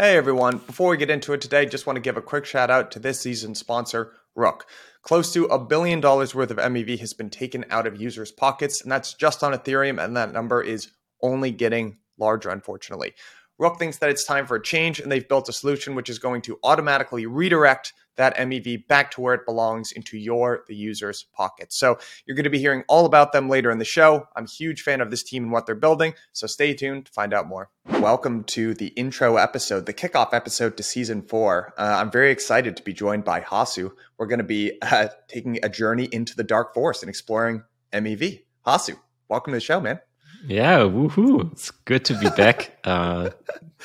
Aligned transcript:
Hey 0.00 0.16
everyone, 0.16 0.58
before 0.58 0.90
we 0.90 0.96
get 0.96 1.10
into 1.10 1.32
it 1.32 1.40
today, 1.40 1.66
just 1.66 1.84
want 1.84 1.96
to 1.96 2.00
give 2.00 2.16
a 2.16 2.22
quick 2.22 2.44
shout 2.44 2.70
out 2.70 2.92
to 2.92 3.00
this 3.00 3.18
season's 3.18 3.58
sponsor, 3.58 4.12
Rook. 4.36 4.64
Close 5.02 5.32
to 5.32 5.46
a 5.46 5.58
billion 5.58 6.00
dollars 6.00 6.36
worth 6.36 6.52
of 6.52 6.58
MEV 6.58 7.00
has 7.00 7.14
been 7.14 7.30
taken 7.30 7.64
out 7.68 7.84
of 7.84 8.00
users' 8.00 8.30
pockets, 8.30 8.80
and 8.80 8.92
that's 8.92 9.12
just 9.12 9.42
on 9.42 9.52
Ethereum, 9.52 10.00
and 10.00 10.16
that 10.16 10.32
number 10.32 10.62
is 10.62 10.92
only 11.20 11.50
getting 11.50 11.98
larger, 12.16 12.48
unfortunately. 12.48 13.12
Rook 13.58 13.76
thinks 13.76 13.98
that 13.98 14.08
it's 14.08 14.24
time 14.24 14.46
for 14.46 14.54
a 14.54 14.62
change, 14.62 15.00
and 15.00 15.10
they've 15.10 15.28
built 15.28 15.48
a 15.48 15.52
solution 15.52 15.96
which 15.96 16.08
is 16.08 16.20
going 16.20 16.42
to 16.42 16.60
automatically 16.62 17.26
redirect 17.26 17.92
that 18.14 18.36
MEV 18.36 18.86
back 18.86 19.10
to 19.10 19.20
where 19.20 19.34
it 19.34 19.44
belongs 19.44 19.90
into 19.90 20.16
your, 20.16 20.62
the 20.68 20.76
user's 20.76 21.24
pocket. 21.34 21.72
So 21.72 21.98
you're 22.24 22.36
going 22.36 22.44
to 22.44 22.50
be 22.50 22.60
hearing 22.60 22.84
all 22.86 23.04
about 23.04 23.32
them 23.32 23.48
later 23.48 23.72
in 23.72 23.78
the 23.78 23.84
show. 23.84 24.28
I'm 24.36 24.44
a 24.44 24.48
huge 24.48 24.82
fan 24.82 25.00
of 25.00 25.10
this 25.10 25.24
team 25.24 25.42
and 25.42 25.50
what 25.50 25.66
they're 25.66 25.74
building, 25.74 26.14
so 26.32 26.46
stay 26.46 26.72
tuned 26.72 27.06
to 27.06 27.12
find 27.12 27.34
out 27.34 27.48
more. 27.48 27.68
Welcome 27.98 28.44
to 28.44 28.74
the 28.74 28.88
intro 28.88 29.38
episode, 29.38 29.86
the 29.86 29.94
kickoff 29.94 30.32
episode 30.32 30.76
to 30.76 30.84
season 30.84 31.22
four. 31.22 31.74
Uh, 31.76 31.96
I'm 31.98 32.12
very 32.12 32.30
excited 32.30 32.76
to 32.76 32.84
be 32.84 32.92
joined 32.92 33.24
by 33.24 33.40
Hasu. 33.40 33.90
We're 34.18 34.26
going 34.26 34.38
to 34.38 34.44
be 34.44 34.80
uh, 34.82 35.08
taking 35.26 35.58
a 35.64 35.68
journey 35.68 36.04
into 36.12 36.36
the 36.36 36.44
dark 36.44 36.74
forest 36.74 37.02
and 37.02 37.10
exploring 37.10 37.64
MEV. 37.92 38.44
Hasu, 38.64 38.96
welcome 39.28 39.52
to 39.52 39.56
the 39.56 39.60
show, 39.60 39.80
man. 39.80 39.98
Yeah, 40.46 40.78
woohoo! 40.80 41.52
It's 41.52 41.70
good 41.70 42.04
to 42.06 42.18
be 42.18 42.28
back. 42.30 42.74
Uh, 42.88 43.28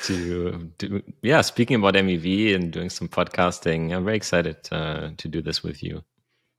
to 0.04 0.70
do, 0.78 1.02
yeah, 1.20 1.42
speaking 1.42 1.76
about 1.76 1.92
MEV 1.92 2.54
and 2.54 2.72
doing 2.72 2.88
some 2.88 3.06
podcasting, 3.06 3.94
I'm 3.94 4.04
very 4.04 4.16
excited 4.16 4.56
uh, 4.72 5.10
to 5.18 5.28
do 5.28 5.42
this 5.42 5.62
with 5.62 5.82
you. 5.82 6.02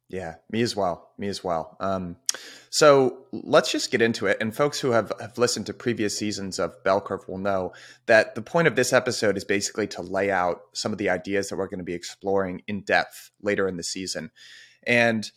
Yeah, 0.10 0.36
me 0.52 0.62
as 0.62 0.76
well. 0.76 1.10
Me 1.18 1.28
as 1.28 1.44
well. 1.44 1.76
Um, 1.80 2.18
so 2.70 3.26
let's 3.32 3.72
just 3.72 3.90
get 3.90 4.04
into 4.04 4.28
it. 4.28 4.38
And 4.40 4.56
folks 4.56 4.80
who 4.80 4.92
have, 4.92 5.12
have 5.20 5.38
listened 5.40 5.66
to 5.66 5.74
previous 5.74 6.16
seasons 6.16 6.60
of 6.60 6.84
Bell 6.84 7.02
Curve 7.02 7.28
will 7.28 7.40
know 7.40 7.74
that 8.06 8.36
the 8.36 8.44
point 8.44 8.68
of 8.68 8.76
this 8.76 8.94
episode 8.94 9.38
is 9.38 9.44
basically 9.44 9.88
to 9.88 10.04
lay 10.04 10.30
out 10.30 10.62
some 10.74 10.92
of 10.92 11.00
the 11.00 11.10
ideas 11.10 11.50
that 11.50 11.58
we're 11.58 11.68
going 11.68 11.80
to 11.80 11.84
be 11.84 11.96
exploring 11.96 12.62
in 12.68 12.82
depth 12.82 13.32
later 13.42 13.68
in 13.68 13.78
the 13.78 13.84
season. 13.84 14.30
And 14.86 15.30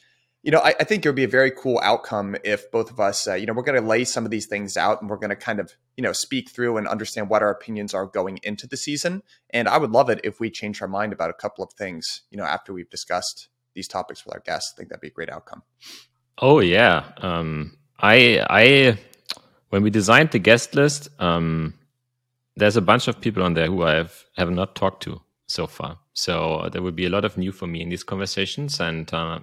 you 0.48 0.52
know, 0.52 0.60
I, 0.60 0.74
I, 0.80 0.84
think 0.84 1.04
it 1.04 1.08
would 1.10 1.14
be 1.14 1.24
a 1.24 1.28
very 1.28 1.50
cool 1.50 1.78
outcome 1.82 2.34
if 2.42 2.70
both 2.70 2.90
of 2.90 2.98
us, 2.98 3.28
uh, 3.28 3.34
you 3.34 3.44
know, 3.44 3.52
we're 3.52 3.62
going 3.62 3.78
to 3.78 3.86
lay 3.86 4.02
some 4.06 4.24
of 4.24 4.30
these 4.30 4.46
things 4.46 4.78
out 4.78 5.02
and 5.02 5.10
we're 5.10 5.18
going 5.18 5.28
to 5.28 5.36
kind 5.36 5.60
of, 5.60 5.74
you 5.94 6.02
know, 6.02 6.12
speak 6.12 6.48
through 6.48 6.78
and 6.78 6.88
understand 6.88 7.28
what 7.28 7.42
our 7.42 7.50
opinions 7.50 7.92
are 7.92 8.06
going 8.06 8.40
into 8.42 8.66
the 8.66 8.78
season. 8.78 9.22
And 9.50 9.68
I 9.68 9.76
would 9.76 9.90
love 9.90 10.08
it 10.08 10.22
if 10.24 10.40
we 10.40 10.48
change 10.48 10.80
our 10.80 10.88
mind 10.88 11.12
about 11.12 11.28
a 11.28 11.34
couple 11.34 11.62
of 11.62 11.74
things, 11.74 12.22
you 12.30 12.38
know, 12.38 12.44
after 12.44 12.72
we've 12.72 12.88
discussed 12.88 13.48
these 13.74 13.86
topics 13.86 14.24
with 14.24 14.32
our 14.32 14.40
guests. 14.40 14.72
I 14.74 14.78
think 14.78 14.88
that'd 14.88 15.02
be 15.02 15.08
a 15.08 15.10
great 15.10 15.28
outcome. 15.28 15.64
Oh 16.38 16.60
yeah, 16.60 17.12
um, 17.18 17.76
I, 18.00 18.42
I, 18.48 18.98
when 19.68 19.82
we 19.82 19.90
designed 19.90 20.30
the 20.30 20.38
guest 20.38 20.74
list, 20.74 21.10
um, 21.18 21.74
there's 22.56 22.78
a 22.78 22.80
bunch 22.80 23.06
of 23.06 23.20
people 23.20 23.42
on 23.42 23.52
there 23.52 23.66
who 23.66 23.82
I 23.82 23.96
have 23.96 24.24
have 24.38 24.50
not 24.50 24.74
talked 24.74 25.02
to 25.02 25.20
so 25.46 25.66
far. 25.66 25.98
So 26.14 26.70
there 26.72 26.80
will 26.80 26.92
be 26.92 27.04
a 27.04 27.10
lot 27.10 27.26
of 27.26 27.36
new 27.36 27.52
for 27.52 27.66
me 27.66 27.82
in 27.82 27.90
these 27.90 28.02
conversations, 28.02 28.80
and 28.80 29.12
uh, 29.12 29.40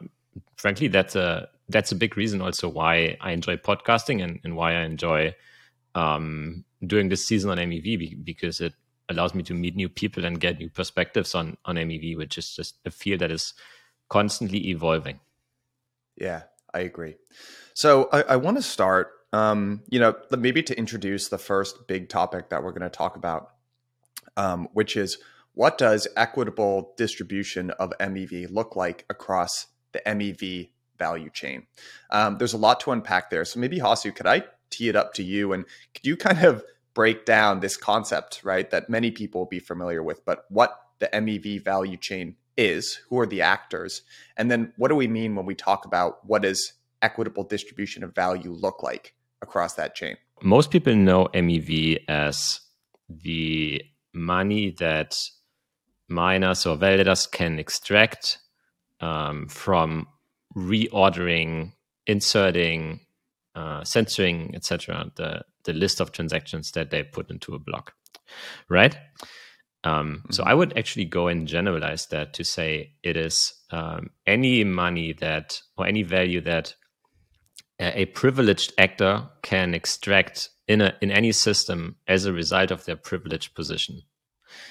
frankly, 0.57 0.87
that's 0.87 1.15
a 1.15 1.49
that's 1.69 1.91
a 1.91 1.95
big 1.95 2.15
reason 2.17 2.41
also 2.41 2.69
why 2.69 3.17
I 3.21 3.31
enjoy 3.31 3.57
podcasting 3.57 4.23
and, 4.23 4.39
and 4.43 4.55
why 4.55 4.75
I 4.75 4.83
enjoy 4.83 5.35
um, 5.95 6.63
doing 6.85 7.09
this 7.09 7.25
season 7.25 7.49
on 7.49 7.57
MEV 7.57 8.23
because 8.23 8.61
it 8.61 8.73
allows 9.09 9.33
me 9.33 9.41
to 9.43 9.53
meet 9.53 9.75
new 9.75 9.89
people 9.89 10.25
and 10.25 10.39
get 10.39 10.59
new 10.59 10.69
perspectives 10.69 11.35
on 11.35 11.57
on 11.65 11.75
MEV, 11.75 12.17
which 12.17 12.37
is 12.37 12.55
just 12.55 12.79
a 12.85 12.91
field 12.91 13.21
that 13.21 13.31
is 13.31 13.53
constantly 14.09 14.69
evolving. 14.69 15.19
Yeah, 16.15 16.43
I 16.73 16.79
agree. 16.79 17.15
So 17.73 18.09
I, 18.11 18.21
I 18.21 18.35
want 18.37 18.57
to 18.57 18.63
start, 18.63 19.11
um, 19.33 19.81
you 19.89 19.99
know, 19.99 20.15
maybe 20.31 20.63
to 20.63 20.77
introduce 20.77 21.29
the 21.29 21.37
first 21.37 21.87
big 21.87 22.09
topic 22.09 22.49
that 22.49 22.63
we're 22.63 22.71
going 22.71 22.81
to 22.81 22.89
talk 22.89 23.15
about, 23.15 23.51
um, 24.37 24.69
which 24.73 24.95
is 24.95 25.17
what 25.53 25.77
does 25.77 26.07
equitable 26.15 26.93
distribution 26.97 27.71
of 27.71 27.93
MEV 27.99 28.51
look 28.51 28.75
like 28.75 29.05
across 29.09 29.67
the 29.95 30.01
MEV 30.11 30.69
value 30.97 31.29
chain. 31.29 31.67
Um, 32.09 32.37
there's 32.37 32.53
a 32.53 32.57
lot 32.57 32.79
to 32.81 32.91
unpack 32.91 33.29
there. 33.29 33.45
So 33.45 33.59
maybe 33.59 33.79
Hasu, 33.79 34.13
could 34.13 34.27
I 34.27 34.43
tee 34.69 34.89
it 34.89 34.95
up 34.95 35.13
to 35.13 35.23
you 35.23 35.53
and 35.53 35.65
could 35.93 36.05
you 36.05 36.17
kind 36.17 36.43
of 36.43 36.63
break 36.93 37.25
down 37.25 37.59
this 37.59 37.77
concept, 37.77 38.41
right, 38.43 38.69
that 38.71 38.89
many 38.89 39.11
people 39.11 39.41
will 39.41 39.47
be 39.47 39.59
familiar 39.59 40.01
with, 40.01 40.23
but 40.25 40.45
what 40.49 40.79
the 40.99 41.07
MEV 41.07 41.63
value 41.63 41.97
chain 41.97 42.35
is, 42.57 43.01
who 43.09 43.19
are 43.19 43.25
the 43.25 43.41
actors, 43.41 44.01
and 44.37 44.49
then 44.49 44.71
what 44.77 44.87
do 44.87 44.95
we 44.95 45.07
mean 45.07 45.35
when 45.35 45.45
we 45.45 45.55
talk 45.55 45.85
about 45.85 46.25
what 46.25 46.43
does 46.43 46.73
equitable 47.01 47.43
distribution 47.43 48.03
of 48.03 48.15
value 48.15 48.51
look 48.51 48.81
like 48.81 49.13
across 49.41 49.73
that 49.75 49.93
chain? 49.93 50.15
Most 50.41 50.71
people 50.71 50.95
know 50.95 51.27
MEV 51.33 51.99
as 52.07 52.61
the 53.09 53.81
money 54.13 54.71
that 54.79 55.13
miners 56.07 56.65
or 56.65 56.77
validators 56.77 57.29
can 57.29 57.59
extract 57.59 58.39
um, 59.05 59.47
from 59.47 60.07
reordering, 60.55 61.73
inserting, 62.07 63.01
uh, 63.53 63.83
censoring, 63.83 64.55
etc. 64.55 65.11
The 65.15 65.43
the 65.63 65.73
list 65.73 65.99
of 65.99 66.11
transactions 66.11 66.71
that 66.71 66.91
they 66.91 67.03
put 67.03 67.29
into 67.29 67.55
a 67.55 67.59
block, 67.59 67.93
right? 68.69 68.97
Um, 69.83 70.17
mm-hmm. 70.17 70.33
So 70.33 70.43
I 70.43 70.53
would 70.53 70.77
actually 70.77 71.05
go 71.05 71.27
and 71.27 71.47
generalize 71.47 72.07
that 72.07 72.33
to 72.33 72.43
say 72.43 72.93
it 73.03 73.17
is 73.17 73.53
um, 73.71 74.09
any 74.25 74.63
money 74.63 75.13
that 75.13 75.61
or 75.77 75.85
any 75.85 76.03
value 76.03 76.41
that 76.41 76.75
a, 77.79 78.01
a 78.01 78.05
privileged 78.05 78.73
actor 78.77 79.29
can 79.43 79.73
extract 79.73 80.49
in 80.67 80.81
a 80.81 80.95
in 81.01 81.11
any 81.11 81.31
system 81.31 81.97
as 82.07 82.25
a 82.25 82.33
result 82.33 82.71
of 82.71 82.85
their 82.85 82.97
privileged 82.97 83.53
position. 83.53 84.01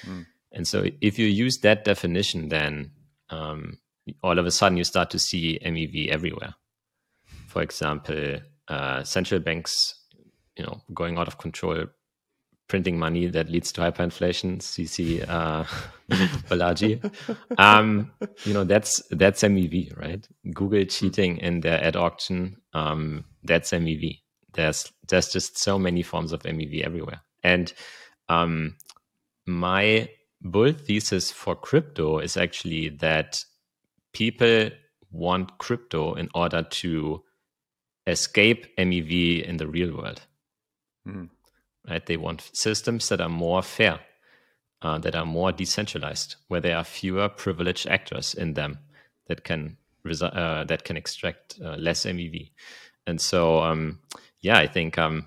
Mm. 0.04 0.26
And 0.52 0.68
so 0.68 0.86
if 1.00 1.18
you 1.18 1.26
use 1.26 1.58
that 1.58 1.84
definition, 1.84 2.48
then 2.48 2.92
um, 3.28 3.78
all 4.22 4.38
of 4.38 4.46
a 4.46 4.50
sudden 4.50 4.78
you 4.78 4.84
start 4.84 5.10
to 5.10 5.18
see 5.18 5.58
MEV 5.64 6.08
everywhere. 6.08 6.54
For 7.48 7.62
example, 7.62 8.38
uh, 8.68 9.02
central 9.04 9.40
banks, 9.40 9.94
you 10.56 10.64
know, 10.64 10.80
going 10.92 11.18
out 11.18 11.28
of 11.28 11.38
control, 11.38 11.86
printing 12.68 12.98
money 12.98 13.26
that 13.26 13.50
leads 13.50 13.72
to 13.72 13.80
hyperinflation. 13.80 14.58
CC 14.58 15.24
uh, 15.28 15.64
Balaji. 16.48 17.12
Um, 17.58 18.10
you 18.44 18.54
know, 18.54 18.64
that's 18.64 19.02
that's 19.10 19.42
MEV, 19.42 19.96
right? 19.98 20.26
Google 20.52 20.84
cheating 20.84 21.38
in 21.38 21.60
their 21.60 21.82
ad 21.82 21.96
auction. 21.96 22.56
Um, 22.72 23.24
that's 23.42 23.70
MEV. 23.70 24.20
There's 24.54 24.92
there's 25.08 25.28
just 25.28 25.58
so 25.58 25.78
many 25.78 26.02
forms 26.02 26.32
of 26.32 26.42
MEV 26.42 26.84
everywhere, 26.84 27.20
and 27.42 27.72
um, 28.28 28.76
my 29.46 30.08
bull 30.40 30.72
thesis 30.72 31.30
for 31.30 31.56
crypto 31.56 32.18
is 32.18 32.36
actually 32.36 32.90
that 32.90 33.42
people 34.14 34.70
want 35.10 35.58
crypto 35.58 36.14
in 36.14 36.28
order 36.34 36.62
to 36.62 37.22
escape 38.06 38.66
MEV 38.76 39.44
in 39.44 39.58
the 39.58 39.66
real 39.66 39.96
world. 39.96 40.22
Mm. 41.06 41.30
Right? 41.88 42.04
They 42.04 42.16
want 42.16 42.50
systems 42.52 43.08
that 43.10 43.20
are 43.20 43.28
more 43.28 43.62
fair, 43.62 44.00
uh, 44.82 44.98
that 44.98 45.14
are 45.14 45.26
more 45.26 45.52
decentralized, 45.52 46.36
where 46.48 46.60
there 46.60 46.76
are 46.76 46.84
fewer 46.84 47.28
privileged 47.28 47.86
actors 47.86 48.34
in 48.34 48.54
them 48.54 48.78
that 49.26 49.44
can 49.44 49.76
uh, 50.06 50.64
that 50.64 50.84
can 50.84 50.96
extract 50.96 51.58
uh, 51.64 51.76
less 51.76 52.04
MEV. 52.04 52.50
And 53.06 53.20
so, 53.20 53.62
um, 53.62 54.00
yeah, 54.40 54.58
I 54.58 54.66
think 54.66 54.98
um, 54.98 55.26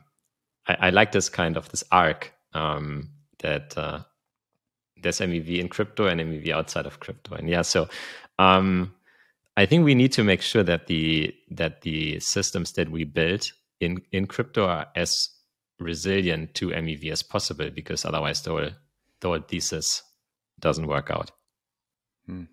I, 0.67 0.77
I, 0.79 0.89
like 0.91 1.11
this 1.11 1.29
kind 1.29 1.57
of 1.57 1.69
this 1.69 1.83
arc 1.91 2.33
um, 2.53 3.09
that 3.39 3.75
uh, 3.75 4.01
there's 5.01 5.19
MEV 5.19 5.59
in 5.59 5.67
crypto 5.67 6.05
and 6.05 6.21
MEV 6.21 6.51
outside 6.51 6.85
of 6.85 6.99
crypto. 6.99 7.35
And 7.35 7.49
yeah, 7.49 7.63
so 7.63 7.87
um, 8.39 8.93
I 9.55 9.65
think 9.65 9.83
we 9.83 9.95
need 9.95 10.11
to 10.13 10.23
make 10.23 10.41
sure 10.41 10.63
that 10.63 10.87
the 10.87 11.33
that 11.49 11.81
the 11.81 12.19
systems 12.19 12.73
that 12.73 12.89
we 12.89 13.03
build 13.03 13.51
in 13.79 14.01
in 14.11 14.27
crypto 14.27 14.65
are 14.65 14.87
as 14.95 15.29
resilient 15.79 16.53
to 16.55 16.69
MEV 16.69 17.11
as 17.11 17.23
possible, 17.23 17.69
because 17.69 18.05
otherwise 18.05 18.41
the 18.41 18.51
whole 18.51 18.69
the 19.21 19.27
whole 19.27 19.39
thesis 19.39 20.03
doesn't 20.59 20.87
work 20.87 21.09
out. 21.09 21.31
Hmm. 22.25 22.43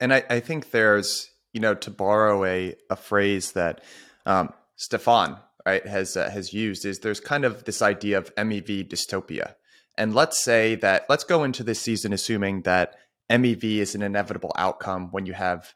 And 0.00 0.12
I, 0.12 0.24
I, 0.28 0.40
think 0.40 0.70
there's 0.70 1.30
you 1.52 1.60
know 1.60 1.74
to 1.74 1.90
borrow 1.90 2.44
a 2.44 2.74
a 2.90 2.96
phrase 2.96 3.52
that 3.52 3.82
um, 4.26 4.52
Stefan 4.76 5.38
right 5.64 5.86
has 5.86 6.16
uh, 6.16 6.30
has 6.30 6.52
used 6.52 6.84
is 6.84 6.98
there's 6.98 7.20
kind 7.20 7.44
of 7.44 7.64
this 7.64 7.80
idea 7.80 8.18
of 8.18 8.34
MEV 8.34 8.88
dystopia. 8.88 9.54
And 9.96 10.14
let's 10.14 10.42
say 10.42 10.74
that 10.76 11.04
let's 11.08 11.24
go 11.24 11.44
into 11.44 11.62
this 11.62 11.80
season 11.80 12.12
assuming 12.12 12.62
that 12.62 12.96
MEV 13.30 13.78
is 13.78 13.94
an 13.94 14.02
inevitable 14.02 14.52
outcome 14.56 15.08
when 15.10 15.26
you 15.26 15.32
have 15.32 15.74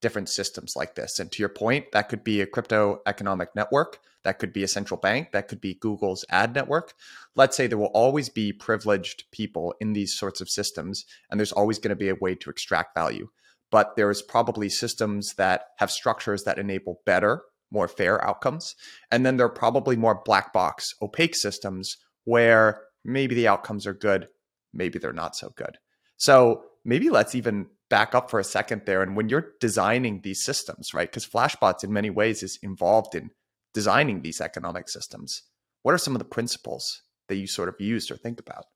different 0.00 0.28
systems 0.28 0.74
like 0.76 0.94
this. 0.94 1.18
And 1.18 1.30
to 1.32 1.42
your 1.42 1.48
point, 1.48 1.86
that 1.92 2.08
could 2.08 2.22
be 2.22 2.40
a 2.40 2.46
crypto 2.46 3.00
economic 3.06 3.54
network, 3.54 3.98
that 4.24 4.38
could 4.38 4.52
be 4.52 4.62
a 4.62 4.68
central 4.68 4.98
bank, 5.00 5.32
that 5.32 5.48
could 5.48 5.60
be 5.60 5.74
Google's 5.74 6.24
ad 6.30 6.54
network. 6.54 6.94
Let's 7.34 7.56
say 7.56 7.66
there 7.66 7.78
will 7.78 7.86
always 7.86 8.28
be 8.28 8.52
privileged 8.52 9.24
people 9.32 9.74
in 9.80 9.92
these 9.92 10.16
sorts 10.16 10.40
of 10.40 10.48
systems, 10.48 11.04
and 11.30 11.38
there's 11.38 11.52
always 11.52 11.78
going 11.78 11.90
to 11.90 11.96
be 11.96 12.08
a 12.08 12.14
way 12.14 12.34
to 12.36 12.50
extract 12.50 12.94
value. 12.94 13.28
But 13.70 13.96
there's 13.96 14.22
probably 14.22 14.68
systems 14.70 15.34
that 15.34 15.64
have 15.78 15.90
structures 15.90 16.44
that 16.44 16.58
enable 16.58 17.00
better, 17.04 17.42
more 17.70 17.88
fair 17.88 18.24
outcomes. 18.26 18.74
And 19.10 19.26
then 19.26 19.36
there 19.36 19.46
are 19.46 19.50
probably 19.50 19.96
more 19.96 20.22
black 20.24 20.52
box, 20.52 20.94
opaque 21.02 21.36
systems 21.36 21.96
where 22.24 22.82
maybe 23.04 23.34
the 23.34 23.48
outcomes 23.48 23.86
are 23.86 23.94
good, 23.94 24.28
maybe 24.72 24.98
they're 24.98 25.12
not 25.12 25.36
so 25.36 25.52
good. 25.56 25.78
So 26.18 26.64
maybe 26.84 27.10
let's 27.10 27.34
even 27.34 27.66
back 27.88 28.14
up 28.14 28.30
for 28.30 28.38
a 28.38 28.44
second 28.44 28.82
there. 28.84 29.02
And 29.02 29.16
when 29.16 29.28
you're 29.28 29.52
designing 29.60 30.20
these 30.22 30.44
systems, 30.44 30.92
right? 30.92 31.10
Because 31.10 31.26
Flashbots 31.26 31.82
in 31.82 31.92
many 31.92 32.10
ways 32.10 32.42
is 32.42 32.58
involved 32.62 33.14
in 33.14 33.30
designing 33.72 34.22
these 34.22 34.40
economic 34.40 34.88
systems. 34.88 35.42
What 35.82 35.94
are 35.94 35.98
some 35.98 36.14
of 36.14 36.18
the 36.18 36.24
principles 36.24 37.02
that 37.28 37.36
you 37.36 37.46
sort 37.46 37.68
of 37.68 37.80
used 37.80 38.10
or 38.10 38.16
think 38.16 38.40
about? 38.40 38.66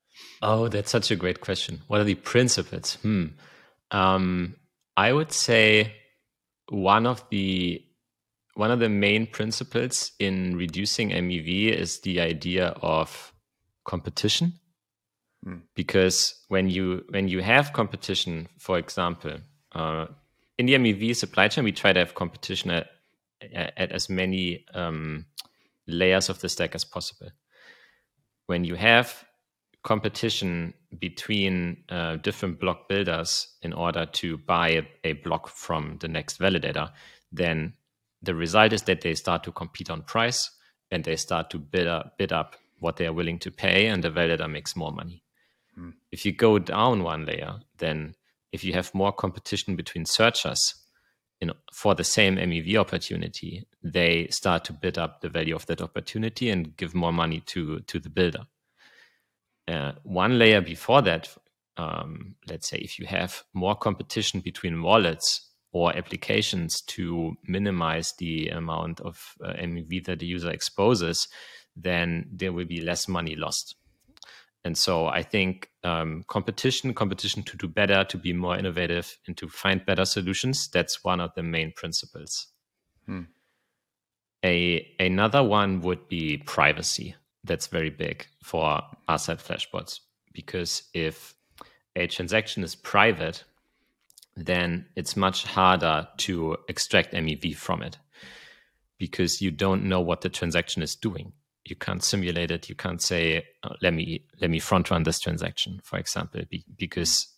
Oh, 0.40 0.68
that's 0.68 0.90
such 0.90 1.10
a 1.10 1.16
great 1.16 1.40
question. 1.40 1.80
What 1.88 2.00
are 2.00 2.04
the 2.04 2.14
principles? 2.14 2.94
Hmm. 2.96 3.26
Um, 3.90 4.56
I 4.96 5.12
would 5.12 5.32
say 5.32 5.94
one 6.68 7.06
of 7.06 7.24
the 7.30 7.82
one 8.54 8.70
of 8.70 8.80
the 8.80 8.88
main 8.88 9.26
principles 9.26 10.12
in 10.18 10.56
reducing 10.56 11.08
MEV 11.10 11.72
is 11.72 12.00
the 12.00 12.20
idea 12.20 12.68
of 12.82 13.32
competition. 13.84 14.54
Because 15.74 16.44
when 16.48 16.70
you 16.70 17.04
when 17.10 17.28
you 17.28 17.42
have 17.42 17.72
competition, 17.72 18.48
for 18.58 18.78
example, 18.78 19.38
uh, 19.72 20.06
in 20.58 20.66
the 20.66 20.74
MEV 20.74 21.16
supply 21.16 21.48
chain, 21.48 21.64
we 21.64 21.72
try 21.72 21.92
to 21.92 21.98
have 21.98 22.14
competition 22.14 22.70
at, 22.70 22.86
at 23.52 23.90
as 23.90 24.08
many 24.08 24.64
um, 24.74 25.26
layers 25.86 26.28
of 26.28 26.40
the 26.40 26.48
stack 26.48 26.74
as 26.74 26.84
possible. 26.84 27.30
When 28.46 28.64
you 28.64 28.76
have 28.76 29.24
competition 29.82 30.74
between 31.00 31.82
uh, 31.88 32.16
different 32.16 32.60
block 32.60 32.88
builders 32.88 33.48
in 33.62 33.72
order 33.72 34.06
to 34.06 34.38
buy 34.38 34.68
a, 34.68 34.82
a, 35.02 35.12
block 35.14 35.48
from 35.48 35.96
the 36.00 36.06
next 36.06 36.38
validator, 36.38 36.90
then 37.32 37.72
the 38.22 38.34
result 38.34 38.72
is 38.72 38.82
that 38.82 39.00
they 39.00 39.14
start 39.14 39.42
to 39.42 39.50
compete 39.50 39.90
on 39.90 40.02
price 40.02 40.50
and 40.92 41.02
they 41.02 41.16
start 41.16 41.50
to 41.50 41.58
bid 41.58 41.88
up, 41.88 42.16
bid 42.16 42.32
up 42.32 42.54
what 42.78 42.96
they 42.96 43.06
are 43.06 43.12
willing 43.12 43.38
to 43.40 43.50
pay, 43.50 43.86
and 43.86 44.04
the 44.04 44.10
validator 44.10 44.50
makes 44.50 44.76
more 44.76 44.92
money. 44.92 45.21
Hmm. 45.74 45.90
If 46.10 46.26
you 46.26 46.32
go 46.32 46.58
down 46.58 47.02
one 47.02 47.24
layer, 47.26 47.60
then 47.78 48.14
if 48.52 48.62
you 48.64 48.72
have 48.74 48.94
more 48.94 49.12
competition 49.12 49.76
between 49.76 50.04
searchers 50.04 50.74
for 51.72 51.94
the 51.94 52.04
same 52.04 52.36
MEV 52.36 52.76
opportunity, 52.76 53.66
they 53.82 54.28
start 54.28 54.64
to 54.64 54.72
bid 54.72 54.98
up 54.98 55.20
the 55.20 55.28
value 55.28 55.56
of 55.56 55.66
that 55.66 55.80
opportunity 55.80 56.50
and 56.50 56.76
give 56.76 56.94
more 56.94 57.12
money 57.12 57.40
to 57.40 57.80
to 57.80 57.98
the 57.98 58.10
builder. 58.10 58.46
Uh, 59.66 59.92
one 60.02 60.38
layer 60.38 60.60
before 60.60 61.02
that, 61.02 61.34
um, 61.76 62.34
let's 62.48 62.68
say 62.68 62.78
if 62.78 62.98
you 62.98 63.06
have 63.06 63.42
more 63.54 63.74
competition 63.74 64.40
between 64.40 64.82
wallets 64.82 65.50
or 65.72 65.96
applications 65.96 66.82
to 66.82 67.34
minimize 67.44 68.12
the 68.18 68.48
amount 68.48 69.00
of 69.00 69.34
uh, 69.42 69.52
MEV 69.54 70.04
that 70.04 70.18
the 70.18 70.26
user 70.26 70.50
exposes, 70.50 71.28
then 71.74 72.28
there 72.30 72.52
will 72.52 72.66
be 72.66 72.80
less 72.80 73.08
money 73.08 73.34
lost. 73.34 73.76
And 74.64 74.78
so 74.78 75.06
I 75.06 75.22
think 75.22 75.70
um, 75.82 76.24
competition, 76.28 76.94
competition 76.94 77.42
to 77.44 77.56
do 77.56 77.66
better, 77.66 78.04
to 78.04 78.16
be 78.16 78.32
more 78.32 78.56
innovative, 78.56 79.18
and 79.26 79.36
to 79.36 79.48
find 79.48 79.84
better 79.84 80.04
solutions. 80.04 80.68
That's 80.68 81.02
one 81.02 81.20
of 81.20 81.34
the 81.34 81.42
main 81.42 81.72
principles. 81.72 82.46
Hmm. 83.06 83.22
A 84.44 84.86
another 84.98 85.42
one 85.42 85.80
would 85.80 86.08
be 86.08 86.38
privacy. 86.38 87.16
That's 87.44 87.66
very 87.66 87.90
big 87.90 88.26
for 88.42 88.80
us 89.08 89.28
at 89.28 89.38
Flashbots 89.38 90.00
because 90.32 90.84
if 90.94 91.34
a 91.96 92.06
transaction 92.06 92.62
is 92.62 92.74
private, 92.74 93.44
then 94.36 94.86
it's 94.96 95.16
much 95.16 95.44
harder 95.44 96.08
to 96.18 96.56
extract 96.68 97.14
MEV 97.14 97.54
from 97.56 97.82
it 97.82 97.98
because 98.98 99.42
you 99.42 99.50
don't 99.50 99.84
know 99.84 100.00
what 100.00 100.20
the 100.20 100.28
transaction 100.28 100.82
is 100.82 100.94
doing 100.94 101.32
you 101.64 101.76
can't 101.76 102.02
simulate 102.02 102.50
it. 102.50 102.68
You 102.68 102.74
can't 102.74 103.00
say, 103.00 103.46
oh, 103.62 103.74
"Let 103.80 103.94
me 103.94 104.24
let 104.40 104.50
me 104.50 104.58
front 104.58 104.90
run 104.90 105.04
this 105.04 105.20
transaction," 105.20 105.80
for 105.82 105.98
example, 105.98 106.42
be, 106.50 106.64
because 106.76 107.28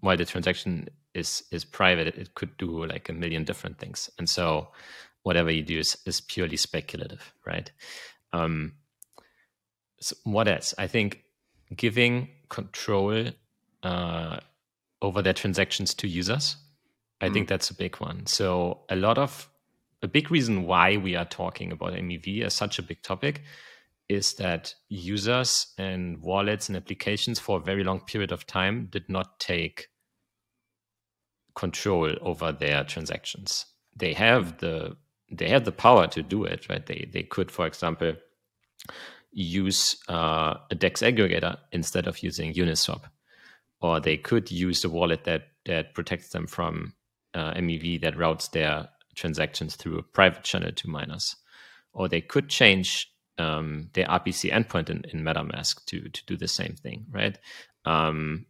while 0.00 0.16
the 0.16 0.24
transaction 0.24 0.88
is 1.14 1.44
is 1.50 1.64
private, 1.64 2.06
it, 2.06 2.16
it, 2.16 2.34
could 2.34 2.56
do 2.56 2.86
like 2.86 3.08
a 3.08 3.12
million 3.12 3.44
different 3.44 3.78
things, 3.78 4.10
and 4.18 4.28
so 4.28 4.68
whatever 5.22 5.50
you 5.50 5.62
do 5.62 5.78
is, 5.78 5.96
is 6.06 6.20
purely 6.20 6.56
speculative, 6.56 7.32
right? 7.46 7.70
Um, 8.32 8.74
so 10.00 10.16
what 10.24 10.48
else? 10.48 10.74
I 10.78 10.86
think 10.86 11.24
giving 11.74 12.28
control 12.48 13.30
uh, 13.82 14.38
over 15.02 15.22
their 15.22 15.32
transactions 15.32 15.94
to 15.94 16.08
users. 16.08 16.56
I 17.20 17.28
mm. 17.28 17.32
think 17.32 17.48
that's 17.48 17.70
a 17.70 17.74
big 17.74 17.96
one. 17.96 18.26
So 18.26 18.82
a 18.88 18.96
lot 18.96 19.18
of 19.18 19.48
a 20.04 20.08
big 20.08 20.30
reason 20.30 20.64
why 20.64 20.98
we 20.98 21.16
are 21.16 21.24
talking 21.24 21.72
about 21.72 21.94
MEV 21.94 22.42
as 22.42 22.54
such 22.54 22.78
a 22.78 22.82
big 22.82 23.02
topic 23.02 23.42
is 24.08 24.34
that 24.34 24.74
users 24.90 25.72
and 25.78 26.20
wallets 26.20 26.68
and 26.68 26.76
applications 26.76 27.40
for 27.40 27.56
a 27.56 27.62
very 27.62 27.82
long 27.82 28.00
period 28.00 28.30
of 28.30 28.46
time 28.46 28.86
did 28.92 29.08
not 29.08 29.40
take 29.40 29.88
control 31.54 32.14
over 32.20 32.52
their 32.52 32.84
transactions. 32.84 33.64
They 33.96 34.12
have 34.12 34.58
the 34.58 34.96
they 35.32 35.48
have 35.48 35.64
the 35.64 35.72
power 35.72 36.06
to 36.08 36.22
do 36.22 36.44
it, 36.44 36.68
right? 36.68 36.84
They 36.84 37.08
they 37.10 37.22
could, 37.22 37.50
for 37.50 37.66
example, 37.66 38.14
use 39.32 39.96
uh, 40.08 40.54
a 40.70 40.74
DEX 40.74 41.00
aggregator 41.00 41.56
instead 41.72 42.06
of 42.06 42.22
using 42.22 42.52
Uniswap, 42.52 43.04
or 43.80 44.00
they 44.00 44.18
could 44.18 44.50
use 44.50 44.84
a 44.84 44.90
wallet 44.90 45.24
that 45.24 45.48
that 45.64 45.94
protects 45.94 46.28
them 46.28 46.46
from 46.46 46.92
uh, 47.32 47.54
MEV 47.54 48.02
that 48.02 48.18
routes 48.18 48.48
their 48.48 48.88
transactions 49.14 49.76
through 49.76 49.98
a 49.98 50.02
private 50.02 50.42
channel 50.42 50.72
to 50.72 50.88
miners. 50.88 51.36
Or 51.92 52.08
they 52.08 52.20
could 52.20 52.48
change 52.48 53.08
um, 53.38 53.90
their 53.94 54.06
RPC 54.06 54.52
endpoint 54.52 54.90
in, 54.90 55.04
in, 55.12 55.24
MetaMask 55.24 55.84
to 55.86 56.08
to 56.08 56.26
do 56.26 56.36
the 56.36 56.48
same 56.48 56.76
thing, 56.76 57.06
right? 57.10 57.38
Um, 57.84 58.46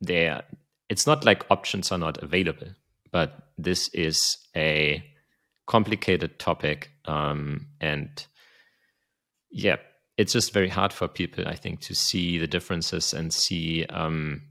there, 0.00 0.42
it's 0.88 1.06
not 1.06 1.24
like 1.24 1.50
options 1.50 1.90
are 1.90 1.98
not 1.98 2.22
available, 2.22 2.68
but 3.10 3.50
this 3.56 3.88
is 3.88 4.38
a 4.56 5.02
complicated 5.66 6.38
topic, 6.38 6.90
um, 7.06 7.66
and 7.80 8.26
yeah, 9.50 9.76
it's 10.16 10.32
just 10.32 10.52
very 10.52 10.68
hard 10.68 10.92
for 10.92 11.08
people, 11.08 11.46
I 11.46 11.54
think, 11.54 11.80
to 11.80 11.94
see 11.94 12.38
the 12.38 12.46
differences 12.46 13.12
and 13.12 13.32
see 13.32 13.84
um, 13.86 14.42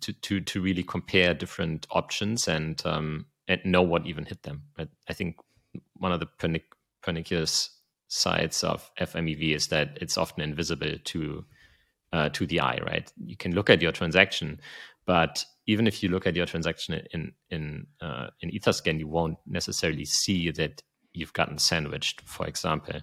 to 0.00 0.12
to 0.12 0.40
to 0.40 0.60
really 0.60 0.82
compare 0.82 1.34
different 1.34 1.86
options 1.90 2.48
and 2.48 2.80
um, 2.84 3.26
and 3.48 3.64
know 3.64 3.82
what 3.82 4.06
even 4.06 4.24
hit 4.24 4.42
them. 4.42 4.62
But 4.76 4.88
I 5.08 5.14
think 5.14 5.36
one 5.94 6.12
of 6.12 6.20
the 6.20 6.26
pernic- 6.26 6.72
pernicious 7.02 7.70
sides 8.08 8.62
of 8.62 8.90
FMEV 9.00 9.54
is 9.54 9.68
that 9.68 9.98
it's 10.00 10.16
often 10.18 10.42
invisible 10.42 10.94
to 11.04 11.44
uh, 12.12 12.28
to 12.30 12.46
the 12.46 12.60
eye. 12.60 12.78
Right? 12.86 13.10
You 13.24 13.36
can 13.36 13.54
look 13.54 13.70
at 13.70 13.82
your 13.82 13.92
transaction, 13.92 14.60
but 15.06 15.44
even 15.66 15.86
if 15.86 16.02
you 16.02 16.08
look 16.08 16.26
at 16.26 16.36
your 16.36 16.46
transaction 16.46 17.00
in 17.12 17.32
in 17.50 17.86
uh, 18.00 18.28
in 18.40 18.50
Etherscan, 18.50 18.98
you 18.98 19.08
won't 19.08 19.38
necessarily 19.46 20.04
see 20.04 20.50
that 20.52 20.82
you've 21.12 21.32
gotten 21.32 21.58
sandwiched, 21.58 22.22
for 22.26 22.46
example, 22.46 23.00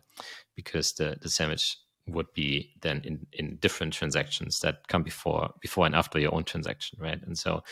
because 0.55 0.93
the 0.93 1.17
the 1.21 1.29
sandwich 1.29 1.77
would 2.07 2.31
be 2.33 2.71
then 2.81 3.01
in 3.03 3.25
in 3.33 3.57
different 3.57 3.93
transactions 3.93 4.59
that 4.59 4.87
come 4.87 5.03
before 5.03 5.49
before 5.61 5.85
and 5.85 5.95
after 5.95 6.19
your 6.19 6.33
own 6.33 6.43
transaction, 6.43 6.97
right? 7.01 7.21
And 7.23 7.37
so 7.37 7.63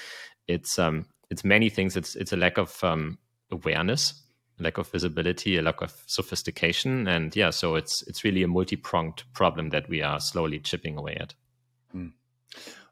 it's 0.47 0.77
um 0.79 1.05
it's 1.33 1.43
many 1.43 1.67
things. 1.69 1.97
It's 1.97 2.15
it's 2.15 2.31
a 2.31 2.37
lack 2.37 2.59
of 2.59 2.83
um, 2.83 3.17
awareness, 3.51 4.21
a 4.59 4.63
lack 4.63 4.77
of 4.77 4.87
visibility, 4.89 5.57
a 5.57 5.63
lack 5.63 5.81
of 5.81 5.91
sophistication, 6.05 7.07
and 7.07 7.35
yeah, 7.35 7.49
so 7.49 7.73
it's 7.75 8.03
it's 8.03 8.23
really 8.23 8.43
a 8.43 8.47
multi 8.47 8.75
pronged 8.75 9.23
problem 9.33 9.71
that 9.71 9.89
we 9.89 10.03
are 10.03 10.19
slowly 10.19 10.59
chipping 10.59 10.95
away 10.95 11.17
at. 11.19 11.33
Hmm. 11.91 12.09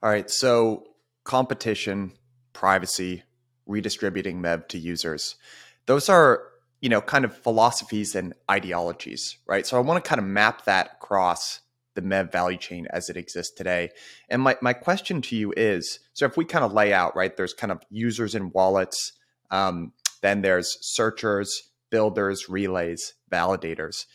All 0.02 0.10
right, 0.10 0.30
so 0.30 0.88
competition, 1.24 2.14
privacy, 2.54 3.22
redistributing 3.68 4.42
MEV 4.42 4.68
to 4.70 4.80
users. 4.80 5.36
Those 5.86 6.10
are 6.10 6.42
you 6.82 6.90
know 6.90 7.00
kind 7.00 7.26
of 7.26 7.38
philosophies 7.38 8.16
and 8.16 8.34
ideologies, 8.50 9.38
right? 9.46 9.68
So 9.68 9.78
I 9.78 9.82
want 9.82 10.04
to 10.04 10.10
kind 10.10 10.20
of 10.20 10.26
map 10.26 10.66
that 10.66 10.94
across 10.98 11.62
the 11.94 12.02
MEV 12.02 12.32
value 12.32 12.58
chain 12.58 12.88
as 12.92 13.10
it 13.10 13.18
exists 13.18 13.54
today. 13.54 13.90
And 14.30 14.42
my, 14.42 14.58
my 14.62 14.74
question 14.74 15.22
to 15.24 15.36
you 15.36 15.54
is 15.58 16.00
so 16.14 16.26
if 16.26 16.38
we 16.38 16.46
kind 16.46 16.64
of 16.64 16.74
lay 16.74 16.94
out, 16.94 17.16
right, 17.16 17.36
there's 17.36 17.54
kind 17.54 17.72
of 17.72 17.82
users 17.90 18.36
and 18.36 18.54
wallets, 18.54 19.14
um, 19.50 19.94
then 20.22 20.42
there's 20.42 20.78
searchers, 20.82 21.72
builders, 21.90 22.48
relays, 22.50 23.14
validators. 23.30 24.06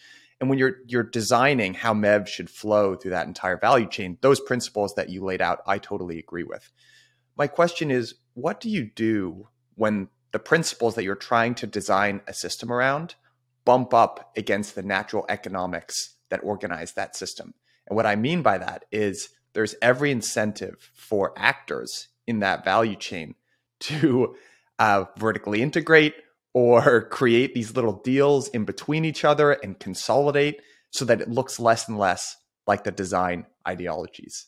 And 0.40 0.50
when 0.50 0.58
you're 0.58 0.76
you're 0.86 1.02
designing 1.02 1.74
how 1.74 1.94
MEV 1.94 2.26
should 2.26 2.50
flow 2.50 2.94
through 2.94 3.12
that 3.12 3.26
entire 3.26 3.58
value 3.58 3.88
chain, 3.88 4.18
those 4.20 4.40
principles 4.40 4.94
that 4.94 5.08
you 5.08 5.24
laid 5.24 5.40
out, 5.40 5.62
I 5.66 5.78
totally 5.78 6.18
agree 6.18 6.44
with. 6.44 6.70
my 7.36 7.46
question 7.46 7.90
is 7.90 8.14
what 8.34 8.60
do 8.60 8.68
you 8.68 8.84
do 8.94 9.48
when 9.76 10.08
the 10.32 10.38
principles 10.38 10.94
that 10.94 11.04
you're 11.04 11.14
trying 11.14 11.54
to 11.54 11.66
design 11.66 12.20
a 12.26 12.34
system 12.34 12.70
around 12.70 13.14
bump 13.64 13.94
up 13.94 14.32
against 14.36 14.74
the 14.74 14.82
natural 14.82 15.24
economics 15.28 16.16
that 16.28 16.44
organize 16.44 16.92
that 16.92 17.16
system? 17.16 17.54
And 17.86 17.96
what 17.96 18.06
I 18.06 18.16
mean 18.16 18.42
by 18.42 18.58
that 18.58 18.84
is 18.90 19.30
there's 19.52 19.74
every 19.80 20.10
incentive 20.10 20.90
for 20.94 21.32
actors 21.36 22.08
in 22.26 22.40
that 22.40 22.64
value 22.64 22.96
chain 22.96 23.34
to 23.80 24.36
uh, 24.78 25.04
vertically 25.16 25.62
integrate 25.62 26.14
or 26.52 27.02
create 27.10 27.54
these 27.54 27.74
little 27.74 28.00
deals 28.04 28.48
in 28.48 28.64
between 28.64 29.04
each 29.04 29.24
other 29.24 29.52
and 29.52 29.78
consolidate 29.78 30.60
so 30.90 31.04
that 31.04 31.20
it 31.20 31.30
looks 31.30 31.60
less 31.60 31.88
and 31.88 31.98
less 31.98 32.36
like 32.66 32.84
the 32.84 32.90
design 32.90 33.46
ideologies. 33.66 34.46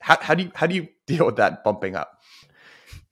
How, 0.00 0.18
how 0.20 0.34
do 0.34 0.44
you 0.44 0.52
how 0.54 0.66
do 0.66 0.74
you 0.74 0.88
deal 1.06 1.26
with 1.26 1.36
that 1.36 1.64
bumping 1.64 1.96
up? 1.96 2.20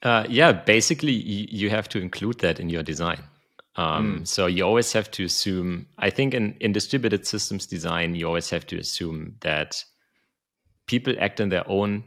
Uh, 0.03 0.25
yeah, 0.29 0.53
basically, 0.53 1.13
you, 1.13 1.47
you, 1.51 1.71
have 1.71 1.89
to 1.89 1.99
include 1.99 2.39
that 2.41 2.61
in 2.61 2.69
your 2.69 2.83
design. 2.83 3.23
Um, 3.77 4.21
mm. 4.21 4.29
So 4.29 4.47
you 4.47 4.65
always 4.65 4.93
have 4.93 5.11
to 5.13 5.25
assume. 5.25 5.87
I 5.99 6.11
think 6.11 6.35
in, 6.35 6.57
in 6.61 6.73
distributed 6.73 7.27
systems 7.27 7.67
design, 7.67 8.15
you 8.15 8.27
always 8.27 8.51
have 8.51 8.67
to 8.69 8.79
assume 8.79 9.37
that 9.41 9.85
people 10.87 11.15
act 11.21 11.41
in 11.41 11.51
their 11.51 11.69
own 11.69 12.05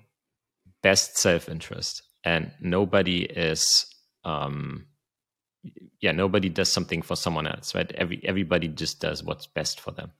best 0.81 1.17
self 1.17 1.47
interest, 1.47 2.03
and 2.23 2.51
nobody 2.59 3.23
is. 3.23 3.85
Um, 4.23 4.87
yeah, 6.01 6.13
nobody 6.13 6.47
does 6.47 6.69
something 6.69 7.01
for 7.01 7.15
someone 7.15 7.45
else, 7.45 7.75
right? 7.75 7.91
Every 7.93 8.21
everybody 8.23 8.67
just 8.67 9.01
does 9.01 9.23
what's 9.23 9.47
best 9.47 9.79
for 9.79 9.91
them, 9.91 10.11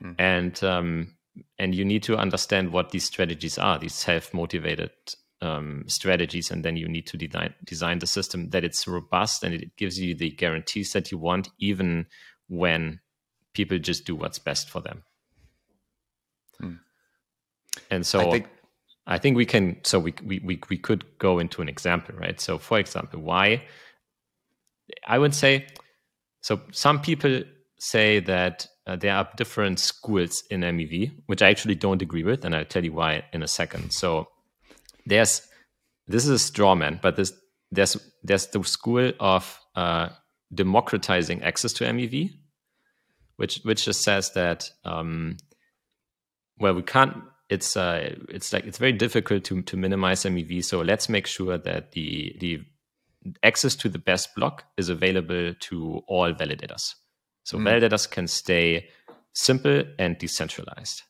mm. 0.00 0.14
and 0.18 0.62
um, 0.64 1.16
and 1.58 1.74
you 1.74 1.84
need 1.84 2.02
to 2.04 2.16
understand 2.16 2.72
what 2.72 2.90
these 2.90 3.04
strategies 3.04 3.58
are. 3.58 3.78
These 3.78 3.94
self 3.94 4.32
motivated 4.32 4.92
um, 5.42 5.84
strategies, 5.86 6.50
and 6.50 6.64
then 6.64 6.76
you 6.76 6.88
need 6.88 7.06
to 7.08 7.16
design 7.16 7.54
design 7.64 7.98
the 7.98 8.06
system 8.06 8.50
that 8.50 8.64
it's 8.64 8.86
robust 8.86 9.44
and 9.44 9.54
it 9.54 9.76
gives 9.76 9.98
you 10.00 10.14
the 10.14 10.30
guarantees 10.30 10.92
that 10.92 11.10
you 11.10 11.18
want, 11.18 11.48
even 11.58 12.06
when 12.48 13.00
people 13.52 13.78
just 13.78 14.06
do 14.06 14.14
what's 14.14 14.38
best 14.38 14.70
for 14.70 14.80
them. 14.80 15.02
Hmm. 16.58 16.74
And 17.90 18.06
so, 18.06 18.20
I 18.20 18.30
think, 18.30 18.48
I 19.06 19.18
think, 19.18 19.36
we 19.36 19.46
can. 19.46 19.78
So 19.84 19.98
we, 19.98 20.14
we 20.24 20.40
we 20.40 20.60
we 20.70 20.78
could 20.78 21.04
go 21.18 21.38
into 21.38 21.60
an 21.60 21.68
example, 21.68 22.14
right? 22.16 22.40
So, 22.40 22.58
for 22.58 22.78
example, 22.78 23.20
why 23.20 23.64
I 25.06 25.18
would 25.18 25.34
say 25.34 25.66
so. 26.40 26.60
Some 26.72 27.00
people 27.00 27.42
say 27.78 28.20
that 28.20 28.66
uh, 28.86 28.96
there 28.96 29.14
are 29.14 29.28
different 29.36 29.80
schools 29.80 30.42
in 30.50 30.62
MEV, 30.62 31.12
which 31.26 31.42
I 31.42 31.50
actually 31.50 31.74
don't 31.74 32.00
agree 32.00 32.24
with, 32.24 32.44
and 32.44 32.54
I'll 32.54 32.64
tell 32.64 32.84
you 32.84 32.92
why 32.92 33.24
in 33.32 33.42
a 33.42 33.48
second. 33.48 33.92
So 33.92 34.28
there's 35.06 35.42
this 36.06 36.24
is 36.24 36.30
a 36.30 36.38
straw 36.38 36.74
man, 36.74 36.98
but 37.02 37.16
there's 37.16 37.32
there's 37.70 37.96
there's 38.22 38.46
the 38.48 38.62
school 38.64 39.12
of 39.18 39.58
uh, 39.74 40.10
democratizing 40.54 41.42
access 41.42 41.72
to 41.74 41.84
MEV, 41.84 42.30
which 43.36 43.60
which 43.62 43.84
just 43.84 44.02
says 44.02 44.32
that 44.32 44.70
um, 44.84 45.36
well 46.58 46.74
we 46.74 46.82
can't. 46.82 47.16
It's 47.48 47.76
uh, 47.76 48.16
it's 48.28 48.52
like 48.52 48.64
it's 48.66 48.78
very 48.78 48.92
difficult 48.92 49.44
to 49.44 49.62
to 49.62 49.76
minimize 49.76 50.24
MEV. 50.24 50.64
So 50.64 50.80
let's 50.80 51.08
make 51.08 51.26
sure 51.26 51.56
that 51.56 51.92
the 51.92 52.36
the 52.40 52.60
access 53.42 53.74
to 53.76 53.88
the 53.88 53.98
best 53.98 54.34
block 54.34 54.64
is 54.76 54.88
available 54.88 55.54
to 55.54 56.02
all 56.06 56.32
validators. 56.32 56.94
So 57.44 57.58
mm. 57.58 57.62
validators 57.62 58.10
can 58.10 58.26
stay 58.26 58.88
simple 59.32 59.84
and 59.98 60.16
decentralized 60.18 61.02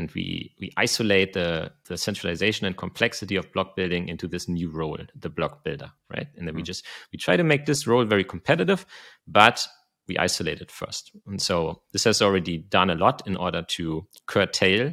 and 0.00 0.10
we 0.12 0.54
we 0.58 0.72
isolate 0.78 1.34
the 1.34 1.70
the 1.88 1.96
centralization 1.96 2.66
and 2.66 2.76
complexity 2.76 3.36
of 3.36 3.52
block 3.52 3.76
building 3.76 4.08
into 4.08 4.26
this 4.26 4.48
new 4.48 4.70
role 4.70 4.98
the 5.14 5.28
block 5.28 5.62
builder 5.62 5.90
right? 6.14 6.28
And 6.36 6.46
then 6.46 6.54
mm-hmm. 6.54 6.56
we 6.56 6.62
just 6.62 6.86
we 7.12 7.18
try 7.18 7.36
to 7.36 7.44
make 7.44 7.66
this 7.66 7.86
role 7.86 8.06
very 8.06 8.24
competitive 8.24 8.86
but 9.28 9.66
we 10.08 10.16
isolate 10.18 10.60
it 10.60 10.70
first. 10.72 11.12
And 11.26 11.40
so 11.40 11.82
this 11.92 12.04
has 12.04 12.20
already 12.22 12.58
done 12.58 12.90
a 12.90 12.94
lot 12.94 13.22
in 13.26 13.36
order 13.36 13.62
to 13.76 14.06
curtail 14.26 14.92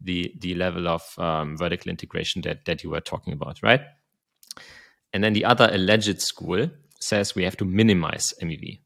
the 0.00 0.34
the 0.40 0.54
level 0.54 0.88
of 0.88 1.02
um, 1.18 1.56
vertical 1.56 1.90
integration 1.90 2.42
that 2.42 2.64
that 2.64 2.82
you 2.82 2.90
were 2.90 3.00
talking 3.12 3.32
about 3.32 3.60
right? 3.62 3.82
And 5.12 5.22
then 5.22 5.34
the 5.34 5.44
other 5.44 5.70
alleged 5.72 6.20
school 6.20 6.68
says 7.00 7.34
we 7.36 7.44
have 7.44 7.56
to 7.58 7.64
minimize 7.64 8.34
mev 8.42 8.80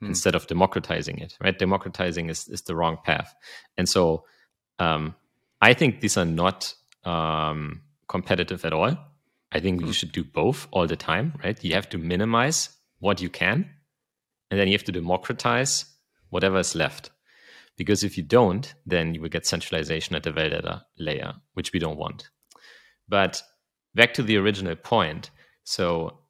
hmm. 0.00 0.06
instead 0.06 0.34
of 0.34 0.46
democratizing 0.46 1.18
it 1.18 1.36
right? 1.40 1.58
Democratizing 1.58 2.28
is, 2.28 2.48
is 2.48 2.62
the 2.62 2.76
wrong 2.76 2.98
path. 3.02 3.34
And 3.78 3.88
so 3.88 4.24
um, 4.78 5.14
I 5.60 5.74
think 5.74 6.00
these 6.00 6.16
are 6.16 6.24
not 6.24 6.74
um, 7.04 7.82
competitive 8.08 8.64
at 8.64 8.72
all. 8.72 8.96
I 9.52 9.60
think 9.60 9.80
mm. 9.80 9.86
you 9.86 9.92
should 9.92 10.12
do 10.12 10.24
both 10.24 10.68
all 10.70 10.86
the 10.86 10.96
time, 10.96 11.34
right? 11.42 11.62
You 11.62 11.74
have 11.74 11.88
to 11.90 11.98
minimize 11.98 12.70
what 12.98 13.20
you 13.20 13.28
can, 13.28 13.70
and 14.50 14.58
then 14.60 14.68
you 14.68 14.74
have 14.74 14.84
to 14.84 14.92
democratize 14.92 15.86
whatever 16.30 16.58
is 16.58 16.74
left. 16.74 17.10
Because 17.76 18.02
if 18.02 18.16
you 18.16 18.22
don't, 18.22 18.74
then 18.86 19.14
you 19.14 19.20
will 19.20 19.28
get 19.28 19.46
centralization 19.46 20.16
at 20.16 20.22
the 20.22 20.30
validator 20.30 20.82
layer, 20.98 21.34
which 21.54 21.72
we 21.72 21.78
don't 21.78 21.98
want. 21.98 22.30
But 23.08 23.42
back 23.94 24.14
to 24.14 24.22
the 24.22 24.36
original 24.36 24.76
point. 24.76 25.30
So 25.64 26.20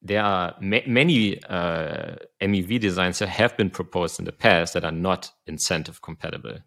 there 0.00 0.22
are 0.22 0.54
ma- 0.60 0.86
many 0.86 1.42
uh, 1.44 2.16
MEV 2.40 2.80
designs 2.80 3.20
that 3.20 3.28
have 3.28 3.56
been 3.56 3.70
proposed 3.70 4.18
in 4.18 4.24
the 4.24 4.32
past 4.32 4.74
that 4.74 4.84
are 4.84 4.92
not 4.92 5.30
incentive 5.46 6.02
compatible. 6.02 6.58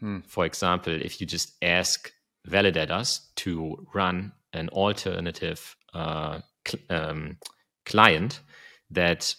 Hmm. 0.00 0.20
For 0.26 0.44
example, 0.44 0.92
if 0.92 1.20
you 1.20 1.26
just 1.26 1.52
ask 1.62 2.12
validators 2.48 3.20
to 3.36 3.86
run 3.94 4.32
an 4.52 4.68
alternative 4.70 5.76
uh, 5.94 6.40
cl- 6.66 6.82
um, 6.90 7.38
client 7.84 8.40
that 8.90 9.34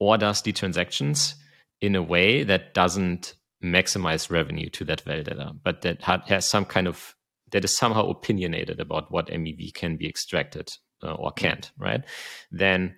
orders 0.00 0.42
the 0.42 0.52
transactions 0.52 1.34
in 1.80 1.94
a 1.94 2.02
way 2.02 2.42
that 2.44 2.74
doesn't 2.74 3.34
maximize 3.62 4.30
revenue 4.30 4.70
to 4.70 4.84
that 4.84 5.04
validator, 5.04 5.56
but 5.62 5.82
that 5.82 6.02
ha- 6.02 6.22
has 6.26 6.46
some 6.46 6.64
kind 6.64 6.86
of 6.86 7.14
that 7.50 7.64
is 7.64 7.76
somehow 7.76 8.08
opinionated 8.08 8.78
about 8.78 9.10
what 9.10 9.28
MEV 9.28 9.72
can 9.72 9.96
be 9.96 10.06
extracted 10.06 10.70
uh, 11.02 11.14
or 11.14 11.30
hmm. 11.30 11.40
can't, 11.40 11.70
right? 11.78 12.04
Then 12.50 12.96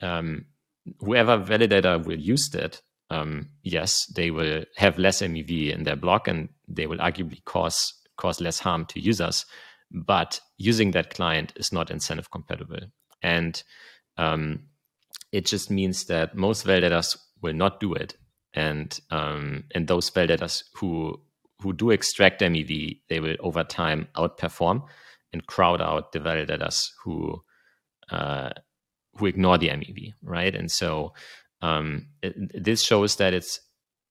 um, 0.00 0.46
whoever 1.00 1.38
validator 1.38 2.04
will 2.04 2.18
use 2.18 2.50
that 2.50 2.82
um, 3.10 3.48
yes, 3.62 4.06
they 4.14 4.30
will 4.30 4.64
have 4.76 4.98
less 4.98 5.22
MEV 5.22 5.72
in 5.72 5.84
their 5.84 5.96
block 5.96 6.28
and 6.28 6.48
they 6.66 6.86
will 6.86 6.98
arguably 6.98 7.42
cause 7.44 7.94
cause 8.16 8.40
less 8.40 8.58
harm 8.58 8.84
to 8.86 9.00
users. 9.00 9.46
But 9.90 10.40
using 10.58 10.90
that 10.90 11.14
client 11.14 11.52
is 11.56 11.72
not 11.72 11.90
incentive 11.90 12.30
compatible, 12.30 12.80
and 13.22 13.62
um, 14.18 14.64
it 15.32 15.46
just 15.46 15.70
means 15.70 16.04
that 16.06 16.34
most 16.34 16.66
validators 16.66 17.16
will 17.40 17.54
not 17.54 17.80
do 17.80 17.94
it, 17.94 18.16
and 18.52 18.98
um, 19.10 19.64
and 19.74 19.88
those 19.88 20.10
validators 20.10 20.64
who 20.74 21.18
who 21.62 21.72
do 21.72 21.90
extract 21.90 22.42
MEV, 22.42 23.00
they 23.08 23.20
will 23.20 23.36
over 23.40 23.64
time 23.64 24.08
outperform 24.16 24.82
and 25.32 25.46
crowd 25.46 25.80
out 25.80 26.12
the 26.12 26.20
validators 26.20 26.90
who 27.02 27.42
uh, 28.10 28.50
who 29.14 29.26
ignore 29.26 29.58
the 29.58 29.68
MEV, 29.68 30.12
right? 30.22 30.54
And 30.54 30.70
so 30.70 31.14
um, 31.60 32.06
it, 32.22 32.64
this 32.64 32.82
shows 32.82 33.16
that 33.16 33.34
it's 33.34 33.60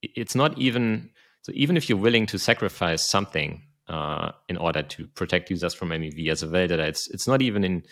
it's 0.02 0.34
not 0.34 0.56
even 0.58 1.10
so 1.42 1.52
even 1.54 1.76
if 1.76 1.88
you're 1.88 1.98
willing 1.98 2.26
to 2.26 2.38
sacrifice 2.38 3.08
something 3.08 3.62
uh, 3.88 4.32
in 4.48 4.56
order 4.56 4.82
to 4.82 5.06
protect 5.08 5.50
users 5.50 5.74
from 5.74 5.88
MEV 5.90 6.30
as 6.30 6.42
a 6.42 6.46
validator, 6.46 6.86
it's 6.86 7.08
it's 7.08 7.26
not 7.26 7.42
even 7.42 7.64
in 7.64 7.82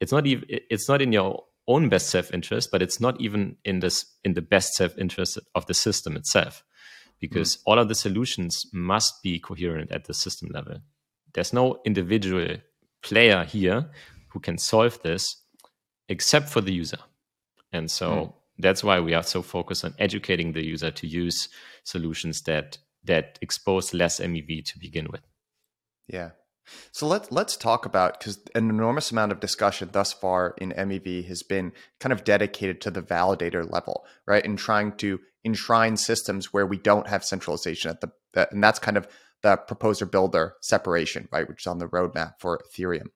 it's 0.00 0.12
not 0.12 0.26
even 0.26 0.44
it's 0.48 0.88
not 0.88 1.00
in 1.00 1.12
your 1.12 1.44
own 1.66 1.88
best 1.88 2.10
self 2.10 2.32
interest, 2.32 2.70
but 2.72 2.82
it's 2.82 3.00
not 3.00 3.20
even 3.20 3.56
in 3.64 3.80
this 3.80 4.04
in 4.24 4.34
the 4.34 4.42
best 4.42 4.74
self 4.74 4.96
interest 4.98 5.38
of 5.54 5.66
the 5.66 5.74
system 5.74 6.16
itself, 6.16 6.64
because 7.20 7.56
mm. 7.56 7.60
all 7.66 7.78
of 7.78 7.88
the 7.88 7.94
solutions 7.94 8.64
must 8.72 9.22
be 9.22 9.38
coherent 9.38 9.92
at 9.92 10.04
the 10.06 10.14
system 10.14 10.48
level. 10.52 10.78
There's 11.34 11.52
no 11.52 11.80
individual 11.84 12.56
player 13.02 13.44
here 13.44 13.90
who 14.30 14.40
can 14.40 14.58
solve 14.58 15.00
this 15.02 15.24
except 16.08 16.48
for 16.48 16.60
the 16.60 16.72
user, 16.72 16.98
and 17.72 17.90
so. 17.90 18.10
Mm 18.10 18.32
that's 18.58 18.82
why 18.82 19.00
we 19.00 19.14
are 19.14 19.22
so 19.22 19.42
focused 19.42 19.84
on 19.84 19.94
educating 19.98 20.52
the 20.52 20.64
user 20.64 20.90
to 20.90 21.06
use 21.06 21.48
solutions 21.84 22.42
that 22.42 22.78
that 23.04 23.38
expose 23.40 23.94
less 23.94 24.20
MEV 24.20 24.64
to 24.64 24.78
begin 24.78 25.06
with. 25.10 25.22
Yeah. 26.08 26.30
So 26.92 27.06
let's 27.06 27.32
let's 27.32 27.56
talk 27.56 27.86
about 27.86 28.18
because 28.18 28.38
an 28.54 28.68
enormous 28.68 29.10
amount 29.10 29.32
of 29.32 29.40
discussion 29.40 29.88
thus 29.92 30.12
far 30.12 30.54
in 30.58 30.72
MEV 30.72 31.26
has 31.26 31.42
been 31.42 31.72
kind 32.00 32.12
of 32.12 32.24
dedicated 32.24 32.80
to 32.82 32.90
the 32.90 33.02
validator 33.02 33.70
level, 33.70 34.04
right? 34.26 34.44
And 34.44 34.58
trying 34.58 34.92
to 34.98 35.20
enshrine 35.44 35.96
systems 35.96 36.52
where 36.52 36.66
we 36.66 36.76
don't 36.76 37.08
have 37.08 37.24
centralization 37.24 37.90
at 37.90 38.00
the, 38.00 38.10
the 38.34 38.50
and 38.52 38.62
that's 38.62 38.78
kind 38.78 38.96
of 38.96 39.08
the 39.42 39.56
proposer 39.56 40.04
builder 40.04 40.54
separation, 40.60 41.28
right, 41.30 41.48
which 41.48 41.62
is 41.62 41.66
on 41.66 41.78
the 41.78 41.88
roadmap 41.88 42.34
for 42.40 42.60
Ethereum. 42.70 43.06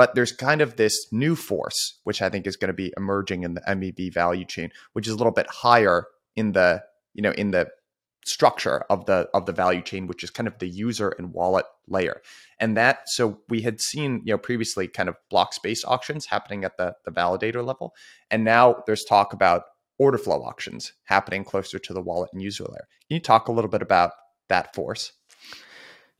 But 0.00 0.14
there's 0.14 0.32
kind 0.32 0.62
of 0.62 0.76
this 0.76 1.12
new 1.12 1.36
force, 1.36 1.98
which 2.04 2.22
I 2.22 2.30
think 2.30 2.46
is 2.46 2.56
going 2.56 2.70
to 2.70 2.72
be 2.72 2.90
emerging 2.96 3.42
in 3.42 3.52
the 3.52 3.60
MEV 3.60 4.14
value 4.14 4.46
chain, 4.46 4.70
which 4.94 5.06
is 5.06 5.12
a 5.12 5.16
little 5.18 5.30
bit 5.30 5.46
higher 5.46 6.06
in 6.34 6.52
the, 6.52 6.82
you 7.12 7.20
know, 7.20 7.32
in 7.32 7.50
the 7.50 7.68
structure 8.24 8.78
of 8.88 9.04
the 9.04 9.28
of 9.34 9.44
the 9.44 9.52
value 9.52 9.82
chain 9.82 10.06
which 10.06 10.24
is 10.24 10.30
kind 10.30 10.46
of 10.46 10.58
the 10.58 10.70
user 10.70 11.10
and 11.18 11.34
wallet 11.34 11.66
layer. 11.86 12.22
And 12.58 12.78
that 12.78 13.10
so 13.10 13.40
we 13.50 13.60
had 13.60 13.78
seen 13.78 14.22
you 14.24 14.32
know 14.32 14.38
previously 14.38 14.88
kind 14.88 15.10
of 15.10 15.16
block 15.28 15.52
space 15.52 15.84
auctions 15.84 16.24
happening 16.24 16.64
at 16.64 16.78
the 16.78 16.94
the 17.04 17.12
validator 17.12 17.62
level. 17.62 17.92
And 18.30 18.42
now 18.42 18.82
there's 18.86 19.04
talk 19.04 19.34
about 19.34 19.64
order 19.98 20.16
flow 20.16 20.42
auctions 20.42 20.94
happening 21.04 21.44
closer 21.44 21.78
to 21.78 21.92
the 21.92 22.00
wallet 22.00 22.30
and 22.32 22.40
user 22.40 22.64
layer. 22.64 22.88
Can 23.06 23.16
you 23.16 23.20
talk 23.20 23.48
a 23.48 23.52
little 23.52 23.70
bit 23.70 23.82
about 23.82 24.12
that 24.48 24.74
force 24.74 25.12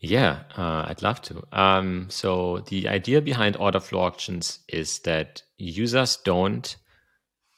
yeah 0.00 0.40
uh, 0.56 0.84
i'd 0.88 1.02
love 1.02 1.20
to 1.20 1.42
um, 1.52 2.06
so 2.08 2.60
the 2.68 2.88
idea 2.88 3.20
behind 3.20 3.56
order 3.56 3.80
flow 3.80 4.00
auctions 4.00 4.60
is 4.68 5.00
that 5.00 5.42
users 5.58 6.16
don't 6.24 6.76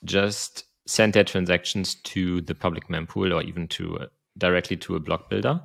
just 0.05 0.65
send 0.87 1.13
their 1.13 1.25
transactions 1.25 1.95
to 1.95 2.41
the 2.43 2.55
public 2.55 2.89
mempool 2.89 3.33
or 3.33 3.43
even 3.43 3.69
to 3.69 4.07
directly 4.37 4.77
to 4.77 4.97
a 4.97 5.01
block 5.01 5.31
builder 5.31 5.61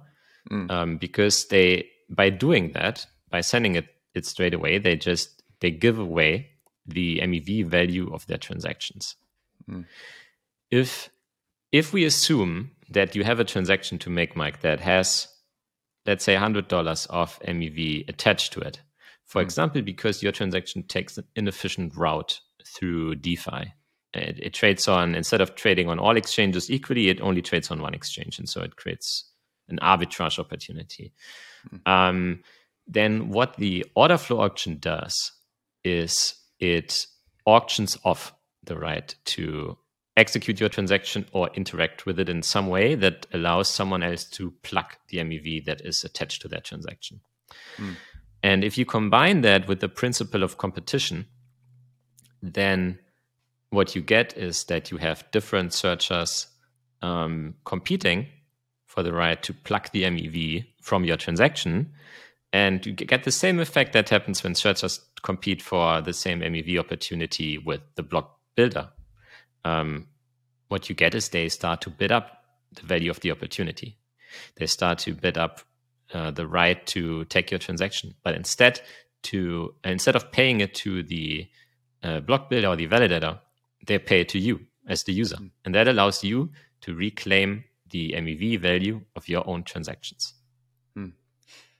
mm. 0.51 0.69
um, 0.69 0.97
because 0.97 1.47
they 1.47 1.87
by 2.09 2.29
doing 2.29 2.71
that 2.73 3.05
by 3.29 3.41
sending 3.41 3.75
it 3.75 3.87
it 4.13 4.25
straight 4.25 4.53
away 4.53 4.77
they 4.77 4.95
just 4.95 5.41
they 5.59 5.71
give 5.71 5.97
away 5.97 6.47
the 6.85 7.19
mev 7.23 7.65
value 7.65 8.13
of 8.13 8.25
their 8.27 8.37
transactions 8.37 9.15
mm. 9.69 9.83
if 10.69 11.09
if 11.71 11.91
we 11.91 12.05
assume 12.05 12.71
that 12.89 13.15
you 13.15 13.23
have 13.23 13.39
a 13.39 13.43
transaction 13.43 13.97
to 13.97 14.09
make 14.09 14.35
mike 14.35 14.61
that 14.61 14.79
has 14.79 15.27
let's 16.07 16.23
say 16.23 16.35
$100 16.35 17.07
of 17.09 17.39
mev 17.41 18.09
attached 18.09 18.53
to 18.53 18.59
it 18.61 18.81
for 19.25 19.41
mm. 19.41 19.45
example 19.45 19.81
because 19.81 20.23
your 20.23 20.31
transaction 20.31 20.83
takes 20.83 21.17
an 21.17 21.25
inefficient 21.35 21.95
route 21.95 22.39
through 22.65 23.15
defi 23.15 23.73
it, 24.13 24.39
it, 24.41 24.53
trades 24.53 24.87
on 24.87 25.15
instead 25.15 25.41
of 25.41 25.55
trading 25.55 25.89
on 25.89 25.99
all 25.99 26.17
exchanges 26.17 26.71
equally, 26.71 27.09
it 27.09 27.21
only 27.21 27.41
trades 27.41 27.71
on 27.71 27.81
one 27.81 27.93
exchange, 27.93 28.39
and 28.39 28.47
so 28.47 28.61
it 28.61 28.75
creates 28.75 29.29
an 29.69 29.79
arbitrage 29.81 30.39
opportunity. 30.39 31.13
Mm-hmm. 31.67 31.91
Um, 31.91 32.43
then 32.87 33.29
what 33.29 33.57
the 33.57 33.85
order 33.95 34.17
flow 34.17 34.41
auction 34.41 34.77
does 34.79 35.33
is 35.83 36.35
it 36.59 37.05
auctions 37.45 37.97
off 38.03 38.33
the 38.63 38.77
right 38.77 39.13
to 39.25 39.77
execute 40.17 40.59
your 40.59 40.67
transaction 40.67 41.25
or 41.31 41.49
interact 41.53 42.05
with 42.05 42.19
it 42.19 42.27
in 42.27 42.41
some 42.41 42.67
way 42.67 42.95
that 42.95 43.27
allows 43.31 43.69
someone 43.69 44.03
else 44.03 44.25
to 44.25 44.51
plug 44.63 44.85
the 45.09 45.19
MEV 45.19 45.63
that 45.65 45.79
is 45.81 46.03
attached 46.03 46.41
to 46.41 46.47
that 46.49 46.65
transaction. 46.65 47.21
Mm. 47.77 47.95
And 48.43 48.63
if 48.63 48.77
you 48.77 48.85
combine 48.85 49.41
that 49.41 49.67
with 49.67 49.79
the 49.79 49.87
principle 49.87 50.43
of 50.43 50.57
competition, 50.57 51.27
then 52.41 52.99
what 53.69 53.95
you 53.95 54.01
get 54.01 54.35
is 54.37 54.63
that 54.65 54.91
you 54.91 54.97
have 54.97 55.29
different 55.31 55.73
searchers 55.73 56.47
um, 57.01 57.55
competing 57.63 58.27
for 58.85 59.03
the 59.03 59.13
right 59.13 59.41
to 59.43 59.53
plug 59.53 59.89
the 59.91 60.03
MEV 60.03 60.65
from 60.81 61.03
your 61.03 61.17
transaction. 61.17 61.91
And 62.53 62.85
you 62.85 62.93
get 62.93 63.23
the 63.23 63.31
same 63.31 63.59
effect 63.59 63.93
that 63.93 64.09
happens 64.09 64.43
when 64.43 64.55
searchers 64.55 65.01
compete 65.21 65.61
for 65.61 66.01
the 66.01 66.13
same 66.13 66.39
MEV 66.39 66.79
opportunity 66.79 67.57
with 67.57 67.81
the 67.95 68.03
block 68.03 68.39
builder. 68.55 68.89
Um, 69.65 70.07
what 70.67 70.89
you 70.89 70.95
get 70.95 71.15
is 71.15 71.29
they 71.29 71.49
start 71.49 71.81
to 71.81 71.89
bid 71.89 72.11
up 72.11 72.43
the 72.75 72.85
value 72.85 73.09
of 73.09 73.19
the 73.21 73.31
opportunity. 73.31 73.97
They 74.55 74.65
start 74.65 74.99
to 74.99 75.13
bid 75.13 75.37
up 75.37 75.61
uh, 76.13 76.31
the 76.31 76.47
right 76.47 76.85
to 76.87 77.25
take 77.25 77.51
your 77.51 77.59
transaction, 77.59 78.13
but 78.23 78.35
instead 78.35 78.81
to 79.23 79.73
instead 79.83 80.15
of 80.15 80.31
paying 80.31 80.61
it 80.61 80.73
to 80.75 81.03
the 81.03 81.47
uh, 82.03 82.19
block 82.19 82.49
builder 82.49 82.67
or 82.67 82.75
the 82.75 82.87
validator, 82.87 83.39
they 83.85 83.99
pay 83.99 84.21
it 84.21 84.29
to 84.29 84.39
you 84.39 84.61
as 84.87 85.03
the 85.03 85.13
user. 85.13 85.37
Mm. 85.37 85.51
And 85.65 85.75
that 85.75 85.87
allows 85.87 86.23
you 86.23 86.51
to 86.81 86.93
reclaim 86.93 87.63
the 87.89 88.11
MEV 88.11 88.59
value 88.59 89.01
of 89.15 89.27
your 89.27 89.47
own 89.47 89.63
transactions. 89.63 90.33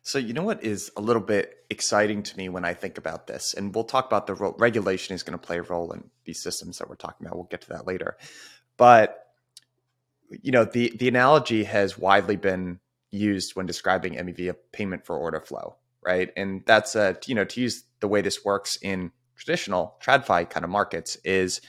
So, 0.07 0.19
you 0.19 0.31
know 0.31 0.43
what 0.43 0.63
is 0.63 0.89
a 0.95 1.01
little 1.01 1.21
bit 1.21 1.65
exciting 1.69 2.23
to 2.23 2.37
me 2.37 2.47
when 2.47 2.63
I 2.63 2.73
think 2.73 2.97
about 2.97 3.27
this? 3.27 3.53
And 3.53 3.75
we'll 3.75 3.83
talk 3.83 4.07
about 4.07 4.25
the 4.25 4.35
role, 4.35 4.55
regulation 4.57 5.13
is 5.13 5.21
going 5.21 5.37
to 5.37 5.45
play 5.45 5.57
a 5.57 5.63
role 5.63 5.91
in 5.91 6.09
these 6.23 6.41
systems 6.41 6.77
that 6.77 6.87
we're 6.87 6.95
talking 6.95 7.27
about. 7.27 7.35
We'll 7.35 7.49
get 7.51 7.63
to 7.63 7.69
that 7.71 7.85
later. 7.85 8.15
But, 8.77 9.27
you 10.29 10.53
know, 10.53 10.63
the, 10.63 10.95
the 10.97 11.09
analogy 11.09 11.65
has 11.65 11.97
widely 11.97 12.37
been 12.37 12.79
used 13.11 13.57
when 13.57 13.65
describing 13.65 14.13
MEV 14.13 14.49
a 14.49 14.53
payment 14.53 15.05
for 15.05 15.17
order 15.17 15.41
flow, 15.41 15.75
right? 16.01 16.31
And 16.37 16.63
that's 16.65 16.95
a, 16.95 17.17
you 17.25 17.35
know, 17.35 17.43
to 17.43 17.59
use 17.59 17.83
the 17.99 18.07
way 18.07 18.21
this 18.21 18.45
works 18.45 18.77
in 18.81 19.11
traditional 19.35 19.97
TradFi 20.01 20.49
kind 20.49 20.63
of 20.63 20.69
markets 20.69 21.17
is 21.25 21.59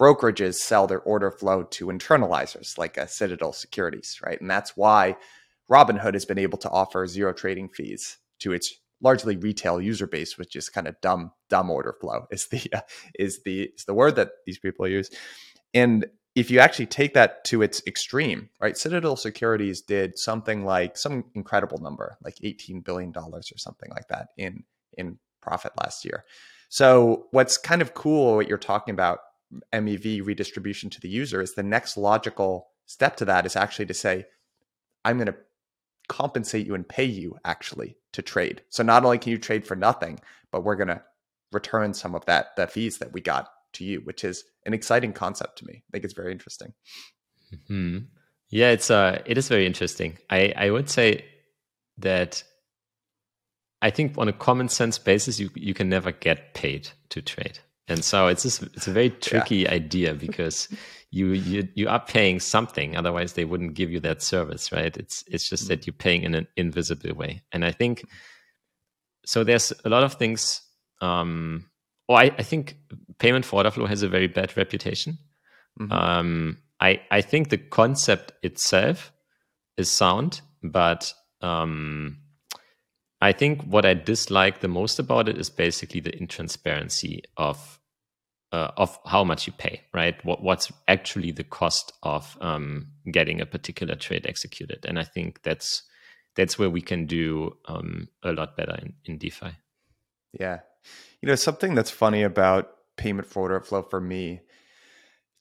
brokerages 0.00 0.56
sell 0.56 0.88
their 0.88 0.98
order 1.02 1.30
flow 1.30 1.62
to 1.62 1.86
internalizers 1.86 2.76
like 2.76 2.96
a 2.96 3.06
Citadel 3.06 3.52
Securities, 3.52 4.18
right? 4.20 4.40
And 4.40 4.50
that's 4.50 4.76
why 4.76 5.16
Robinhood 5.70 6.14
has 6.14 6.24
been 6.24 6.38
able 6.38 6.58
to 6.58 6.70
offer 6.70 7.06
zero 7.06 7.32
trading 7.32 7.68
fees 7.68 8.18
to 8.40 8.52
its 8.52 8.74
largely 9.00 9.36
retail 9.36 9.80
user 9.80 10.06
base, 10.06 10.38
which 10.38 10.56
is 10.56 10.68
kind 10.68 10.86
of 10.86 11.00
dumb, 11.00 11.32
dumb 11.48 11.70
order 11.70 11.94
flow 12.00 12.26
is 12.30 12.48
the 12.48 12.68
uh, 12.72 12.80
is 13.18 13.42
the 13.44 13.70
is 13.76 13.84
the 13.84 13.94
word 13.94 14.16
that 14.16 14.30
these 14.46 14.58
people 14.58 14.86
use. 14.86 15.10
And 15.72 16.06
if 16.34 16.50
you 16.50 16.58
actually 16.58 16.86
take 16.86 17.14
that 17.14 17.44
to 17.44 17.62
its 17.62 17.80
extreme, 17.86 18.50
right? 18.60 18.76
Citadel 18.76 19.16
Securities 19.16 19.80
did 19.82 20.18
something 20.18 20.64
like 20.64 20.96
some 20.96 21.24
incredible 21.34 21.78
number, 21.78 22.16
like 22.24 22.36
eighteen 22.42 22.80
billion 22.80 23.12
dollars 23.12 23.52
or 23.52 23.58
something 23.58 23.90
like 23.90 24.08
that 24.08 24.28
in 24.36 24.64
in 24.96 25.18
profit 25.40 25.72
last 25.80 26.04
year. 26.04 26.24
So 26.68 27.26
what's 27.30 27.56
kind 27.56 27.82
of 27.82 27.94
cool, 27.94 28.36
what 28.36 28.48
you're 28.48 28.58
talking 28.58 28.92
about 28.92 29.20
MEV 29.72 30.26
redistribution 30.26 30.90
to 30.90 31.00
the 31.00 31.08
user 31.08 31.40
is 31.40 31.54
the 31.54 31.62
next 31.62 31.96
logical 31.96 32.68
step 32.86 33.16
to 33.16 33.24
that 33.26 33.46
is 33.46 33.54
actually 33.54 33.86
to 33.86 33.94
say, 33.94 34.24
I'm 35.04 35.16
going 35.18 35.26
to 35.26 35.36
compensate 36.08 36.66
you 36.66 36.74
and 36.74 36.88
pay 36.88 37.04
you 37.04 37.36
actually 37.44 37.96
to 38.12 38.22
trade. 38.22 38.62
So 38.68 38.82
not 38.82 39.04
only 39.04 39.18
can 39.18 39.32
you 39.32 39.38
trade 39.38 39.66
for 39.66 39.76
nothing, 39.76 40.20
but 40.50 40.62
we're 40.62 40.76
going 40.76 40.88
to 40.88 41.02
return 41.52 41.94
some 41.94 42.14
of 42.14 42.24
that 42.26 42.56
the 42.56 42.66
fees 42.66 42.98
that 42.98 43.12
we 43.12 43.20
got 43.20 43.48
to 43.74 43.84
you, 43.84 44.00
which 44.00 44.24
is 44.24 44.44
an 44.66 44.74
exciting 44.74 45.12
concept 45.12 45.58
to 45.58 45.66
me. 45.66 45.82
I 45.88 45.88
think 45.92 46.04
it's 46.04 46.14
very 46.14 46.32
interesting. 46.32 46.72
hmm 47.68 47.98
Yeah, 48.50 48.70
it's 48.70 48.90
uh, 48.90 49.22
it 49.26 49.38
is 49.38 49.48
very 49.48 49.66
interesting. 49.66 50.18
I 50.30 50.52
I 50.56 50.70
would 50.70 50.90
say 50.90 51.24
that 51.98 52.42
I 53.82 53.90
think 53.90 54.16
on 54.18 54.28
a 54.28 54.32
common 54.32 54.68
sense 54.68 54.98
basis, 54.98 55.38
you 55.38 55.50
you 55.54 55.74
can 55.74 55.88
never 55.88 56.12
get 56.12 56.54
paid 56.54 56.90
to 57.10 57.22
trade. 57.22 57.60
And 57.88 58.02
so 58.04 58.28
it's 58.28 58.42
just, 58.42 58.62
it's 58.62 58.86
a 58.86 58.92
very 58.92 59.10
tricky 59.10 59.56
yeah. 59.56 59.72
idea 59.72 60.14
because 60.14 60.68
you, 61.10 61.28
you 61.28 61.68
you 61.74 61.88
are 61.88 62.00
paying 62.00 62.40
something, 62.40 62.96
otherwise 62.96 63.34
they 63.34 63.44
wouldn't 63.44 63.74
give 63.74 63.90
you 63.90 64.00
that 64.00 64.20
service, 64.20 64.72
right? 64.72 64.96
It's 64.96 65.22
it's 65.28 65.48
just 65.48 65.64
mm-hmm. 65.64 65.68
that 65.68 65.86
you're 65.86 65.94
paying 65.94 66.22
in 66.22 66.34
an 66.34 66.48
invisible 66.56 67.14
way. 67.14 67.42
And 67.52 67.64
I 67.64 67.70
think 67.70 68.04
so. 69.24 69.44
There's 69.44 69.72
a 69.84 69.88
lot 69.88 70.02
of 70.02 70.14
things. 70.14 70.62
Um, 71.00 71.66
or 72.08 72.18
I, 72.18 72.32
I 72.38 72.42
think 72.42 72.76
payment 73.18 73.44
for 73.44 73.56
order 73.56 73.70
flow 73.70 73.86
has 73.86 74.02
a 74.02 74.08
very 74.08 74.26
bad 74.26 74.56
reputation. 74.56 75.18
Mm-hmm. 75.80 75.92
Um, 75.92 76.58
I 76.80 77.00
I 77.10 77.20
think 77.20 77.50
the 77.50 77.58
concept 77.58 78.32
itself 78.42 79.12
is 79.76 79.90
sound, 79.90 80.40
but 80.62 81.12
um, 81.40 82.18
I 83.24 83.32
think 83.32 83.62
what 83.62 83.86
I 83.86 83.94
dislike 83.94 84.60
the 84.60 84.68
most 84.68 84.98
about 84.98 85.30
it 85.30 85.38
is 85.38 85.48
basically 85.48 86.00
the 86.00 86.12
intransparency 86.12 87.22
of 87.38 87.80
uh, 88.52 88.70
of 88.76 88.98
how 89.06 89.24
much 89.24 89.46
you 89.46 89.52
pay, 89.54 89.80
right? 89.94 90.22
What 90.26 90.42
what's 90.42 90.70
actually 90.88 91.30
the 91.30 91.42
cost 91.42 91.94
of 92.02 92.36
um, 92.42 92.88
getting 93.10 93.40
a 93.40 93.46
particular 93.46 93.94
trade 93.94 94.26
executed, 94.26 94.84
and 94.86 94.98
I 94.98 95.04
think 95.04 95.42
that's 95.42 95.84
that's 96.36 96.58
where 96.58 96.68
we 96.68 96.82
can 96.82 97.06
do 97.06 97.56
um, 97.64 98.08
a 98.22 98.32
lot 98.32 98.58
better 98.58 98.76
in, 98.82 98.92
in 99.06 99.16
DeFi. 99.16 99.52
Yeah, 100.38 100.60
you 101.22 101.26
know 101.26 101.34
something 101.34 101.74
that's 101.74 101.90
funny 101.90 102.22
about 102.24 102.68
payment 102.98 103.26
for 103.26 103.44
order 103.44 103.60
flow 103.60 103.80
for 103.80 104.02
me, 104.02 104.42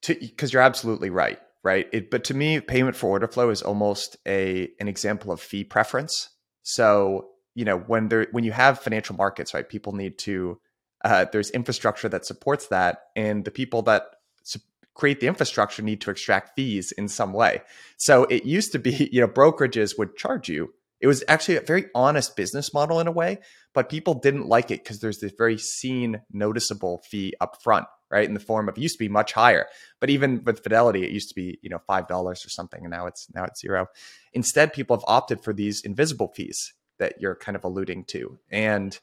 because 0.07 0.53
you're 0.53 0.61
absolutely 0.61 1.09
right, 1.09 1.39
right? 1.65 1.87
It, 1.91 2.09
but 2.09 2.23
to 2.25 2.33
me, 2.33 2.61
payment 2.61 2.95
for 2.95 3.09
order 3.09 3.27
flow 3.27 3.49
is 3.49 3.61
almost 3.61 4.15
a 4.25 4.69
an 4.79 4.87
example 4.87 5.33
of 5.33 5.41
fee 5.41 5.65
preference. 5.65 6.29
So 6.61 7.32
you 7.55 7.65
know 7.65 7.77
when 7.77 8.09
there 8.09 8.27
when 8.31 8.43
you 8.43 8.51
have 8.51 8.79
financial 8.79 9.15
markets 9.15 9.53
right 9.53 9.69
people 9.69 9.93
need 9.93 10.17
to 10.17 10.59
uh, 11.03 11.25
there's 11.31 11.49
infrastructure 11.51 12.07
that 12.07 12.25
supports 12.25 12.67
that 12.67 13.03
and 13.15 13.43
the 13.43 13.51
people 13.51 13.81
that 13.81 14.03
su- 14.43 14.59
create 14.93 15.19
the 15.19 15.27
infrastructure 15.27 15.81
need 15.81 15.99
to 15.99 16.09
extract 16.09 16.55
fees 16.55 16.93
in 16.93 17.09
some 17.09 17.33
way. 17.33 17.61
So 17.97 18.23
it 18.25 18.45
used 18.45 18.71
to 18.71 18.79
be 18.79 19.09
you 19.11 19.21
know 19.21 19.27
brokerages 19.27 19.97
would 19.97 20.15
charge 20.15 20.49
you. 20.49 20.73
It 21.01 21.07
was 21.07 21.23
actually 21.27 21.57
a 21.57 21.61
very 21.61 21.87
honest 21.93 22.37
business 22.37 22.73
model 22.73 22.99
in 22.99 23.07
a 23.07 23.11
way 23.11 23.39
but 23.73 23.89
people 23.89 24.13
didn't 24.13 24.47
like 24.47 24.71
it 24.71 24.83
because 24.83 24.99
there's 24.99 25.19
this 25.19 25.33
very 25.37 25.57
seen 25.57 26.21
noticeable 26.31 27.03
fee 27.09 27.33
up 27.41 27.61
front 27.61 27.85
right 28.09 28.27
in 28.27 28.33
the 28.33 28.39
form 28.39 28.69
of 28.69 28.77
used 28.77 28.95
to 28.95 29.03
be 29.03 29.09
much 29.09 29.33
higher 29.33 29.65
but 29.99 30.09
even 30.09 30.43
with 30.45 30.63
fidelity 30.63 31.03
it 31.03 31.11
used 31.11 31.27
to 31.27 31.35
be 31.35 31.59
you 31.61 31.69
know 31.69 31.79
five 31.87 32.07
dollars 32.07 32.45
or 32.45 32.49
something 32.49 32.81
and 32.83 32.91
now 32.91 33.05
it's 33.05 33.27
now 33.33 33.43
it's 33.43 33.59
zero. 33.59 33.87
Instead 34.31 34.71
people 34.71 34.95
have 34.95 35.03
opted 35.07 35.43
for 35.43 35.51
these 35.51 35.81
invisible 35.81 36.31
fees 36.33 36.73
that 36.99 37.19
you're 37.19 37.35
kind 37.35 37.55
of 37.55 37.63
alluding 37.63 38.05
to. 38.05 38.37
And 38.51 38.97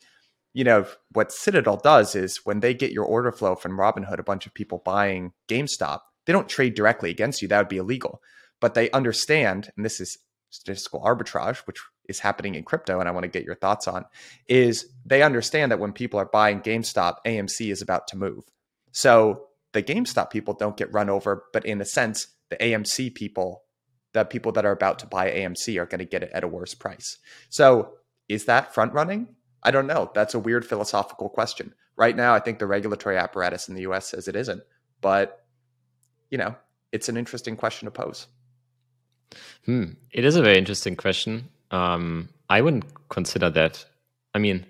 you 0.53 0.65
know 0.65 0.87
what 1.13 1.33
Citadel 1.33 1.77
does 1.77 2.15
is 2.15 2.41
when 2.45 2.61
they 2.61 2.75
get 2.75 2.93
your 2.93 3.05
order 3.05 3.31
flow 3.31 3.55
from 3.55 3.79
Robinhood, 3.79 4.19
a 4.19 4.25
bunch 4.25 4.47
of 4.47 4.55
people 4.55 4.83
buying 4.85 5.33
GameStop, 5.49 6.01
they 6.27 6.33
don't 6.33 6.49
trade 6.49 6.75
directly 6.75 7.11
against 7.11 7.41
you. 7.43 7.49
That 7.49 7.59
would 7.59 7.69
be 7.69 7.77
illegal. 7.79 8.21
But 8.61 8.75
they 8.75 8.91
understand, 8.91 9.71
and 9.77 9.85
this 9.85 10.01
is 10.01 10.19
statistical 10.51 11.01
arbitrage, 11.01 11.59
which 11.67 11.79
is 12.09 12.19
happening 12.19 12.57
in 12.57 12.65
crypto, 12.65 12.99
and 12.99 13.09
I 13.09 13.13
want 13.13 13.23
to 13.23 13.29
get 13.29 13.45
your 13.45 13.55
thoughts 13.55 13.87
on, 13.87 14.05
is 14.49 14.87
they 15.07 15.23
understand 15.23 15.71
that 15.71 15.79
when 15.79 15.93
people 15.93 16.19
are 16.19 16.27
buying 16.27 16.61
GameStop, 16.61 17.17
AMC 17.25 17.71
is 17.71 17.81
about 17.81 18.09
to 18.09 18.19
move. 18.19 18.45
So 18.93 19.47
the 19.73 19.83
GameStop 19.83 20.31
people 20.31 20.55
don't 20.55 20.77
get 20.77 20.93
run 20.93 21.09
over, 21.09 21.45
but 21.53 21.65
in 21.65 21.81
a 21.81 21.85
sense, 21.85 22.27
the 22.51 22.57
AMC 22.57 23.15
people, 23.15 23.63
the 24.13 24.25
people 24.25 24.53
that 24.53 24.65
are 24.65 24.73
about 24.73 24.99
to 25.01 25.07
buy 25.07 25.31
AMC 25.31 25.81
are 25.81 25.87
going 25.87 26.01
to 26.01 26.05
get 26.05 26.23
it 26.23 26.31
at 26.33 26.45
a 26.45 26.49
worse 26.49 26.75
price. 26.75 27.19
So 27.49 27.95
is 28.29 28.47
that 28.47 28.75
front 28.75 28.93
running? 28.93 29.29
I 29.63 29.71
don't 29.71 29.87
know. 29.87 30.11
That's 30.15 30.35
a 30.35 30.39
weird 30.39 30.65
philosophical 30.65 31.29
question. 31.29 31.75
Right 31.97 32.17
now, 32.17 32.35
I 32.35 32.41
think 32.41 32.59
the 32.59 32.67
regulatory 32.67 33.19
apparatus 33.19 33.69
in 33.69 33.75
the 33.75 33.83
US 33.83 34.09
says 34.09 34.27
it 34.27 34.37
isn't, 34.37 34.63
but 35.01 35.45
you 36.31 36.39
know, 36.39 36.55
it's 36.93 37.09
an 37.09 37.17
interesting 37.17 37.57
question 37.57 37.87
to 37.87 37.91
pose. 37.91 38.27
Hmm. 39.65 39.93
It 40.11 40.25
is 40.25 40.37
a 40.37 40.43
very 40.43 40.59
interesting 40.59 40.97
question. 40.97 41.49
Um, 41.71 42.31
I 42.49 42.63
wouldn't 42.63 43.09
consider 43.09 43.51
that. 43.51 43.85
I 44.35 44.39
mean, 44.39 44.67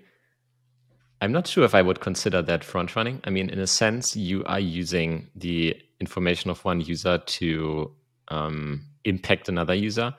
I'm 1.21 1.31
not 1.31 1.47
sure 1.47 1.63
if 1.63 1.75
I 1.75 1.81
would 1.81 1.99
consider 1.99 2.41
that 2.41 2.63
front 2.63 2.95
running. 2.95 3.21
I 3.23 3.29
mean, 3.29 3.49
in 3.49 3.59
a 3.59 3.67
sense, 3.67 4.15
you 4.15 4.43
are 4.45 4.59
using 4.59 5.29
the 5.35 5.77
information 5.99 6.49
of 6.49 6.63
one 6.65 6.81
user 6.81 7.19
to 7.19 7.91
um, 8.31 8.87
impact 9.03 9.49
another 9.49 9.75
user, 9.75 10.15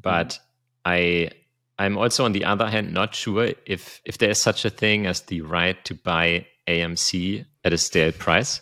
but 0.00 0.28
mm-hmm. 0.28 0.42
I 0.84 1.30
I'm 1.78 1.98
also 1.98 2.24
on 2.24 2.32
the 2.32 2.44
other 2.44 2.68
hand 2.68 2.92
not 2.92 3.14
sure 3.14 3.50
if 3.66 4.00
if 4.04 4.18
there 4.18 4.30
is 4.30 4.40
such 4.40 4.64
a 4.64 4.70
thing 4.70 5.06
as 5.06 5.22
the 5.22 5.40
right 5.40 5.82
to 5.86 5.94
buy 5.94 6.46
AMC 6.68 7.44
at 7.64 7.72
a 7.72 7.78
stale 7.78 8.12
price. 8.12 8.60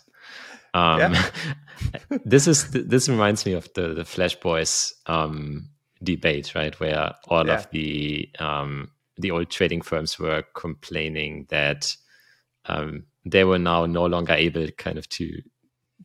Um, 0.75 1.01
yeah. 1.01 1.31
this 2.25 2.47
is 2.47 2.71
this 2.71 3.09
reminds 3.09 3.45
me 3.45 3.53
of 3.53 3.69
the 3.75 3.95
the 3.95 4.05
Flash 4.05 4.37
Boys 4.37 4.95
um, 5.07 5.69
debate, 6.03 6.55
right, 6.55 6.79
where 6.81 7.15
all 7.29 7.47
yeah. 7.47 7.55
of 7.55 7.71
the 7.71 8.29
um, 8.39 8.91
the 9.19 9.31
old 9.31 9.51
trading 9.51 9.83
firms 9.83 10.19
were 10.19 10.45
complaining 10.55 11.47
that 11.51 11.95
um, 12.67 13.05
they 13.25 13.45
were 13.45 13.59
now 13.59 13.87
no 13.87 14.07
longer 14.07 14.33
able, 14.33 14.69
kind 14.79 14.99
of, 14.99 15.09
to 15.11 15.43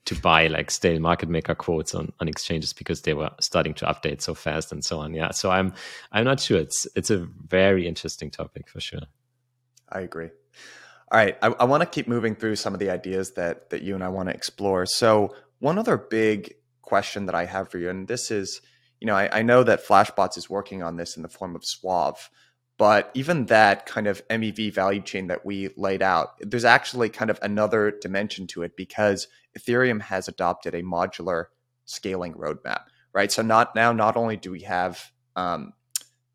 to 0.08 0.16
buy 0.16 0.48
like 0.48 0.72
stale 0.72 1.00
market 1.00 1.28
maker 1.28 1.54
quotes 1.54 1.94
on, 1.94 2.12
on 2.20 2.28
exchanges 2.28 2.74
because 2.74 3.02
they 3.02 3.14
were 3.14 3.30
starting 3.42 3.74
to 3.76 3.86
update 3.86 4.22
so 4.22 4.34
fast 4.34 4.72
and 4.72 4.84
so 4.84 5.00
on. 5.00 5.14
Yeah. 5.14 5.32
So 5.32 5.52
I'm 5.52 5.74
I'm 6.12 6.24
not 6.24 6.40
sure. 6.40 6.60
It's 6.60 6.88
it's 6.96 7.10
a 7.10 7.28
very 7.48 7.88
interesting 7.88 8.32
topic 8.32 8.70
for 8.70 8.80
sure. 8.80 9.02
I 9.90 10.02
agree. 10.02 10.30
All 11.12 11.20
right. 11.20 11.38
I, 11.42 11.48
I 11.48 11.66
want 11.66 11.82
to 11.82 11.88
keep 11.88 12.08
moving 12.08 12.36
through 12.36 12.56
some 12.56 12.74
of 12.74 12.80
the 12.80 12.90
ideas 12.90 13.34
that 13.34 13.70
that 13.70 13.82
you 13.82 13.96
and 13.96 14.04
I 14.04 14.10
want 14.10 14.30
to 14.30 14.36
explore. 14.36 14.86
So 14.86 15.36
one 15.60 15.78
other 15.78 15.98
big 15.98 16.56
question 16.82 17.26
that 17.26 17.36
I 17.36 17.46
have 17.46 17.70
for 17.70 17.78
you, 17.78 17.90
and 17.90 18.08
this 18.08 18.32
is, 18.32 18.62
you 19.02 19.08
know, 19.08 19.16
I, 19.16 19.40
I 19.40 19.42
know 19.42 19.64
that 19.64 19.86
Flashbots 19.86 20.38
is 20.38 20.50
working 20.50 20.84
on 20.84 20.96
this 20.96 21.18
in 21.18 21.24
the 21.24 21.30
form 21.30 21.56
of 21.56 21.64
Suave. 21.66 22.30
But 22.78 23.10
even 23.16 23.48
that 23.48 23.86
kind 23.88 24.06
of 24.06 24.28
MEV 24.28 24.72
value 24.72 25.02
chain 25.02 25.28
that 25.28 25.46
we 25.46 25.70
laid 25.78 26.04
out, 26.04 26.36
there's 26.40 26.66
actually 26.66 27.10
kind 27.10 27.32
of 27.32 27.40
another 27.42 27.92
dimension 27.92 28.46
to 28.48 28.62
it 28.62 28.76
because 28.78 29.28
Ethereum 29.58 30.02
has 30.02 30.28
adopted 30.28 30.76
a 30.76 30.84
modular 30.84 31.46
scaling 31.86 32.34
roadmap, 32.34 32.82
right? 33.14 33.32
So 33.32 33.42
not 33.42 33.76
now, 33.76 33.92
not 33.92 34.16
only 34.16 34.38
do 34.38 34.52
we 34.52 34.62
have 34.62 35.12
um, 35.36 35.74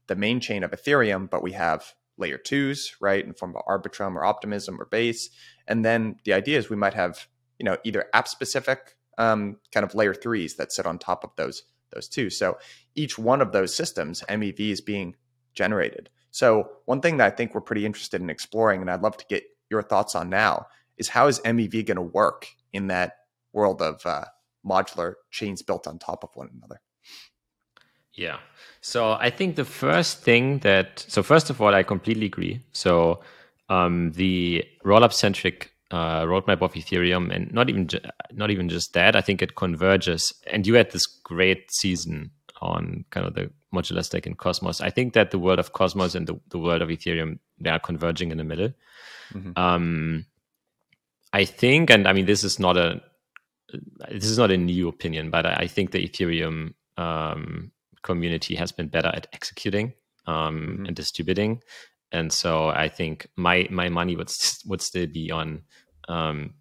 the 0.08 0.16
main 0.16 0.40
chain 0.40 0.64
of 0.64 0.72
Ethereum, 0.72 1.30
but 1.30 1.44
we 1.44 1.52
have 1.52 1.94
layer 2.18 2.38
twos, 2.38 2.96
right, 3.00 3.24
in 3.24 3.34
form 3.34 3.54
of 3.56 3.62
Arbitrum 3.66 4.16
or 4.16 4.24
Optimism 4.24 4.80
or 4.80 4.86
Base, 4.86 5.30
and 5.68 5.84
then 5.84 6.16
the 6.24 6.32
idea 6.32 6.58
is 6.58 6.68
we 6.68 6.76
might 6.76 6.94
have 6.94 7.28
you 7.58 7.64
know 7.64 7.76
either 7.84 8.06
app 8.12 8.26
specific 8.26 8.96
um, 9.18 9.58
kind 9.72 9.84
of 9.84 9.94
layer 9.94 10.14
threes 10.14 10.56
that 10.56 10.72
sit 10.72 10.86
on 10.86 10.98
top 10.98 11.22
of 11.22 11.30
those 11.36 11.62
those 11.92 12.08
two. 12.08 12.30
So 12.30 12.58
each 12.94 13.18
one 13.18 13.40
of 13.40 13.52
those 13.52 13.74
systems, 13.74 14.24
MEV 14.28 14.70
is 14.70 14.80
being 14.80 15.14
generated. 15.54 16.10
So 16.32 16.70
one 16.86 17.00
thing 17.00 17.18
that 17.18 17.32
I 17.32 17.36
think 17.36 17.54
we're 17.54 17.60
pretty 17.60 17.86
interested 17.86 18.20
in 18.20 18.30
exploring, 18.30 18.80
and 18.80 18.90
I'd 18.90 19.02
love 19.02 19.16
to 19.18 19.26
get 19.28 19.44
your 19.70 19.82
thoughts 19.82 20.14
on 20.14 20.28
now, 20.28 20.66
is 20.96 21.08
how 21.08 21.28
is 21.28 21.40
MEV 21.40 21.86
going 21.86 21.96
to 21.96 22.02
work 22.02 22.48
in 22.72 22.88
that 22.88 23.18
world 23.52 23.80
of 23.80 24.04
uh, 24.04 24.24
modular 24.66 25.14
chains 25.30 25.62
built 25.62 25.86
on 25.86 25.98
top 25.98 26.24
of 26.24 26.30
one 26.34 26.50
another? 26.56 26.80
Yeah. 28.14 28.38
So 28.80 29.12
I 29.12 29.30
think 29.30 29.56
the 29.56 29.64
first 29.64 30.22
thing 30.22 30.58
that 30.60 31.04
so 31.08 31.22
first 31.22 31.50
of 31.50 31.60
all, 31.60 31.74
I 31.74 31.82
completely 31.82 32.26
agree. 32.26 32.60
So 32.72 33.20
um, 33.68 34.12
the 34.12 34.64
rollup 34.84 35.12
centric 35.12 35.72
uh, 35.90 36.22
roadmap 36.22 36.62
of 36.62 36.72
Ethereum, 36.72 37.34
and 37.34 37.52
not 37.52 37.68
even 37.68 37.88
not 38.32 38.50
even 38.50 38.68
just 38.68 38.94
that, 38.94 39.14
I 39.16 39.20
think 39.20 39.42
it 39.42 39.54
converges. 39.54 40.32
And 40.46 40.66
you 40.66 40.74
had 40.74 40.90
this 40.90 41.06
great 41.06 41.70
season 41.72 42.30
on 42.62 43.04
kind 43.10 43.26
of 43.26 43.34
the 43.34 43.50
modular 43.74 44.04
stack 44.04 44.26
in 44.26 44.34
Cosmos. 44.34 44.80
I 44.80 44.90
think 44.90 45.12
that 45.14 45.30
the 45.30 45.38
world 45.38 45.58
of 45.58 45.72
Cosmos 45.72 46.14
and 46.14 46.26
the, 46.26 46.38
the 46.50 46.58
world 46.58 46.82
of 46.82 46.88
Ethereum 46.88 47.38
they 47.58 47.70
are 47.70 47.78
converging 47.78 48.30
in 48.30 48.38
the 48.38 48.44
middle. 48.44 48.72
Mm-hmm. 49.34 49.52
Um, 49.56 50.26
I 51.32 51.44
think, 51.44 51.90
and 51.90 52.06
I 52.06 52.12
mean, 52.12 52.26
this 52.26 52.44
is 52.44 52.58
not 52.58 52.76
a 52.76 53.00
this 54.10 54.26
is 54.26 54.38
not 54.38 54.50
a 54.50 54.56
new 54.56 54.88
opinion, 54.88 55.30
but 55.30 55.46
I, 55.46 55.54
I 55.60 55.66
think 55.66 55.90
the 55.90 56.06
Ethereum 56.06 56.74
um, 56.98 57.72
community 58.02 58.54
has 58.54 58.70
been 58.70 58.88
better 58.88 59.08
at 59.08 59.26
executing 59.32 59.94
um, 60.26 60.60
mm-hmm. 60.60 60.86
and 60.86 60.96
distributing, 60.96 61.62
and 62.12 62.32
so 62.32 62.68
I 62.68 62.88
think 62.88 63.26
my 63.36 63.66
my 63.70 63.88
money 63.88 64.14
would 64.16 64.30
would 64.66 64.82
still 64.82 65.06
be 65.06 65.30
on 65.30 65.62
um, 66.08 66.54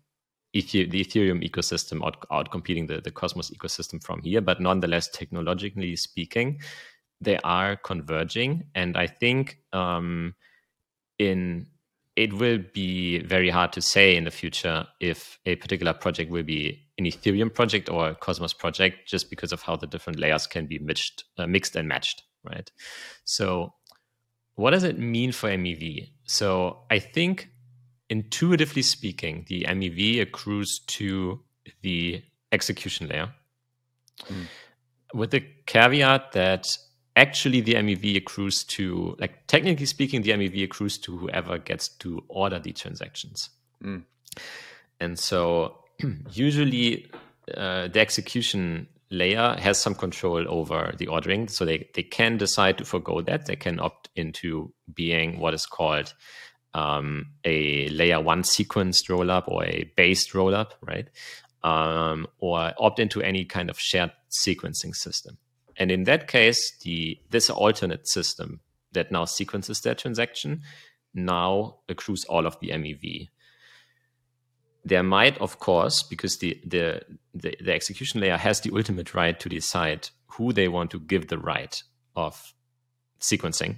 The 0.53 0.87
Ethereum 0.87 1.47
ecosystem 1.49 2.05
out, 2.05 2.25
out 2.31 2.51
competing 2.51 2.87
the, 2.87 2.99
the 2.99 3.11
Cosmos 3.11 3.51
ecosystem 3.51 4.03
from 4.03 4.21
here. 4.21 4.41
But 4.41 4.59
nonetheless, 4.59 5.07
technologically 5.07 5.95
speaking, 5.95 6.59
they 7.21 7.37
are 7.43 7.77
converging. 7.77 8.65
And 8.75 8.97
I 8.97 9.07
think 9.07 9.59
um, 9.71 10.35
in 11.17 11.67
it 12.15 12.33
will 12.33 12.59
be 12.73 13.19
very 13.19 13.49
hard 13.49 13.71
to 13.73 13.81
say 13.81 14.15
in 14.15 14.25
the 14.25 14.31
future 14.31 14.85
if 14.99 15.39
a 15.45 15.55
particular 15.55 15.93
project 15.93 16.29
will 16.29 16.43
be 16.43 16.87
an 16.97 17.05
Ethereum 17.05 17.53
project 17.53 17.89
or 17.89 18.09
a 18.09 18.15
Cosmos 18.15 18.53
project, 18.53 19.07
just 19.07 19.29
because 19.29 19.51
of 19.51 19.61
how 19.61 19.75
the 19.75 19.87
different 19.87 20.19
layers 20.19 20.45
can 20.45 20.65
be 20.65 20.77
mixed, 20.77 21.23
uh, 21.37 21.47
mixed 21.47 21.75
and 21.75 21.87
matched, 21.87 22.23
right? 22.43 22.69
So, 23.23 23.73
what 24.55 24.71
does 24.71 24.83
it 24.83 24.99
mean 24.99 25.31
for 25.31 25.49
MEV? 25.49 26.09
So, 26.25 26.83
I 26.91 26.99
think 26.99 27.49
intuitively 28.11 28.81
speaking, 28.81 29.45
the 29.47 29.65
MEV 29.69 30.21
accrues 30.21 30.81
to 30.85 31.39
the 31.81 32.21
execution 32.51 33.07
layer. 33.07 33.33
Mm. 34.27 34.47
With 35.13 35.31
the 35.31 35.45
caveat 35.65 36.33
that 36.33 36.67
actually 37.15 37.61
the 37.61 37.75
MEV 37.75 38.17
accrues 38.17 38.65
to, 38.65 39.15
like 39.17 39.47
technically 39.47 39.85
speaking, 39.85 40.23
the 40.23 40.31
MEV 40.31 40.65
accrues 40.65 40.97
to 40.99 41.17
whoever 41.17 41.57
gets 41.57 41.87
to 41.87 42.21
order 42.27 42.59
the 42.59 42.73
transactions. 42.73 43.49
Mm. 43.81 44.03
And 44.99 45.17
so 45.17 45.77
usually 46.31 47.09
uh, 47.55 47.87
the 47.87 48.01
execution 48.01 48.87
layer 49.09 49.55
has 49.57 49.77
some 49.77 49.95
control 49.95 50.45
over 50.49 50.93
the 50.97 51.07
ordering. 51.07 51.47
So 51.47 51.63
they, 51.63 51.87
they 51.95 52.03
can 52.03 52.37
decide 52.37 52.77
to 52.79 52.85
forego 52.85 53.21
that. 53.21 53.45
They 53.45 53.55
can 53.55 53.79
opt 53.79 54.09
into 54.17 54.73
being 54.93 55.39
what 55.39 55.53
is 55.53 55.65
called 55.65 56.13
um, 56.73 57.27
a 57.43 57.87
layer 57.89 58.21
one 58.21 58.43
sequenced 58.43 59.09
rollup 59.09 59.47
or 59.47 59.65
a 59.65 59.91
based 59.95 60.33
rollup, 60.33 60.71
right? 60.81 61.09
Um, 61.63 62.27
or 62.39 62.73
opt 62.79 62.99
into 62.99 63.21
any 63.21 63.45
kind 63.45 63.69
of 63.69 63.79
shared 63.79 64.11
sequencing 64.29 64.95
system. 64.95 65.37
And 65.77 65.91
in 65.91 66.05
that 66.05 66.27
case, 66.27 66.77
the 66.83 67.19
this 67.29 67.49
alternate 67.49 68.07
system 68.07 68.61
that 68.93 69.11
now 69.11 69.25
sequences 69.25 69.79
that 69.81 69.97
transaction 69.97 70.61
now 71.13 71.77
accrues 71.89 72.23
all 72.25 72.45
of 72.45 72.59
the 72.59 72.69
MEV. 72.69 73.29
There 74.83 75.03
might, 75.03 75.37
of 75.39 75.59
course, 75.59 76.03
because 76.03 76.39
the, 76.39 76.59
the, 76.65 77.01
the, 77.33 77.55
the 77.61 77.73
execution 77.73 78.19
layer 78.19 78.37
has 78.37 78.61
the 78.61 78.71
ultimate 78.75 79.13
right 79.13 79.39
to 79.39 79.47
decide 79.47 80.09
who 80.27 80.51
they 80.51 80.67
want 80.67 80.89
to 80.91 80.99
give 80.99 81.27
the 81.27 81.37
right 81.37 81.81
of 82.15 82.53
sequencing 83.19 83.77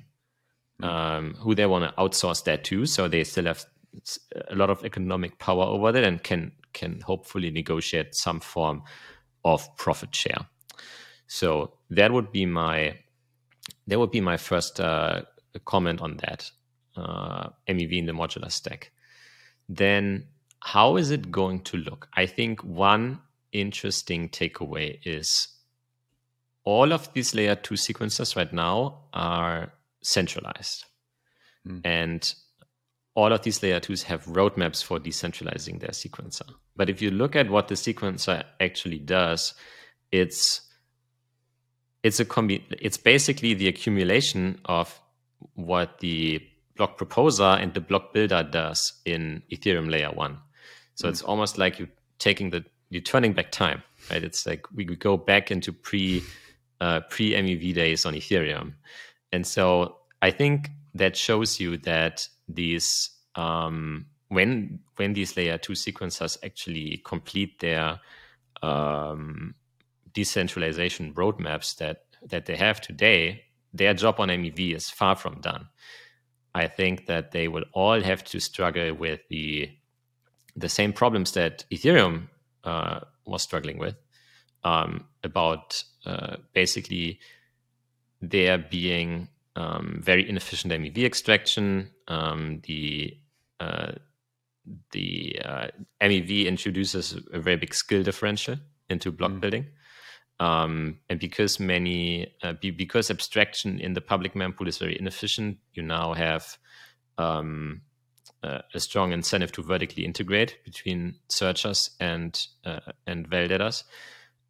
um, 0.83 1.35
who 1.39 1.55
they 1.55 1.65
want 1.65 1.85
to 1.85 2.01
outsource 2.01 2.43
that 2.43 2.63
to. 2.65 2.85
So 2.85 3.07
they 3.07 3.23
still 3.23 3.45
have 3.45 3.65
a 4.49 4.55
lot 4.55 4.69
of 4.69 4.83
economic 4.83 5.39
power 5.39 5.63
over 5.63 5.91
that 5.91 6.03
and 6.03 6.21
can 6.21 6.51
can 6.73 6.99
hopefully 7.01 7.51
negotiate 7.51 8.15
some 8.15 8.39
form 8.39 8.81
of 9.45 9.75
profit 9.77 10.13
share. 10.15 10.47
So 11.27 11.77
that 11.91 12.11
would 12.11 12.31
be 12.31 12.45
my 12.45 12.99
that 13.87 13.97
would 13.97 14.11
be 14.11 14.21
my 14.21 14.37
first 14.37 14.79
uh, 14.79 15.21
comment 15.65 16.01
on 16.01 16.17
that 16.17 16.51
uh, 16.97 17.49
MEV 17.69 17.99
in 17.99 18.05
the 18.05 18.11
modular 18.11 18.51
stack. 18.51 18.91
Then 19.69 20.27
how 20.59 20.97
is 20.97 21.11
it 21.11 21.31
going 21.31 21.61
to 21.61 21.77
look? 21.77 22.09
I 22.13 22.25
think 22.25 22.63
one 22.63 23.21
interesting 23.51 24.29
takeaway 24.29 24.99
is 25.03 25.47
all 26.65 26.91
of 26.91 27.13
these 27.13 27.35
layer 27.35 27.55
two 27.55 27.75
sequences 27.75 28.35
right 28.35 28.51
now 28.51 29.03
are 29.13 29.73
centralized. 30.03 30.85
Mm. 31.67 31.81
And 31.83 32.35
all 33.15 33.31
of 33.31 33.41
these 33.43 33.61
layer 33.61 33.79
twos 33.79 34.03
have 34.03 34.25
roadmaps 34.25 34.83
for 34.83 34.99
decentralizing 34.99 35.79
their 35.79 35.89
sequencer. 35.89 36.49
But 36.75 36.89
if 36.89 37.01
you 37.01 37.11
look 37.11 37.35
at 37.35 37.49
what 37.49 37.67
the 37.67 37.75
sequencer 37.75 38.43
actually 38.59 38.99
does, 38.99 39.53
it's 40.11 40.61
it's 42.01 42.19
a 42.19 42.25
combi- 42.25 42.63
it's 42.79 42.97
basically 42.97 43.53
the 43.53 43.67
accumulation 43.67 44.59
of 44.65 44.99
what 45.53 45.99
the 45.99 46.41
block 46.75 46.97
proposer 46.97 47.43
and 47.43 47.73
the 47.73 47.81
block 47.81 48.13
builder 48.13 48.43
does 48.43 48.93
in 49.05 49.43
Ethereum 49.51 49.89
layer 49.89 50.11
one. 50.11 50.39
So 50.95 51.07
mm. 51.07 51.11
it's 51.11 51.21
almost 51.21 51.57
like 51.57 51.79
you 51.79 51.87
taking 52.19 52.49
the 52.49 52.65
you're 52.89 53.01
turning 53.01 53.33
back 53.33 53.51
time, 53.51 53.83
right? 54.11 54.23
It's 54.23 54.45
like 54.45 54.71
we 54.71 54.85
could 54.85 54.99
go 54.99 55.17
back 55.17 55.51
into 55.51 55.71
pre 55.71 56.23
uh, 56.79 57.01
pre 57.09 57.31
MEV 57.31 57.73
days 57.73 58.05
on 58.05 58.13
Ethereum, 58.13 58.73
and 59.33 59.45
so 59.45 59.97
I 60.21 60.29
think 60.31 60.69
that 60.93 61.17
shows 61.17 61.59
you 61.59 61.77
that 61.79 62.27
these 62.47 63.09
um, 63.35 64.05
when 64.29 64.79
when 64.97 65.13
these 65.13 65.35
layer 65.35 65.57
two 65.57 65.73
sequencers 65.73 66.37
actually 66.45 67.01
complete 67.03 67.59
their 67.59 67.99
um, 68.61 69.55
decentralization 70.13 71.13
roadmaps 71.15 71.75
that 71.77 72.03
that 72.27 72.45
they 72.45 72.55
have 72.55 72.79
today, 72.79 73.43
their 73.73 73.95
job 73.95 74.19
on 74.19 74.29
MEV 74.29 74.75
is 74.75 74.89
far 74.89 75.15
from 75.15 75.41
done. 75.41 75.67
I 76.53 76.67
think 76.67 77.07
that 77.07 77.31
they 77.31 77.47
will 77.47 77.65
all 77.73 78.01
have 78.01 78.23
to 78.25 78.39
struggle 78.39 78.93
with 78.93 79.21
the 79.29 79.71
the 80.55 80.69
same 80.69 80.93
problems 80.93 81.31
that 81.31 81.65
Ethereum 81.71 82.27
uh, 82.63 82.99
was 83.25 83.41
struggling 83.41 83.79
with 83.79 83.95
um, 84.63 85.05
about 85.23 85.83
uh, 86.05 86.37
basically 86.53 87.19
there 88.29 88.57
being 88.57 89.27
um, 89.55 89.99
very 90.01 90.27
inefficient 90.27 90.73
MEV 90.73 91.03
extraction. 91.03 91.89
Um, 92.07 92.61
the 92.65 93.17
uh, 93.59 93.93
the 94.91 95.39
uh, 95.43 95.67
MEV 96.01 96.45
introduces 96.45 97.19
a 97.33 97.39
very 97.39 97.57
big 97.57 97.73
skill 97.73 98.03
differential 98.03 98.55
into 98.89 99.11
block 99.11 99.31
mm. 99.31 99.41
building. 99.41 99.67
Um, 100.39 100.99
and 101.09 101.19
because 101.19 101.59
many, 101.59 102.33
uh, 102.41 102.53
be, 102.53 102.71
because 102.71 103.11
abstraction 103.11 103.79
in 103.79 103.93
the 103.93 104.01
public 104.01 104.33
mempool 104.33 104.67
is 104.67 104.77
very 104.77 104.97
inefficient, 104.97 105.57
you 105.73 105.83
now 105.83 106.13
have 106.13 106.57
um, 107.17 107.81
uh, 108.41 108.59
a 108.73 108.79
strong 108.79 109.11
incentive 109.11 109.51
to 109.53 109.63
vertically 109.63 110.05
integrate 110.05 110.57
between 110.65 111.15
searchers 111.29 111.91
and 111.99 112.45
uh, 112.65 112.79
and 113.05 113.29
validators. 113.29 113.83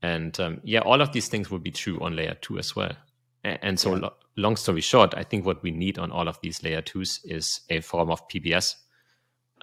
And 0.01 0.37
um, 0.39 0.61
yeah, 0.63 0.79
all 0.79 1.01
of 1.01 1.11
these 1.11 1.27
things 1.27 1.51
will 1.51 1.59
be 1.59 1.71
true 1.71 1.99
on 2.01 2.15
layer 2.15 2.35
two 2.41 2.59
as 2.59 2.75
well. 2.75 2.93
And, 3.43 3.79
so, 3.79 3.93
yeah. 3.95 4.01
lo- 4.01 4.13
long 4.37 4.55
story 4.55 4.81
short, 4.81 5.13
I 5.15 5.23
think 5.23 5.45
what 5.45 5.61
we 5.63 5.71
need 5.71 5.99
on 5.99 6.11
all 6.11 6.27
of 6.27 6.39
these 6.41 6.63
layer 6.63 6.81
twos 6.81 7.19
is 7.25 7.61
a 7.69 7.81
form 7.81 8.09
of 8.09 8.27
PBS, 8.29 8.75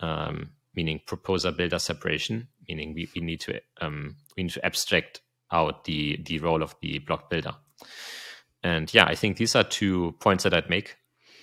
um, 0.00 0.50
meaning 0.74 1.00
proposer 1.06 1.50
builder 1.50 1.78
separation, 1.78 2.48
meaning 2.68 2.94
we, 2.94 3.08
we 3.14 3.22
need 3.22 3.40
to 3.40 3.60
um, 3.80 4.16
we 4.36 4.44
need 4.44 4.52
to 4.52 4.64
abstract 4.64 5.22
out 5.50 5.84
the 5.84 6.20
the 6.24 6.38
role 6.38 6.62
of 6.62 6.74
the 6.82 6.98
block 6.98 7.30
builder. 7.30 7.54
And 8.62 8.92
yeah, 8.92 9.04
I 9.06 9.14
think 9.14 9.38
these 9.38 9.56
are 9.56 9.64
two 9.64 10.14
points 10.20 10.44
that 10.44 10.52
I'd 10.52 10.68
make 10.68 10.96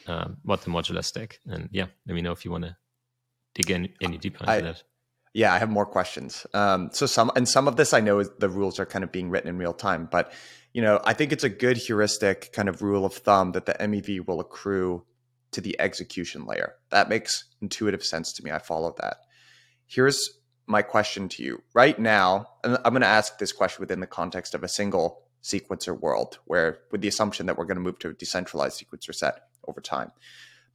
um, 0.07 0.37
about 0.43 0.61
the 0.61 0.69
modular 0.69 1.03
stack. 1.03 1.39
And 1.47 1.69
yeah, 1.71 1.87
let 2.05 2.13
me 2.13 2.21
know 2.21 2.31
if 2.31 2.45
you 2.45 2.51
want 2.51 2.65
to 2.65 2.77
dig 3.55 3.71
in 3.71 3.89
any 4.01 4.17
deeper 4.17 4.39
into 4.39 4.51
I, 4.51 4.61
that. 4.61 4.83
Yeah, 5.33 5.53
I 5.53 5.59
have 5.59 5.69
more 5.69 5.85
questions. 5.85 6.47
Um, 6.53 6.89
so 6.93 7.05
some 7.05 7.31
and 7.35 7.47
some 7.47 7.67
of 7.67 7.75
this 7.75 7.93
I 7.93 7.99
know 7.99 8.23
the 8.23 8.49
rules 8.49 8.79
are 8.79 8.85
kind 8.85 9.03
of 9.03 9.11
being 9.11 9.29
written 9.29 9.49
in 9.49 9.57
real 9.57 9.73
time, 9.73 10.07
but 10.09 10.31
you 10.77 10.83
know 10.83 11.01
I 11.03 11.13
think 11.13 11.31
it's 11.31 11.43
a 11.43 11.49
good 11.49 11.75
heuristic 11.75 12.53
kind 12.53 12.69
of 12.69 12.83
rule 12.83 13.03
of 13.03 13.15
thumb 13.15 13.53
that 13.53 13.65
the 13.65 13.73
MEV 13.73 14.27
will 14.27 14.39
accrue 14.39 15.03
to 15.49 15.59
the 15.59 15.75
execution 15.81 16.45
layer. 16.45 16.75
That 16.91 17.09
makes 17.09 17.45
intuitive 17.63 18.05
sense 18.05 18.31
to 18.33 18.43
me. 18.43 18.51
I 18.51 18.59
follow 18.59 18.93
that. 19.01 19.17
Here's 19.87 20.19
my 20.67 20.83
question 20.83 21.29
to 21.29 21.41
you 21.41 21.63
right 21.73 21.97
now, 21.97 22.45
and 22.63 22.77
I'm 22.85 22.93
going 22.93 23.01
to 23.01 23.07
ask 23.07 23.39
this 23.39 23.51
question 23.51 23.81
within 23.81 24.01
the 24.01 24.05
context 24.05 24.53
of 24.53 24.63
a 24.63 24.67
single 24.67 25.23
sequencer 25.41 25.99
world, 25.99 26.37
where 26.45 26.77
with 26.91 27.01
the 27.01 27.07
assumption 27.07 27.47
that 27.47 27.57
we're 27.57 27.65
going 27.65 27.77
to 27.77 27.81
move 27.81 27.97
to 27.99 28.09
a 28.09 28.13
decentralized 28.13 28.79
sequencer 28.79 29.15
set 29.15 29.47
over 29.67 29.81
time. 29.81 30.11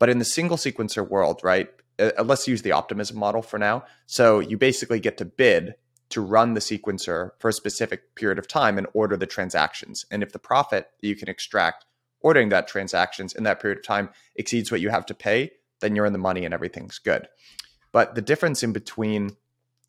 But 0.00 0.08
in 0.08 0.18
the 0.18 0.24
single 0.24 0.56
sequencer 0.56 1.08
world, 1.08 1.42
right? 1.44 1.68
Uh, 2.00 2.24
let's 2.24 2.48
use 2.48 2.62
the 2.62 2.72
optimism 2.72 3.18
model 3.18 3.42
for 3.42 3.56
now. 3.56 3.84
So 4.06 4.40
you 4.40 4.58
basically 4.58 4.98
get 4.98 5.18
to 5.18 5.24
bid 5.24 5.74
to 6.12 6.20
run 6.20 6.54
the 6.54 6.60
sequencer 6.60 7.30
for 7.38 7.48
a 7.48 7.52
specific 7.52 8.14
period 8.14 8.38
of 8.38 8.48
time 8.48 8.78
and 8.78 8.86
order 8.94 9.16
the 9.16 9.26
transactions. 9.26 10.06
And 10.10 10.22
if 10.22 10.32
the 10.32 10.38
profit 10.38 10.90
that 11.00 11.06
you 11.06 11.16
can 11.16 11.28
extract 11.28 11.84
ordering 12.20 12.50
that 12.50 12.68
transactions 12.68 13.34
in 13.34 13.44
that 13.44 13.60
period 13.60 13.78
of 13.78 13.84
time 13.84 14.08
exceeds 14.36 14.70
what 14.70 14.80
you 14.80 14.90
have 14.90 15.06
to 15.06 15.14
pay, 15.14 15.50
then 15.80 15.96
you're 15.96 16.06
in 16.06 16.12
the 16.12 16.18
money 16.18 16.44
and 16.44 16.54
everything's 16.54 16.98
good. 16.98 17.28
But 17.90 18.14
the 18.14 18.22
difference 18.22 18.62
in 18.62 18.72
between, 18.72 19.36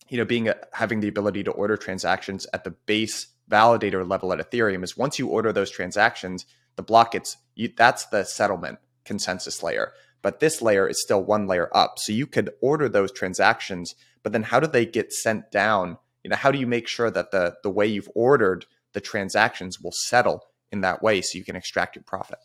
you 0.10 0.18
know, 0.18 0.26
being 0.26 0.50
a, 0.50 0.56
having 0.74 1.00
the 1.00 1.08
ability 1.08 1.44
to 1.44 1.52
order 1.52 1.78
transactions 1.78 2.46
at 2.54 2.64
the 2.64 2.72
base 2.72 3.28
validator 3.50 4.08
level 4.08 4.34
at 4.34 4.40
Ethereum 4.40 4.84
is 4.84 4.98
once 4.98 5.20
you 5.20 5.28
order 5.28 5.54
those 5.54 5.72
transactions, 5.72 6.46
the 6.76 6.84
block 6.84 7.12
gets 7.12 7.38
you, 7.56 7.72
that's 7.76 8.06
the 8.08 8.24
settlement 8.24 8.80
consensus 9.06 9.62
layer. 9.62 9.94
But 10.22 10.40
this 10.40 10.62
layer 10.62 10.88
is 10.88 11.02
still 11.02 11.24
one 11.24 11.48
layer 11.48 11.70
up. 11.76 12.00
So 12.00 12.14
you 12.14 12.26
could 12.26 12.50
order 12.62 12.90
those 12.90 13.12
transactions, 13.12 13.96
but 14.24 14.32
then 14.32 14.44
how 14.44 14.60
do 14.60 14.68
they 14.68 14.86
get 14.86 15.14
sent 15.14 15.52
down? 15.52 15.98
You 16.24 16.30
know, 16.30 16.36
how 16.36 16.52
do 16.52 16.60
you 16.60 16.68
make 16.68 16.88
sure 16.88 17.12
that 17.12 17.32
the 17.32 17.56
the 17.64 17.70
way 17.70 17.88
you've 17.88 18.10
ordered 18.16 18.66
the 18.94 19.02
transactions 19.02 19.80
will 19.80 19.92
settle 19.92 20.46
in 20.72 20.82
that 20.82 21.02
way 21.02 21.22
so 21.22 21.38
you 21.38 21.44
can 21.44 21.56
extract 21.56 21.96
your 21.96 22.04
profit? 22.04 22.40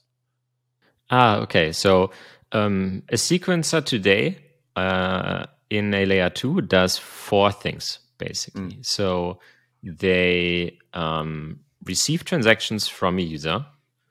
Ah, 1.11 1.37
okay. 1.37 1.73
So 1.73 2.11
um, 2.53 3.03
a 3.09 3.15
sequencer 3.15 3.85
today 3.85 4.39
uh, 4.77 5.47
in 5.71 5.95
a 5.95 6.05
layer 6.05 6.31
two 6.31 6.61
does 6.61 6.99
four 6.99 7.53
things 7.53 8.01
basically. 8.19 8.75
Mm. 8.75 8.87
So 8.87 9.39
they 9.83 10.79
um, 10.93 11.61
receive 11.85 12.25
transactions 12.25 12.89
from 12.89 13.19
a 13.19 13.23
user. 13.23 13.65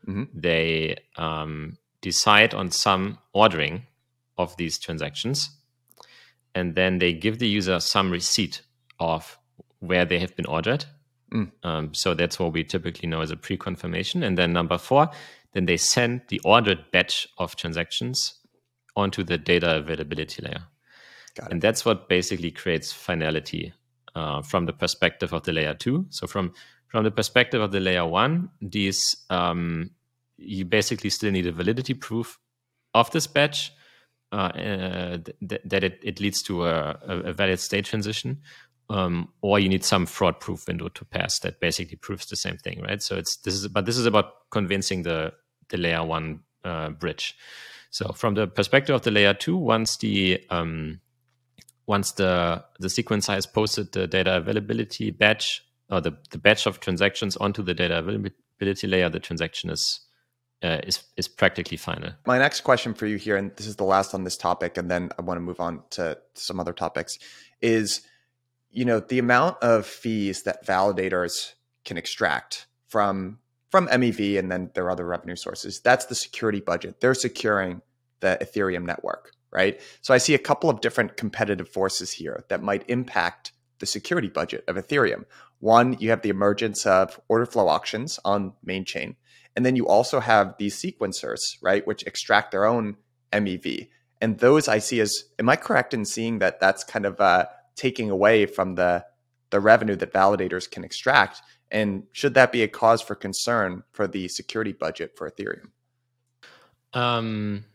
Mm-hmm. 0.08 0.24
They 0.34 0.98
um, 1.18 1.78
decide 2.02 2.54
on 2.54 2.72
some 2.72 3.20
ordering 3.34 3.86
of 4.38 4.56
these 4.58 4.80
transactions, 4.80 5.50
and 6.56 6.76
then 6.76 7.00
they 7.00 7.14
give 7.14 7.40
the 7.40 7.48
user 7.48 7.80
some 7.80 8.10
receipt 8.10 8.62
of 9.00 9.38
where 9.80 10.06
they 10.06 10.20
have 10.20 10.36
been 10.36 10.46
ordered. 10.46 10.86
Mm. 11.34 11.52
Um, 11.64 11.94
so 11.94 12.14
that's 12.14 12.40
what 12.40 12.54
we 12.54 12.64
typically 12.64 13.08
know 13.08 13.22
as 13.22 13.32
a 13.32 13.38
pre-confirmation. 13.38 14.24
And 14.24 14.38
then 14.38 14.54
number 14.54 14.78
four, 14.78 15.10
then 15.54 15.66
they 15.66 15.78
send 15.78 16.22
the 16.30 16.40
ordered 16.44 16.92
batch 16.92 17.28
of 17.38 17.56
transactions 17.56 18.36
onto 18.96 19.24
the 19.24 19.38
data 19.38 19.78
availability 19.78 20.42
layer. 20.42 20.64
And 21.52 21.62
that's 21.62 21.86
what 21.86 22.10
basically 22.10 22.50
creates 22.50 22.92
finality 22.92 23.74
uh, 24.16 24.42
from 24.42 24.66
the 24.66 24.74
perspective 24.74 25.34
of 25.34 25.44
the 25.44 25.54
layer 25.54 25.76
two. 25.76 26.08
So 26.10 26.26
from 26.26 26.54
from 26.88 27.04
the 27.04 27.12
perspective 27.12 27.62
of 27.62 27.72
the 27.72 27.80
layer 27.80 28.06
one, 28.06 28.50
these 28.62 29.00
um, 29.30 29.92
you 30.38 30.66
basically 30.66 31.10
still 31.10 31.32
need 31.32 31.46
a 31.46 31.52
validity 31.52 31.94
proof 31.94 32.40
of 32.94 33.12
this 33.12 33.28
batch 33.28 33.72
uh, 34.32 34.36
uh, 34.36 35.18
th- 35.48 35.62
that 35.64 35.84
it, 35.84 36.00
it, 36.04 36.20
leads 36.20 36.42
to 36.44 36.66
a, 36.66 37.00
a, 37.02 37.32
valid 37.32 37.60
state 37.60 37.86
transition, 37.86 38.42
um, 38.90 39.30
or 39.42 39.60
you 39.60 39.70
need 39.70 39.84
some 39.84 40.06
fraud 40.06 40.40
proof 40.40 40.68
window 40.68 40.88
to 40.90 41.06
pass 41.06 41.40
that 41.40 41.60
basically 41.60 41.98
proves 41.98 42.26
the 42.28 42.36
same 42.36 42.58
thing, 42.58 42.82
right? 42.82 43.02
So 43.02 43.18
it's 43.18 43.38
this 43.38 43.54
is 43.54 43.68
but 43.68 43.86
this 43.86 43.98
is 43.98 44.06
about 44.06 44.50
convincing 44.50 45.04
the 45.04 45.34
the 45.70 45.78
layer 45.78 46.04
one 46.04 46.42
uh, 46.64 46.90
bridge. 46.90 47.36
So 47.90 48.12
from 48.14 48.36
the 48.36 48.48
perspective 48.48 48.96
of 48.96 49.02
the 49.02 49.12
layer 49.12 49.34
two, 49.34 49.58
once 49.58 49.98
the 49.98 50.42
um, 50.50 51.02
once 51.86 52.12
the 52.14 52.64
the 52.80 52.88
sequencer 52.88 53.34
has 53.34 53.46
posted 53.46 53.92
the 53.92 54.08
data 54.08 54.38
availability 54.38 55.12
batch 55.12 55.64
or 55.90 56.02
the, 56.02 56.18
the 56.32 56.38
batch 56.38 56.66
of 56.66 56.80
transactions 56.80 57.38
onto 57.38 57.64
the 57.64 57.74
data 57.74 58.00
availability 58.00 58.88
layer, 58.88 59.10
the 59.10 59.20
transaction 59.20 59.70
is 59.70 60.02
uh, 60.64 60.80
is 60.84 61.04
is 61.18 61.28
practically 61.28 61.78
final. 61.78 62.12
My 62.26 62.38
next 62.38 62.62
question 62.62 62.94
for 62.94 63.06
you 63.06 63.18
here, 63.18 63.36
and 63.36 63.56
this 63.56 63.68
is 63.68 63.76
the 63.76 63.84
last 63.84 64.14
on 64.14 64.24
this 64.24 64.38
topic, 64.38 64.78
and 64.78 64.90
then 64.90 65.10
I 65.18 65.22
want 65.22 65.38
to 65.38 65.42
move 65.42 65.60
on 65.60 65.82
to 65.92 66.18
some 66.34 66.60
other 66.60 66.74
topics, 66.74 67.20
is 67.62 68.02
you 68.72 68.86
know 68.86 69.00
the 69.00 69.20
amount 69.20 69.62
of 69.62 69.86
fees 69.86 70.44
that 70.44 70.66
validators 70.66 71.54
can 71.86 71.98
extract 71.98 72.68
from 72.88 73.40
from 73.70 73.88
MEV 73.88 74.40
and 74.40 74.52
then 74.52 74.72
their 74.76 74.90
other 74.90 75.06
revenue 75.06 75.36
sources. 75.36 75.82
That's 75.84 76.06
the 76.06 76.16
security 76.16 76.62
budget. 76.62 77.02
They're 77.02 77.14
securing 77.14 77.82
the 78.22 78.38
Ethereum 78.42 78.86
network, 78.86 79.32
right? 79.52 79.80
So 80.02 80.14
I 80.14 80.20
see 80.20 80.34
a 80.34 80.40
couple 80.40 80.70
of 80.70 80.82
different 80.82 81.18
competitive 81.18 81.70
forces 81.70 82.14
here 82.14 82.46
that 82.48 82.64
might 82.64 82.90
impact 82.90 83.52
the 83.80 83.86
security 83.86 84.30
budget 84.30 84.64
of 84.68 84.76
Ethereum. 84.76 85.26
One, 85.60 85.98
you 86.00 86.10
have 86.10 86.22
the 86.22 86.30
emergence 86.30 86.86
of 86.86 87.20
order 87.28 87.46
flow 87.46 87.68
auctions 87.68 88.20
on 88.24 88.54
main 88.64 88.86
chain. 88.86 89.16
And 89.56 89.66
then 89.66 89.76
you 89.76 89.88
also 89.88 90.20
have 90.20 90.56
these 90.58 90.80
sequencers, 90.80 91.40
right, 91.62 91.86
which 91.86 92.04
extract 92.04 92.52
their 92.52 92.66
own 92.66 92.98
MEV. 93.34 93.90
And 94.22 94.40
those 94.40 94.68
I 94.68 94.80
see 94.80 95.00
as, 95.00 95.26
am 95.40 95.50
I 95.50 95.56
correct 95.56 95.94
in 95.94 96.06
seeing 96.06 96.40
that 96.40 96.60
that's 96.60 96.84
kind 96.84 97.06
of 97.06 97.20
uh, 97.20 97.48
taking 97.78 98.10
away 98.10 98.46
from 98.46 98.76
the 98.76 99.06
the 99.50 99.60
revenue 99.62 99.96
that 99.96 100.12
validators 100.12 100.70
can 100.70 100.84
extract? 100.84 101.42
And 101.72 102.04
should 102.12 102.34
that 102.34 102.52
be 102.52 102.64
a 102.64 102.68
cause 102.68 103.02
for 103.02 103.16
concern 103.16 103.84
for 103.92 104.08
the 104.08 104.28
security 104.28 104.74
budget 104.74 105.18
for 105.18 105.30
Ethereum? 105.30 105.70
Um, 106.94 107.66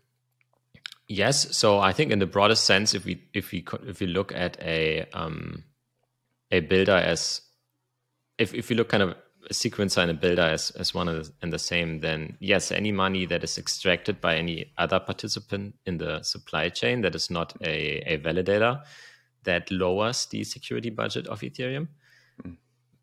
yes. 1.08 1.56
So 1.56 1.78
I 1.78 1.92
think 1.92 2.12
in 2.12 2.18
the 2.18 2.26
broadest 2.26 2.64
sense, 2.64 2.94
if 2.94 3.04
we 3.04 3.22
if 3.32 3.52
we 3.52 3.64
if 3.86 4.00
we 4.00 4.06
look 4.06 4.32
at 4.32 4.60
a 4.60 5.06
um, 5.12 5.64
a 6.50 6.60
builder 6.60 6.92
as 6.96 7.40
if 8.38 8.54
if 8.54 8.70
you 8.70 8.76
look 8.76 8.88
kind 8.88 9.02
of 9.02 9.16
a 9.50 9.52
sequencer 9.52 9.98
and 9.98 10.10
a 10.10 10.14
builder 10.14 10.42
as, 10.42 10.70
as 10.70 10.94
one 10.94 11.08
and 11.08 11.52
the 11.52 11.58
same, 11.58 12.00
then 12.00 12.36
yes, 12.40 12.70
any 12.70 12.92
money 12.92 13.26
that 13.26 13.42
is 13.42 13.58
extracted 13.58 14.20
by 14.20 14.36
any 14.36 14.72
other 14.78 15.00
participant 15.00 15.74
in 15.84 15.98
the 15.98 16.22
supply 16.22 16.68
chain 16.68 17.00
that 17.02 17.14
is 17.14 17.30
not 17.30 17.54
a, 17.62 17.98
a 18.12 18.18
validator, 18.18 18.82
that 19.44 19.70
lowers 19.70 20.26
the 20.26 20.44
security 20.44 20.90
budget 20.90 21.26
of 21.26 21.40
Ethereum. 21.40 21.88
Mm. 22.44 22.56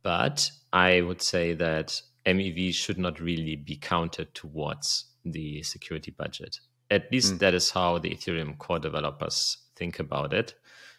But 0.04 0.50
I 0.72 1.02
would 1.02 1.22
say 1.22 1.54
that 1.54 2.02
MEV 2.26 2.74
should 2.74 2.98
not 2.98 3.20
really 3.20 3.56
be 3.56 3.76
counted 3.76 4.34
towards 4.34 5.06
the 5.26 5.64
security 5.64 6.12
budget. 6.12 6.60
At 6.92 7.12
least 7.12 7.36
mm. 7.36 7.40
that 7.40 7.54
is 7.54 7.72
how 7.72 7.98
the 8.00 8.12
Ethereum 8.12 8.58
core 8.58 8.80
developers 8.80 9.58
think 9.76 10.00
about 10.00 10.34
it. 10.34 10.56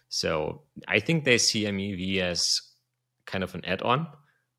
So 0.09 0.63
I 0.89 0.99
think 1.01 1.25
they 1.25 1.39
see 1.39 1.65
MEV 1.65 2.21
as 2.21 2.61
kind 3.27 3.45
of 3.45 3.55
an 3.55 3.65
add 3.65 3.83
on, 3.83 4.09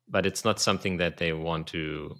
but 0.08 0.26
it's 0.26 0.44
not 0.44 0.60
something 0.60 0.96
that 0.96 1.18
they 1.18 1.32
want 1.32 1.66
to 1.68 2.16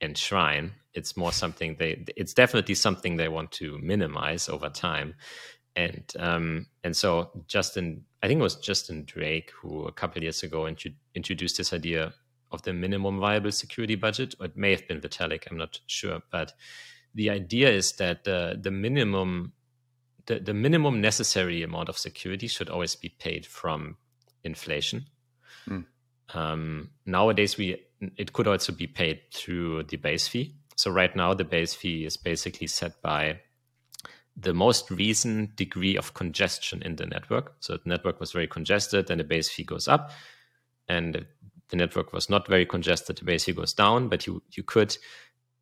enshrine. 0.00 0.72
It's 0.94 1.16
more 1.16 1.32
something 1.32 1.76
they, 1.78 2.04
it's 2.16 2.34
definitely 2.34 2.74
something 2.74 3.16
they 3.16 3.28
want 3.28 3.52
to 3.52 3.78
minimize 3.78 4.48
over 4.48 4.68
time. 4.70 5.14
And 5.76 6.04
um, 6.18 6.66
and 6.84 6.96
so 6.96 7.30
Justin, 7.48 8.04
I 8.22 8.28
think 8.28 8.38
it 8.38 8.42
was 8.42 8.56
Justin 8.56 9.04
Drake 9.04 9.50
who 9.60 9.86
a 9.86 9.92
couple 9.92 10.22
years 10.22 10.42
ago 10.42 10.66
introduced 11.14 11.56
this 11.56 11.72
idea 11.72 12.14
of 12.52 12.62
the 12.62 12.72
minimum 12.72 13.18
viable 13.18 13.50
security 13.50 13.96
budget, 13.96 14.34
or 14.38 14.46
it 14.46 14.56
may 14.56 14.70
have 14.70 14.86
been 14.86 15.00
Vitalik, 15.00 15.50
I'm 15.50 15.56
not 15.56 15.80
sure, 15.86 16.20
but 16.30 16.52
the 17.14 17.30
idea 17.30 17.70
is 17.70 17.92
that 17.92 18.24
the 18.24 18.58
the 18.60 18.70
minimum 18.70 19.52
the, 20.26 20.38
the 20.40 20.54
minimum 20.54 21.00
necessary 21.00 21.62
amount 21.62 21.88
of 21.88 21.98
security 21.98 22.46
should 22.46 22.70
always 22.70 22.96
be 22.96 23.10
paid 23.10 23.44
from 23.44 23.96
inflation. 24.42 25.06
Mm. 25.68 25.84
Um, 26.32 26.90
nowadays, 27.04 27.58
we 27.58 27.82
it 28.16 28.32
could 28.32 28.46
also 28.46 28.72
be 28.72 28.86
paid 28.86 29.20
through 29.32 29.84
the 29.84 29.96
base 29.96 30.28
fee. 30.28 30.54
So 30.76 30.90
right 30.90 31.14
now, 31.14 31.34
the 31.34 31.44
base 31.44 31.74
fee 31.74 32.04
is 32.04 32.16
basically 32.16 32.66
set 32.66 33.00
by 33.02 33.40
the 34.36 34.54
most 34.54 34.90
recent 34.90 35.56
degree 35.56 35.96
of 35.96 36.14
congestion 36.14 36.82
in 36.82 36.96
the 36.96 37.06
network. 37.06 37.54
So 37.60 37.76
the 37.76 37.88
network 37.88 38.20
was 38.20 38.32
very 38.32 38.46
congested, 38.46 39.10
and 39.10 39.20
the 39.20 39.24
base 39.24 39.48
fee 39.48 39.64
goes 39.64 39.88
up, 39.88 40.10
and 40.88 41.26
the 41.68 41.76
network 41.76 42.12
was 42.12 42.28
not 42.28 42.46
very 42.48 42.66
congested, 42.66 43.18
the 43.18 43.24
base 43.24 43.44
fee 43.44 43.52
goes 43.52 43.74
down. 43.74 44.08
But 44.08 44.26
you 44.26 44.42
you 44.50 44.62
could 44.62 44.96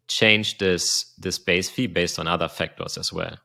change 0.08 0.58
this 0.58 1.14
this 1.18 1.38
base 1.38 1.70
fee 1.70 1.86
based 1.86 2.18
on 2.18 2.26
other 2.26 2.48
factors 2.48 2.98
as 2.98 3.12
well. 3.12 3.36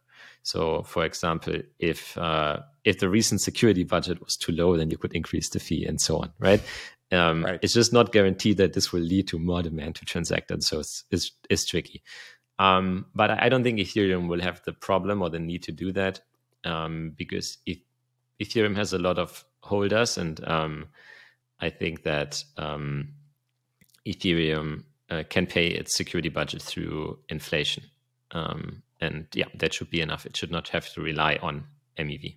So, 0.44 0.84
for 0.84 1.04
example, 1.04 1.56
if 1.78 2.18
uh, 2.18 2.60
if 2.86 3.00
the 3.00 3.10
recent 3.10 3.42
security 3.42 3.84
budget 3.84 4.24
was 4.24 4.38
too 4.38 4.54
low, 4.54 4.78
then 4.78 4.90
you 4.90 4.98
could 4.98 5.14
increase 5.14 5.50
the 5.50 5.60
fee 5.60 5.86
and 5.86 6.00
so 6.00 6.20
on, 6.20 6.32
right? 6.40 6.62
Um, 7.12 7.44
right. 7.44 7.60
It's 7.62 7.74
just 7.74 7.94
not 7.94 8.12
guaranteed 8.12 8.58
that 8.58 8.74
this 8.74 8.92
will 8.92 9.02
lead 9.02 9.28
to 9.30 9.40
more 9.40 9.62
demand 9.62 9.96
to 9.96 10.06
transact, 10.06 10.52
and 10.52 10.64
so 10.64 10.80
it's 10.80 11.04
it's, 11.12 11.32
it's 11.50 11.66
tricky. 11.66 12.02
Um, 12.60 13.06
but 13.14 13.32
I 13.32 13.50
don't 13.50 13.64
think 13.64 13.80
Ethereum 13.80 14.28
will 14.28 14.42
have 14.42 14.62
the 14.66 14.74
problem 14.74 15.22
or 15.22 15.30
the 15.30 15.40
need 15.40 15.64
to 15.64 15.72
do 15.72 15.92
that 15.92 16.22
um, 16.64 17.14
because 17.16 17.60
if 17.66 17.78
Ethereum 18.42 18.76
has 18.76 18.94
a 18.94 19.00
lot 19.00 19.18
of 19.20 19.46
holders, 19.62 20.18
and 20.18 20.44
um, 20.48 20.88
I 21.60 21.70
think 21.70 22.04
that 22.04 22.44
um, 22.58 23.14
Ethereum 24.06 24.84
uh, 25.10 25.24
can 25.30 25.46
pay 25.46 25.68
its 25.68 25.96
security 25.96 26.30
budget 26.30 26.62
through 26.62 27.20
inflation. 27.30 27.84
Um, 28.32 28.84
and 29.00 29.28
yeah, 29.34 29.48
that 29.56 29.74
should 29.74 29.90
be 29.90 30.02
enough. 30.02 30.26
It 30.26 30.36
should 30.36 30.52
not 30.52 30.70
have 30.70 30.92
to 30.94 31.02
rely 31.02 31.38
on 31.42 31.66
MEV. 31.98 32.36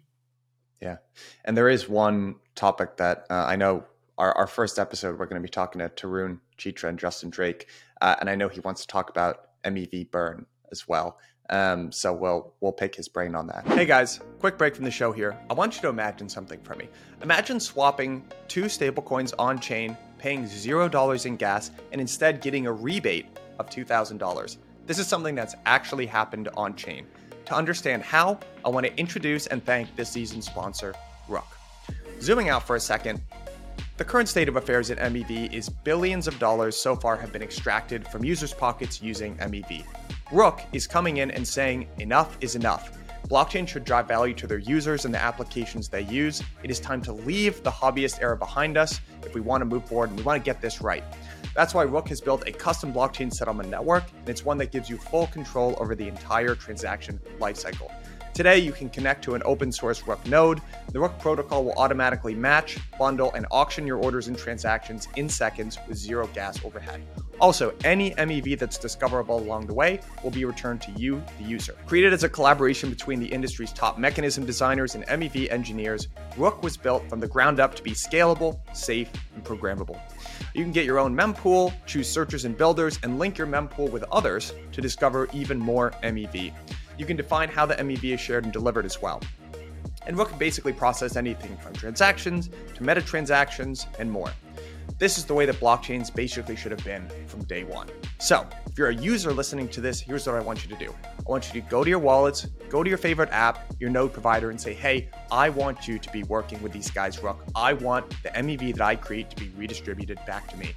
Yeah. 0.80 0.96
And 1.44 1.56
there 1.56 1.68
is 1.68 1.88
one 1.88 2.36
topic 2.54 2.96
that 2.96 3.26
uh, 3.30 3.44
I 3.46 3.56
know 3.56 3.84
our, 4.16 4.32
our 4.36 4.46
first 4.46 4.78
episode, 4.78 5.18
we're 5.18 5.26
going 5.26 5.40
to 5.40 5.46
be 5.46 5.50
talking 5.50 5.80
to 5.80 5.88
Tarun 5.88 6.40
Chitra 6.58 6.88
and 6.88 6.98
Justin 6.98 7.30
Drake. 7.30 7.68
Uh, 8.00 8.16
and 8.20 8.30
I 8.30 8.34
know 8.34 8.48
he 8.48 8.60
wants 8.60 8.82
to 8.82 8.86
talk 8.86 9.10
about 9.10 9.49
MEV 9.64 10.10
burn 10.10 10.46
as 10.70 10.88
well. 10.88 11.18
Um, 11.50 11.90
so 11.90 12.12
we'll 12.12 12.54
we'll 12.60 12.72
pick 12.72 12.94
his 12.94 13.08
brain 13.08 13.34
on 13.34 13.48
that. 13.48 13.66
Hey 13.66 13.84
guys, 13.84 14.20
quick 14.38 14.56
break 14.56 14.76
from 14.76 14.84
the 14.84 14.90
show 14.90 15.10
here. 15.10 15.36
I 15.50 15.54
want 15.54 15.74
you 15.74 15.82
to 15.82 15.88
imagine 15.88 16.28
something 16.28 16.60
for 16.62 16.76
me. 16.76 16.88
Imagine 17.22 17.58
swapping 17.58 18.24
two 18.46 18.64
stablecoins 18.64 19.34
on 19.36 19.58
chain, 19.58 19.96
paying 20.18 20.46
zero 20.46 20.88
dollars 20.88 21.26
in 21.26 21.36
gas, 21.36 21.72
and 21.90 22.00
instead 22.00 22.40
getting 22.40 22.66
a 22.66 22.72
rebate 22.72 23.26
of 23.58 23.68
two 23.68 23.84
thousand 23.84 24.18
dollars. 24.18 24.58
This 24.86 25.00
is 25.00 25.08
something 25.08 25.34
that's 25.34 25.56
actually 25.66 26.06
happened 26.06 26.48
on 26.54 26.76
chain. 26.76 27.06
To 27.46 27.54
understand 27.54 28.04
how, 28.04 28.38
I 28.64 28.68
want 28.68 28.86
to 28.86 28.96
introduce 28.96 29.48
and 29.48 29.64
thank 29.64 29.94
this 29.96 30.10
season's 30.10 30.46
sponsor, 30.46 30.94
Rook. 31.28 31.46
Zooming 32.20 32.48
out 32.48 32.64
for 32.64 32.76
a 32.76 32.80
second, 32.80 33.20
the 33.96 34.04
current 34.04 34.28
state 34.28 34.48
of 34.48 34.56
affairs 34.56 34.90
at 34.90 34.98
MEV 34.98 35.52
is 35.52 35.68
billions 35.68 36.26
of 36.26 36.38
dollars 36.38 36.74
so 36.74 36.96
far 36.96 37.16
have 37.16 37.32
been 37.32 37.42
extracted 37.42 38.06
from 38.08 38.24
users' 38.24 38.54
pockets 38.54 39.02
using 39.02 39.36
MEV. 39.36 39.84
Rook 40.32 40.62
is 40.72 40.86
coming 40.86 41.18
in 41.18 41.30
and 41.30 41.46
saying 41.46 41.88
enough 41.98 42.36
is 42.40 42.56
enough. 42.56 42.96
Blockchain 43.28 43.68
should 43.68 43.84
drive 43.84 44.08
value 44.08 44.34
to 44.34 44.46
their 44.46 44.58
users 44.58 45.04
and 45.04 45.14
the 45.14 45.22
applications 45.22 45.88
they 45.88 46.00
use. 46.02 46.42
It 46.64 46.70
is 46.70 46.80
time 46.80 47.00
to 47.02 47.12
leave 47.12 47.62
the 47.62 47.70
hobbyist 47.70 48.20
era 48.20 48.36
behind 48.36 48.76
us 48.76 49.00
if 49.22 49.34
we 49.34 49.40
want 49.40 49.60
to 49.60 49.64
move 49.66 49.84
forward 49.84 50.10
and 50.10 50.18
we 50.18 50.24
want 50.24 50.42
to 50.42 50.44
get 50.44 50.60
this 50.60 50.80
right. 50.80 51.04
That's 51.54 51.74
why 51.74 51.82
Rook 51.82 52.08
has 52.08 52.20
built 52.20 52.48
a 52.48 52.52
custom 52.52 52.92
blockchain 52.92 53.32
settlement 53.32 53.68
network, 53.68 54.04
and 54.18 54.28
it's 54.28 54.44
one 54.44 54.58
that 54.58 54.72
gives 54.72 54.88
you 54.88 54.96
full 54.96 55.26
control 55.28 55.76
over 55.78 55.94
the 55.94 56.08
entire 56.08 56.54
transaction 56.54 57.20
lifecycle. 57.38 57.92
Today, 58.40 58.56
you 58.56 58.72
can 58.72 58.88
connect 58.88 59.22
to 59.24 59.34
an 59.34 59.42
open 59.44 59.70
source 59.70 60.02
Rook 60.06 60.26
node. 60.26 60.62
The 60.94 60.98
Rook 60.98 61.18
protocol 61.18 61.62
will 61.62 61.74
automatically 61.74 62.34
match, 62.34 62.78
bundle, 62.98 63.30
and 63.34 63.44
auction 63.50 63.86
your 63.86 63.98
orders 63.98 64.28
and 64.28 64.38
transactions 64.38 65.08
in 65.16 65.28
seconds 65.28 65.78
with 65.86 65.98
zero 65.98 66.26
gas 66.28 66.64
overhead. 66.64 67.02
Also, 67.38 67.74
any 67.84 68.12
MEV 68.12 68.58
that's 68.58 68.78
discoverable 68.78 69.38
along 69.38 69.66
the 69.66 69.74
way 69.74 70.00
will 70.24 70.30
be 70.30 70.46
returned 70.46 70.80
to 70.80 70.90
you, 70.92 71.22
the 71.36 71.44
user. 71.44 71.76
Created 71.84 72.14
as 72.14 72.24
a 72.24 72.30
collaboration 72.30 72.88
between 72.88 73.20
the 73.20 73.26
industry's 73.26 73.74
top 73.74 73.98
mechanism 73.98 74.46
designers 74.46 74.94
and 74.94 75.06
MEV 75.08 75.52
engineers, 75.52 76.08
Rook 76.38 76.62
was 76.62 76.78
built 76.78 77.06
from 77.10 77.20
the 77.20 77.28
ground 77.28 77.60
up 77.60 77.74
to 77.74 77.82
be 77.82 77.90
scalable, 77.90 78.58
safe, 78.74 79.10
and 79.34 79.44
programmable. 79.44 80.00
You 80.54 80.62
can 80.64 80.72
get 80.72 80.86
your 80.86 80.98
own 80.98 81.14
mempool, 81.14 81.74
choose 81.84 82.08
searchers 82.08 82.46
and 82.46 82.56
builders, 82.56 82.98
and 83.02 83.18
link 83.18 83.36
your 83.36 83.46
mempool 83.46 83.90
with 83.90 84.04
others 84.04 84.54
to 84.72 84.80
discover 84.80 85.28
even 85.34 85.58
more 85.58 85.90
MEV. 86.02 86.54
You 87.00 87.06
can 87.06 87.16
define 87.16 87.48
how 87.48 87.64
the 87.64 87.76
MEV 87.76 88.12
is 88.12 88.20
shared 88.20 88.44
and 88.44 88.52
delivered 88.52 88.84
as 88.84 89.00
well. 89.00 89.22
And 90.06 90.18
Rook 90.18 90.28
can 90.28 90.38
basically 90.38 90.74
process 90.74 91.16
anything 91.16 91.56
from 91.56 91.72
transactions 91.72 92.50
to 92.74 92.82
meta 92.82 93.00
transactions 93.00 93.86
and 93.98 94.10
more. 94.10 94.30
This 94.98 95.16
is 95.16 95.24
the 95.24 95.32
way 95.32 95.46
that 95.46 95.58
blockchains 95.58 96.14
basically 96.14 96.56
should 96.56 96.72
have 96.72 96.84
been 96.84 97.08
from 97.26 97.42
day 97.44 97.64
one. 97.64 97.88
So, 98.18 98.46
if 98.66 98.76
you're 98.76 98.90
a 98.90 98.94
user 98.94 99.32
listening 99.32 99.66
to 99.70 99.80
this, 99.80 99.98
here's 99.98 100.26
what 100.26 100.36
I 100.36 100.40
want 100.40 100.62
you 100.62 100.76
to 100.76 100.84
do. 100.84 100.94
I 101.18 101.22
want 101.30 101.54
you 101.54 101.62
to 101.62 101.66
go 101.70 101.82
to 101.82 101.88
your 101.88 101.98
wallets, 101.98 102.44
go 102.68 102.82
to 102.82 102.88
your 102.90 102.98
favorite 102.98 103.30
app, 103.32 103.74
your 103.80 103.88
node 103.88 104.12
provider, 104.12 104.50
and 104.50 104.60
say, 104.60 104.74
hey, 104.74 105.08
I 105.32 105.48
want 105.48 105.88
you 105.88 105.98
to 105.98 106.12
be 106.12 106.22
working 106.24 106.62
with 106.62 106.72
these 106.72 106.90
guys, 106.90 107.22
Rook. 107.22 107.42
I 107.54 107.72
want 107.72 108.10
the 108.22 108.28
MEV 108.28 108.74
that 108.74 108.82
I 108.82 108.94
create 108.94 109.30
to 109.30 109.36
be 109.36 109.50
redistributed 109.56 110.18
back 110.26 110.48
to 110.48 110.56
me. 110.58 110.74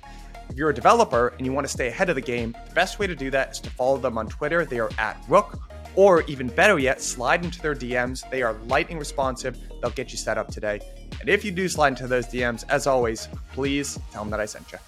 If 0.50 0.56
you're 0.56 0.70
a 0.70 0.74
developer 0.74 1.34
and 1.38 1.46
you 1.46 1.52
want 1.52 1.68
to 1.68 1.74
stay 1.74 1.90
ahead 1.90 2.08
of 2.08 2.16
the 2.16 2.22
game, 2.22 2.56
the 2.70 2.76
best 2.76 2.98
way 2.98 3.08
to 3.08 3.16
do 3.16 3.30
that 3.32 3.52
is 3.52 3.60
to 3.60 3.70
follow 3.72 3.98
them 3.98 4.18
on 4.18 4.30
Twitter. 4.30 4.64
They 4.64 4.80
are 4.80 4.90
at 4.98 5.22
Rook 5.28 5.60
or 5.96 6.24
even 6.24 6.48
better 6.48 6.80
yet, 6.80 7.02
slide 7.02 7.44
into 7.44 7.62
their 7.62 7.76
DMs. 7.76 8.30
They 8.30 8.42
are 8.42 8.54
lightning 8.68 8.98
responsive. 8.98 9.58
They'll 9.82 9.92
get 9.92 10.12
you 10.12 10.18
set 10.18 10.38
up 10.38 10.50
today. 10.50 10.80
And 11.20 11.30
if 11.30 11.46
you 11.46 11.52
do 11.52 11.68
slide 11.70 11.90
into 11.90 12.08
those 12.08 12.28
DMs, 12.28 12.64
as 12.70 12.88
always, 12.88 13.28
please 13.54 14.00
tell 14.12 14.24
them 14.24 14.32
that 14.32 14.40
I 14.40 14.46
sent 14.46 14.72
you. 14.72 14.80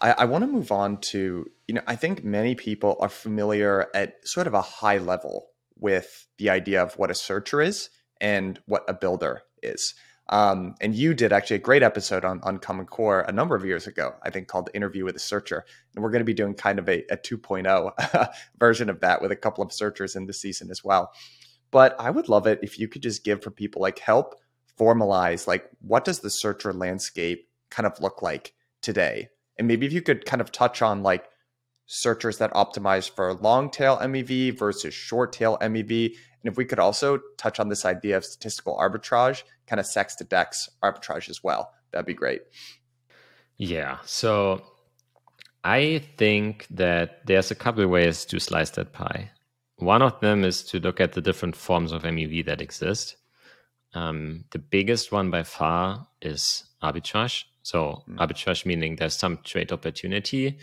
I, 0.00 0.12
I 0.12 0.24
want 0.24 0.44
to 0.44 0.48
move 0.48 0.70
on 0.72 0.98
to, 1.12 1.50
you 1.66 1.74
know, 1.74 1.82
I 1.86 1.96
think 1.96 2.24
many 2.24 2.54
people 2.54 2.96
are 3.00 3.08
familiar 3.08 3.88
at 3.94 4.26
sort 4.26 4.46
of 4.46 4.54
a 4.54 4.62
high 4.62 4.98
level 4.98 5.48
with 5.78 6.26
the 6.38 6.50
idea 6.50 6.82
of 6.82 6.94
what 6.94 7.10
a 7.10 7.14
searcher 7.14 7.60
is 7.60 7.90
and 8.20 8.60
what 8.66 8.84
a 8.88 8.94
builder 8.94 9.42
is. 9.62 9.94
Um, 10.30 10.74
and 10.80 10.94
you 10.94 11.14
did 11.14 11.32
actually 11.32 11.56
a 11.56 11.60
great 11.60 11.82
episode 11.82 12.24
on, 12.24 12.40
on 12.42 12.58
Common 12.58 12.86
Core 12.86 13.20
a 13.20 13.32
number 13.32 13.56
of 13.56 13.64
years 13.64 13.86
ago, 13.86 14.14
I 14.22 14.30
think 14.30 14.48
called 14.48 14.68
Interview 14.74 15.04
with 15.04 15.16
a 15.16 15.20
Searcher. 15.20 15.64
And 15.94 16.04
we're 16.04 16.10
going 16.10 16.20
to 16.20 16.26
be 16.26 16.34
doing 16.34 16.54
kind 16.54 16.78
of 16.78 16.88
a, 16.88 17.02
a 17.10 17.16
2.0 17.16 18.28
version 18.58 18.90
of 18.90 19.00
that 19.00 19.22
with 19.22 19.32
a 19.32 19.36
couple 19.36 19.64
of 19.64 19.72
searchers 19.72 20.16
in 20.16 20.26
the 20.26 20.34
season 20.34 20.70
as 20.70 20.84
well. 20.84 21.12
But 21.70 21.96
I 21.98 22.10
would 22.10 22.28
love 22.28 22.46
it 22.46 22.60
if 22.62 22.78
you 22.78 22.88
could 22.88 23.02
just 23.02 23.24
give 23.24 23.42
for 23.42 23.50
people 23.50 23.82
like 23.82 23.98
help 23.98 24.34
formalize 24.78 25.46
like 25.46 25.68
what 25.80 26.04
does 26.04 26.20
the 26.20 26.30
searcher 26.30 26.72
landscape 26.72 27.48
kind 27.70 27.86
of 27.86 28.00
look 28.00 28.22
like 28.22 28.54
today? 28.82 29.28
And 29.58 29.66
maybe 29.66 29.86
if 29.86 29.92
you 29.92 30.02
could 30.02 30.24
kind 30.24 30.40
of 30.40 30.52
touch 30.52 30.82
on 30.82 31.02
like 31.02 31.28
searchers 31.88 32.36
that 32.38 32.52
optimize 32.52 33.10
for 33.10 33.34
long 33.34 33.70
tail 33.70 33.96
MEV 33.96 34.56
versus 34.56 34.94
short 34.94 35.32
tail 35.32 35.58
MEV. 35.60 36.06
And 36.06 36.52
if 36.52 36.56
we 36.56 36.64
could 36.64 36.78
also 36.78 37.18
touch 37.36 37.58
on 37.58 37.68
this 37.68 37.84
idea 37.84 38.16
of 38.16 38.24
statistical 38.24 38.76
arbitrage, 38.76 39.42
kind 39.66 39.80
of 39.80 39.86
CEX 39.86 40.14
to 40.18 40.24
dex 40.24 40.68
arbitrage 40.84 41.28
as 41.28 41.42
well, 41.42 41.72
that'd 41.90 42.06
be 42.06 42.14
great. 42.14 42.42
Yeah. 43.56 43.98
So 44.04 44.62
I 45.64 46.02
think 46.16 46.66
that 46.70 47.26
there's 47.26 47.50
a 47.50 47.56
couple 47.56 47.82
of 47.82 47.90
ways 47.90 48.24
to 48.26 48.38
slice 48.38 48.70
that 48.70 48.92
pie. 48.92 49.30
One 49.76 50.02
of 50.02 50.20
them 50.20 50.44
is 50.44 50.62
to 50.64 50.80
look 50.80 51.00
at 51.00 51.12
the 51.12 51.22
different 51.22 51.56
forms 51.56 51.92
of 51.92 52.02
MEV 52.02 52.44
that 52.46 52.60
exist. 52.60 53.16
Um, 53.94 54.44
the 54.50 54.58
biggest 54.58 55.10
one 55.10 55.30
by 55.30 55.42
far 55.42 56.06
is 56.20 56.64
arbitrage. 56.82 57.44
So 57.62 58.02
mm. 58.08 58.16
arbitrage 58.16 58.66
meaning 58.66 58.96
there's 58.96 59.16
some 59.16 59.38
trade 59.44 59.72
opportunity, 59.72 60.58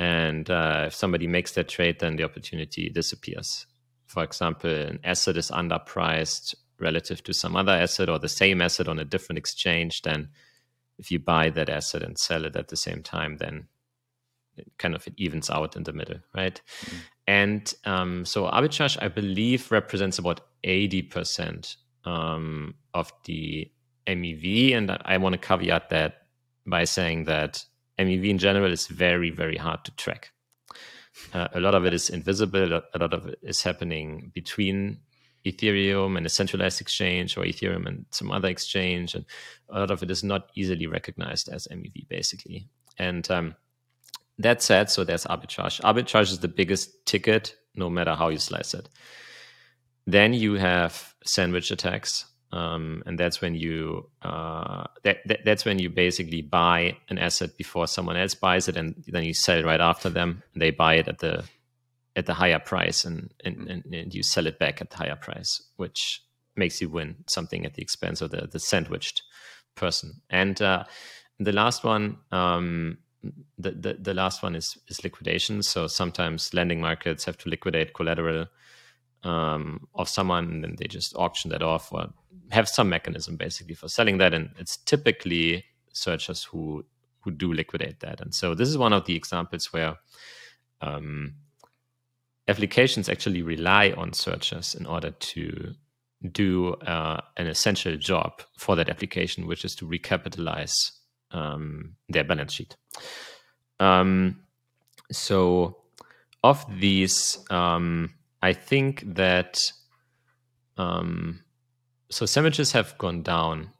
and 0.00 0.50
uh, 0.50 0.84
if 0.86 0.94
somebody 0.94 1.26
makes 1.26 1.52
that 1.52 1.68
trade, 1.68 2.00
then 2.00 2.16
the 2.16 2.24
opportunity 2.24 2.88
disappears. 2.88 3.66
For 4.06 4.24
example, 4.24 4.70
an 4.70 4.98
asset 5.04 5.36
is 5.36 5.50
underpriced 5.50 6.54
relative 6.78 7.22
to 7.24 7.34
some 7.34 7.54
other 7.54 7.72
asset 7.72 8.08
or 8.08 8.18
the 8.18 8.26
same 8.26 8.62
asset 8.62 8.88
on 8.88 8.98
a 8.98 9.04
different 9.04 9.38
exchange, 9.38 10.00
then 10.00 10.30
if 10.96 11.10
you 11.10 11.18
buy 11.18 11.50
that 11.50 11.68
asset 11.68 12.02
and 12.02 12.18
sell 12.18 12.46
it 12.46 12.56
at 12.56 12.68
the 12.68 12.78
same 12.78 13.02
time, 13.02 13.36
then 13.36 13.68
it 14.56 14.72
kind 14.78 14.94
of 14.94 15.06
it 15.06 15.12
evens 15.18 15.50
out 15.50 15.76
in 15.76 15.82
the 15.82 15.92
middle, 15.92 16.20
right? 16.34 16.62
Mm. 16.86 16.96
And 17.26 17.74
um, 17.84 18.24
so 18.24 18.44
arbitrage, 18.44 18.96
I 19.02 19.08
believe, 19.08 19.70
represents 19.70 20.18
about 20.18 20.40
80% 20.64 21.76
um, 22.06 22.74
of 22.94 23.12
the 23.24 23.70
MEV. 24.06 24.74
And 24.74 24.96
I 25.04 25.18
want 25.18 25.34
to 25.34 25.38
caveat 25.38 25.90
that 25.90 26.22
by 26.66 26.84
saying 26.84 27.24
that 27.24 27.66
MEV 28.00 28.30
in 28.30 28.38
general 28.38 28.72
is 28.72 28.86
very, 28.86 29.30
very 29.30 29.56
hard 29.56 29.84
to 29.84 29.90
track. 29.96 30.32
Uh, 31.34 31.48
a 31.54 31.60
lot 31.60 31.74
of 31.74 31.84
it 31.84 31.92
is 31.92 32.08
invisible, 32.08 32.72
a 32.72 32.98
lot 32.98 33.12
of 33.12 33.26
it 33.26 33.38
is 33.42 33.62
happening 33.62 34.30
between 34.34 34.98
Ethereum 35.44 36.16
and 36.16 36.26
a 36.26 36.28
centralized 36.28 36.80
exchange 36.80 37.36
or 37.36 37.44
Ethereum 37.44 37.86
and 37.86 38.06
some 38.10 38.30
other 38.30 38.48
exchange. 38.48 39.14
And 39.14 39.24
a 39.68 39.80
lot 39.80 39.90
of 39.90 40.02
it 40.02 40.10
is 40.10 40.22
not 40.22 40.50
easily 40.54 40.86
recognized 40.86 41.48
as 41.48 41.68
MEV, 41.68 42.08
basically. 42.08 42.68
And 42.98 43.30
um, 43.30 43.54
that 44.38 44.62
said, 44.62 44.90
so 44.90 45.04
there's 45.04 45.24
arbitrage. 45.24 45.80
Arbitrage 45.80 46.32
is 46.32 46.40
the 46.40 46.48
biggest 46.48 47.06
ticket, 47.06 47.54
no 47.74 47.90
matter 47.90 48.14
how 48.14 48.28
you 48.28 48.38
slice 48.38 48.74
it. 48.74 48.88
Then 50.06 50.32
you 50.32 50.54
have 50.54 51.14
sandwich 51.24 51.70
attacks, 51.70 52.26
um, 52.52 53.02
and 53.06 53.18
that's 53.18 53.40
when 53.40 53.54
you 53.54 54.08
uh, 54.22 54.84
that, 55.04 55.18
that, 55.26 55.40
that's 55.44 55.64
when 55.64 55.78
you 55.78 55.88
basically 55.88 56.42
buy 56.42 56.96
an 57.08 57.18
asset 57.18 57.56
before 57.56 57.86
someone 57.86 58.16
else 58.16 58.34
buys 58.34 58.68
it, 58.68 58.76
and 58.76 59.04
then 59.06 59.24
you 59.24 59.34
sell 59.34 59.58
it 59.58 59.64
right 59.64 59.80
after 59.80 60.08
them. 60.08 60.42
And 60.52 60.62
they 60.62 60.70
buy 60.70 60.94
it 60.94 61.08
at 61.08 61.18
the 61.18 61.44
at 62.16 62.26
the 62.26 62.34
higher 62.34 62.58
price, 62.58 63.04
and, 63.04 63.32
and 63.44 63.68
and, 63.68 63.94
and 63.94 64.14
you 64.14 64.22
sell 64.22 64.46
it 64.46 64.58
back 64.58 64.80
at 64.80 64.90
the 64.90 64.96
higher 64.96 65.16
price, 65.16 65.62
which 65.76 66.22
makes 66.56 66.80
you 66.80 66.88
win 66.88 67.16
something 67.28 67.64
at 67.64 67.74
the 67.74 67.82
expense 67.82 68.20
of 68.20 68.30
the 68.30 68.48
the 68.50 68.58
sandwiched 68.58 69.22
person. 69.76 70.20
And 70.28 70.60
uh, 70.60 70.84
the 71.38 71.52
last 71.52 71.84
one 71.84 72.18
um, 72.32 72.98
the, 73.58 73.70
the, 73.72 73.94
the 73.94 74.14
last 74.14 74.42
one 74.42 74.56
is 74.56 74.76
is 74.88 75.04
liquidation. 75.04 75.62
So 75.62 75.86
sometimes 75.86 76.52
lending 76.54 76.80
markets 76.80 77.24
have 77.26 77.38
to 77.38 77.48
liquidate 77.48 77.94
collateral 77.94 78.46
um, 79.22 79.86
of 79.94 80.08
someone, 80.08 80.44
and 80.50 80.64
then 80.64 80.76
they 80.78 80.86
just 80.86 81.14
auction 81.16 81.50
that 81.50 81.62
off 81.62 81.92
or 81.92 82.08
have 82.50 82.68
some 82.68 82.88
mechanism 82.88 83.36
basically 83.36 83.74
for 83.74 83.88
selling 83.88 84.18
that. 84.18 84.34
And 84.34 84.50
it's 84.58 84.76
typically 84.76 85.64
searchers 85.92 86.44
who 86.44 86.84
who 87.22 87.30
do 87.30 87.52
liquidate 87.52 88.00
that. 88.00 88.20
And 88.20 88.34
so 88.34 88.54
this 88.54 88.68
is 88.68 88.78
one 88.78 88.94
of 88.94 89.04
the 89.04 89.14
examples 89.14 89.72
where 89.72 89.96
um, 90.80 91.34
applications 92.48 93.08
actually 93.08 93.42
rely 93.42 93.92
on 93.96 94.12
searchers 94.12 94.74
in 94.74 94.86
order 94.86 95.10
to 95.10 95.74
do 96.32 96.74
uh, 96.74 97.20
an 97.36 97.46
essential 97.46 97.96
job 97.96 98.42
for 98.58 98.76
that 98.76 98.88
application, 98.88 99.46
which 99.46 99.64
is 99.64 99.74
to 99.76 99.86
recapitalize 99.86 100.74
um, 101.30 101.94
their 102.08 102.24
balance 102.24 102.52
sheet. 102.52 102.76
Um, 103.78 104.40
so, 105.10 105.76
of 106.42 106.64
these, 106.78 107.38
um, 107.50 108.14
I 108.42 108.52
think 108.52 109.02
that 109.14 109.60
um, 110.76 111.42
so 112.10 112.26
sandwiches 112.26 112.72
have 112.72 112.96
gone 112.98 113.22
down 113.22 113.70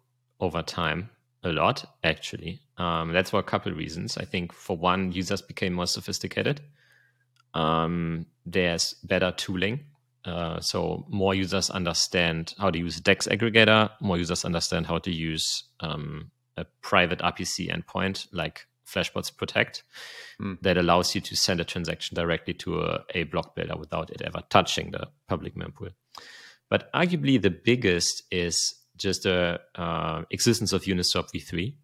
over 0.41 0.62
time 0.62 1.11
a 1.43 1.51
lot, 1.51 1.85
actually. 2.05 2.61
Um, 2.78 3.12
that's 3.12 3.31
for 3.31 3.41
a 3.41 3.45
couple 3.45 3.72
of 3.72 3.78
reasons. 3.78 4.16
I 4.16 4.24
think 4.24 4.53
for 4.53 4.76
one, 4.76 5.12
users 5.12 5.43
became 5.43 5.74
more 5.74 5.87
sophisticated. 5.87 6.61
Um, 7.55 8.26
there's 8.47 8.95
better 9.05 9.33
tooling. 9.33 9.81
Uh, 10.24 10.61
so 10.61 11.07
more 11.09 11.35
users 11.35 11.70
understand 11.70 12.55
how 12.59 12.70
to 12.70 12.78
use 12.78 12.99
a 12.99 13.03
DEX 13.03 13.26
aggregator. 13.26 13.91
More 14.01 14.18
users 14.18 14.45
understand 14.45 14.87
how 14.87 14.99
to 14.99 15.11
use 15.11 15.64
um, 15.81 16.31
a 16.57 16.66
private 16.83 17.20
RPC 17.20 17.74
endpoint 17.74 18.28
like 18.33 18.66
Flashbots 18.87 19.35
Protect 19.35 19.83
mm. 20.41 20.61
that 20.62 20.76
allows 20.76 21.14
you 21.14 21.20
to 21.22 21.37
send 21.37 21.61
a 21.61 21.64
transaction 21.64 22.14
directly 22.14 22.55
to 22.55 22.81
a, 22.81 23.05
a, 23.14 23.22
block 23.24 23.55
builder 23.55 23.76
without 23.76 24.11
it 24.11 24.20
ever 24.22 24.43
touching 24.51 24.91
the 24.91 25.09
public 25.28 25.55
mempool. 25.55 25.93
But 26.71 26.91
arguably 26.95 27.41
the 27.43 27.51
biggest 27.51 28.23
is 28.31 28.77
just 28.97 29.25
the 29.25 29.61
uh, 29.75 30.23
existence 30.31 30.73
of 30.73 30.85
Uniswap 30.85 31.31
v3, 31.35 31.75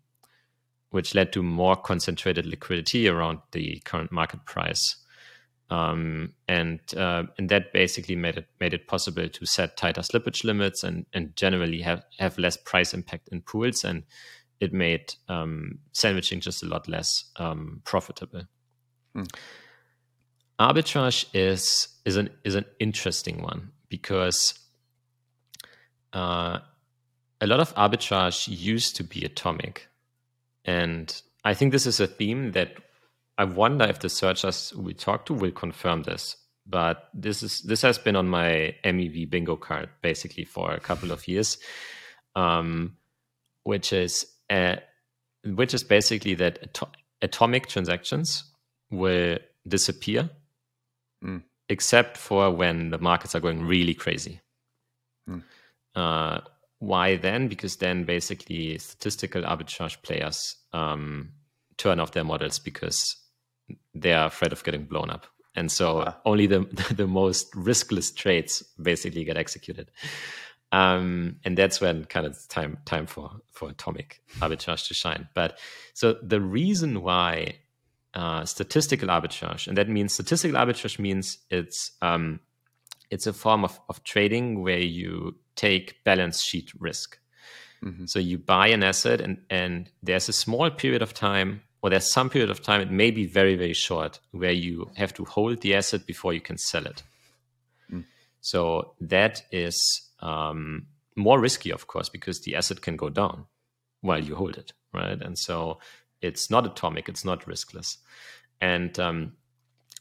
which 0.91 1.15
led 1.15 1.33
to 1.33 1.43
more 1.43 1.77
concentrated 1.77 2.47
liquidity 2.47 3.09
around 3.09 3.41
the 3.53 3.83
current 3.85 4.13
market 4.13 4.47
price. 4.47 4.97
Um, 5.69 6.35
and 6.47 6.79
uh, 6.97 7.25
and 7.37 7.49
that 7.49 7.73
basically 7.73 8.15
made 8.15 8.37
it 8.37 8.47
made 8.61 8.73
it 8.73 8.87
possible 8.87 9.29
to 9.29 9.47
set 9.47 9.77
tighter 9.77 10.03
slippage 10.03 10.45
limits 10.45 10.85
and 10.85 11.07
and 11.13 11.35
generally 11.35 11.83
have 11.83 12.05
have 12.21 12.39
less 12.39 12.57
price 12.57 12.95
impact 12.95 13.29
in 13.33 13.43
pools 13.43 13.83
and 13.83 14.05
it 14.61 14.73
made 14.73 15.15
um, 15.29 15.81
sandwiching 15.91 16.39
just 16.39 16.63
a 16.63 16.67
lot 16.67 16.87
less 16.87 17.25
um, 17.37 17.83
profitable. 17.85 18.45
Mm. 19.17 19.29
Arbitrage 20.61 21.27
is 21.35 21.89
is 22.05 22.17
an 22.17 22.31
is 22.45 22.55
an 22.55 22.65
interesting 22.79 23.43
one 23.43 23.73
because 23.89 24.55
uh, 26.17 26.61
a 27.43 27.47
lot 27.47 27.61
of 27.61 27.75
arbitrage 27.75 28.49
used 28.49 28.97
to 28.97 29.05
be 29.05 29.23
atomic, 29.25 29.89
and 30.65 31.21
I 31.45 31.53
think 31.53 31.73
this 31.73 31.87
is 31.87 32.01
a 32.01 32.07
theme 32.07 32.53
that 32.53 32.79
I 33.37 33.45
wonder 33.45 33.85
if 33.85 34.01
the 34.01 34.09
searchers 34.09 34.73
we 34.75 34.95
talk 34.95 35.27
to 35.27 35.35
will 35.35 35.51
confirm 35.51 36.05
this. 36.05 36.37
But 36.67 37.11
this 37.13 37.43
is 37.43 37.61
this 37.61 37.83
has 37.83 37.99
been 37.99 38.17
on 38.17 38.29
my 38.29 38.75
MEV 38.83 39.29
bingo 39.29 39.57
card 39.57 39.91
basically 40.01 40.45
for 40.45 40.73
a 40.73 40.81
couple 40.81 41.13
of 41.13 41.29
years, 41.29 41.59
um, 42.35 42.97
which 43.65 43.93
is 43.93 44.27
uh, 44.49 44.77
which 45.45 45.75
is 45.75 45.85
basically 45.85 46.35
that 46.35 46.59
ato- 46.63 46.93
atomic 47.21 47.69
transactions 47.69 48.45
will 48.91 49.39
disappear, 49.69 50.31
mm. 51.23 51.43
except 51.69 52.17
for 52.17 52.51
when 52.51 52.91
the 52.91 52.99
markets 52.99 53.35
are 53.35 53.41
going 53.41 53.63
really 53.67 53.95
crazy. 53.95 54.41
Mm. 55.29 55.43
Uh, 55.97 56.41
why 56.79 57.17
then? 57.17 57.49
Because 57.49 57.77
then 57.77 58.05
basically 58.05 58.79
statistical 58.79 59.43
arbitrage 59.43 60.01
players 60.03 60.57
um, 60.73 61.31
turn 61.79 61.99
off 62.01 62.13
their 62.13 62.25
models 62.25 62.59
because 62.59 63.17
they 63.95 64.13
are 64.13 64.27
afraid 64.27 64.53
of 64.53 64.63
getting 64.63 64.85
blown 64.85 65.11
up. 65.11 65.27
And 65.55 65.73
so 65.73 66.05
ah. 66.07 66.17
only 66.25 66.47
the 66.47 66.61
the 66.95 67.07
most 67.07 67.53
riskless 67.55 68.15
trades 68.15 68.63
basically 68.81 69.25
get 69.25 69.37
executed. 69.37 69.91
Um, 70.73 71.37
and 71.45 71.57
that's 71.57 71.81
when 71.81 72.05
kind 72.05 72.27
of 72.27 72.37
time 72.49 72.79
time 72.85 73.07
for 73.07 73.31
for 73.53 73.71
atomic 73.71 74.21
arbitrage 74.41 74.89
to 74.89 74.95
shine. 74.95 75.29
But 75.35 75.59
so 75.95 76.19
the 76.23 76.41
reason 76.41 77.03
why 77.03 77.61
uh, 78.13 78.45
statistical 78.45 79.09
arbitrage, 79.09 79.67
and 79.67 79.79
that 79.79 79.89
means 79.89 80.13
statistical 80.13 80.59
arbitrage 80.59 80.99
means 80.99 81.39
it's 81.51 81.93
um, 82.03 82.41
it's 83.11 83.27
a 83.27 83.33
form 83.33 83.65
of, 83.65 83.81
of 83.89 84.03
trading 84.05 84.63
where 84.63 84.79
you 84.79 85.37
take 85.57 86.05
balance 86.05 86.43
sheet 86.43 86.71
risk. 86.79 87.19
Mm-hmm. 87.85 88.07
So 88.07 88.19
you 88.19 88.39
buy 88.39 88.69
an 88.69 88.83
asset, 88.83 89.21
and 89.21 89.39
and 89.51 89.91
there's 90.03 90.29
a 90.29 90.33
small 90.33 90.71
period 90.71 91.03
of 91.03 91.13
time, 91.13 91.63
or 91.83 91.91
there's 91.91 92.11
some 92.11 92.31
period 92.31 92.51
of 92.51 92.63
time. 92.63 92.81
It 92.81 92.91
may 92.91 93.11
be 93.11 93.27
very 93.27 93.57
very 93.57 93.75
short, 93.75 94.21
where 94.31 94.53
you 94.53 94.91
have 94.97 95.13
to 95.15 95.25
hold 95.25 95.61
the 95.61 95.75
asset 95.75 96.07
before 96.07 96.33
you 96.33 96.41
can 96.41 96.59
sell 96.59 96.87
it. 96.87 97.03
Mm. 97.91 98.05
So 98.41 98.95
that 99.01 99.43
is 99.51 99.77
um, 100.21 100.87
more 101.17 101.41
risky, 101.41 101.71
of 101.71 101.87
course, 101.87 102.09
because 102.09 102.41
the 102.41 102.55
asset 102.57 102.81
can 102.81 102.97
go 102.97 103.11
down 103.11 103.47
while 104.01 104.23
you 104.23 104.37
hold 104.37 104.57
it, 104.57 104.73
right? 104.93 105.21
And 105.21 105.39
so 105.39 105.79
it's 106.21 106.51
not 106.51 106.67
atomic, 106.67 107.09
it's 107.09 107.25
not 107.25 107.47
riskless. 107.47 107.99
And 108.61 108.99
um, 108.99 109.33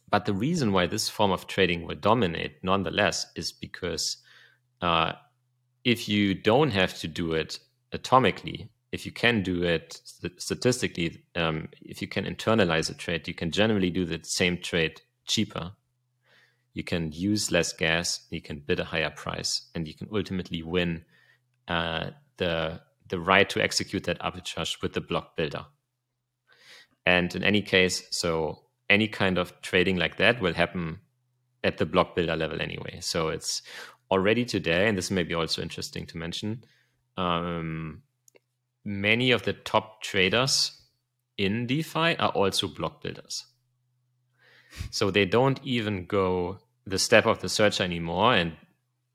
but 0.10 0.26
the 0.26 0.34
reason 0.34 0.72
why 0.72 0.86
this 0.86 1.10
form 1.10 1.32
of 1.32 1.48
trading 1.48 1.86
will 1.86 1.96
dominate, 1.96 2.64
nonetheless, 2.64 3.26
is 3.36 3.52
because 3.52 4.18
uh, 4.82 5.14
if 5.86 6.10
you 6.10 6.34
don't 6.34 6.72
have 6.72 6.98
to 7.00 7.08
do 7.08 7.32
it 7.34 7.60
atomically, 7.94 8.68
if 8.92 9.06
you 9.06 9.14
can 9.14 9.44
do 9.44 9.64
it 9.64 10.02
statistically, 10.38 11.24
um, 11.36 11.70
if 11.82 12.02
you 12.02 12.08
can 12.08 12.26
internalize 12.26 12.90
a 12.90 12.94
trade, 12.94 13.28
you 13.28 13.34
can 13.34 13.52
generally 13.52 13.90
do 13.90 14.04
the 14.04 14.20
same 14.24 14.58
trade 14.58 15.02
cheaper 15.26 15.72
you 16.76 16.84
can 16.84 17.12
use 17.14 17.52
less 17.52 17.72
gas, 17.72 18.28
you 18.30 18.42
can 18.42 18.60
bid 18.60 18.82
a 18.82 18.84
higher 18.84 19.10
price, 19.10 19.70
and 19.74 19.88
you 19.88 19.94
can 19.94 20.10
ultimately 20.14 20.62
win 20.62 21.06
uh, 21.68 22.12
the 22.38 22.82
the 23.08 23.20
right 23.20 23.50
to 23.50 23.62
execute 23.62 24.04
that 24.04 24.20
arbitrage 24.20 24.82
with 24.82 24.94
the 24.94 25.02
block 25.02 25.38
builder. 25.38 25.66
And 27.06 27.34
in 27.34 27.44
any 27.44 27.62
case, 27.62 28.04
so 28.12 28.64
any 28.90 29.08
kind 29.08 29.38
of 29.38 29.62
trading 29.62 29.96
like 29.96 30.18
that 30.18 30.42
will 30.42 30.54
happen 30.54 31.00
at 31.64 31.78
the 31.78 31.86
block 31.86 32.16
builder 32.16 32.36
level 32.36 32.62
anyway. 32.62 33.00
So 33.00 33.30
it's 33.30 33.62
already 34.12 34.46
today, 34.46 34.88
and 34.88 34.98
this 34.98 35.12
may 35.12 35.24
be 35.24 35.34
also 35.34 35.62
interesting 35.62 36.06
to 36.08 36.18
mention. 36.18 36.64
Um, 37.18 38.04
many 38.84 39.32
of 39.32 39.44
the 39.44 39.54
top 39.54 40.02
traders 40.02 40.82
in 41.38 41.68
DeFi 41.68 42.16
are 42.18 42.30
also 42.30 42.68
block 42.68 43.02
builders. 43.02 43.46
So 44.92 45.12
they 45.12 45.26
don't 45.26 45.60
even 45.64 46.06
go 46.06 46.60
the 46.86 47.00
step 47.00 47.26
of 47.26 47.40
the 47.40 47.50
searcher 47.50 47.84
anymore 47.84 48.36
and 48.36 48.54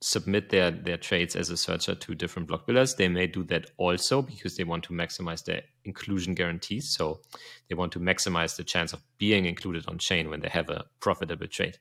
submit 0.03 0.49
their, 0.49 0.71
their 0.71 0.97
trades 0.97 1.37
as 1.37 1.51
a 1.51 1.57
searcher 1.57 1.95
to 1.95 2.15
different 2.15 2.49
block 2.49 2.67
builders. 2.67 2.95
They 2.95 3.09
may 3.09 3.27
do 3.27 3.45
that 3.45 3.71
also 3.77 4.23
because 4.23 4.57
they 4.57 4.65
want 4.65 4.85
to 4.85 4.95
maximize 4.95 5.45
their 5.45 5.63
inclusion 5.85 6.35
guarantees. 6.35 6.89
So 6.89 7.21
they 7.69 7.75
want 7.75 7.93
to 7.93 8.01
maximize 8.01 8.57
the 8.57 8.65
chance 8.65 8.93
of 8.93 9.03
being 9.19 9.45
included 9.45 9.87
on 9.89 9.99
chain 9.99 10.31
when 10.31 10.41
they 10.41 10.49
have 10.49 10.71
a 10.71 10.87
profitable 11.01 11.47
trade. 11.47 11.79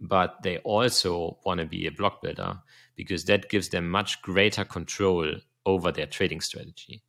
But 0.00 0.42
they 0.42 0.58
also 0.58 1.38
want 1.44 1.60
to 1.60 1.66
be 1.66 1.86
a 1.86 1.92
block 1.92 2.22
builder 2.22 2.60
because 2.94 3.24
that 3.24 3.48
gives 3.48 3.70
them 3.70 3.88
much 3.88 4.22
greater 4.22 4.64
control 4.64 5.34
over 5.66 5.92
their 5.92 6.06
trading 6.06 6.40
strategy. 6.40 7.02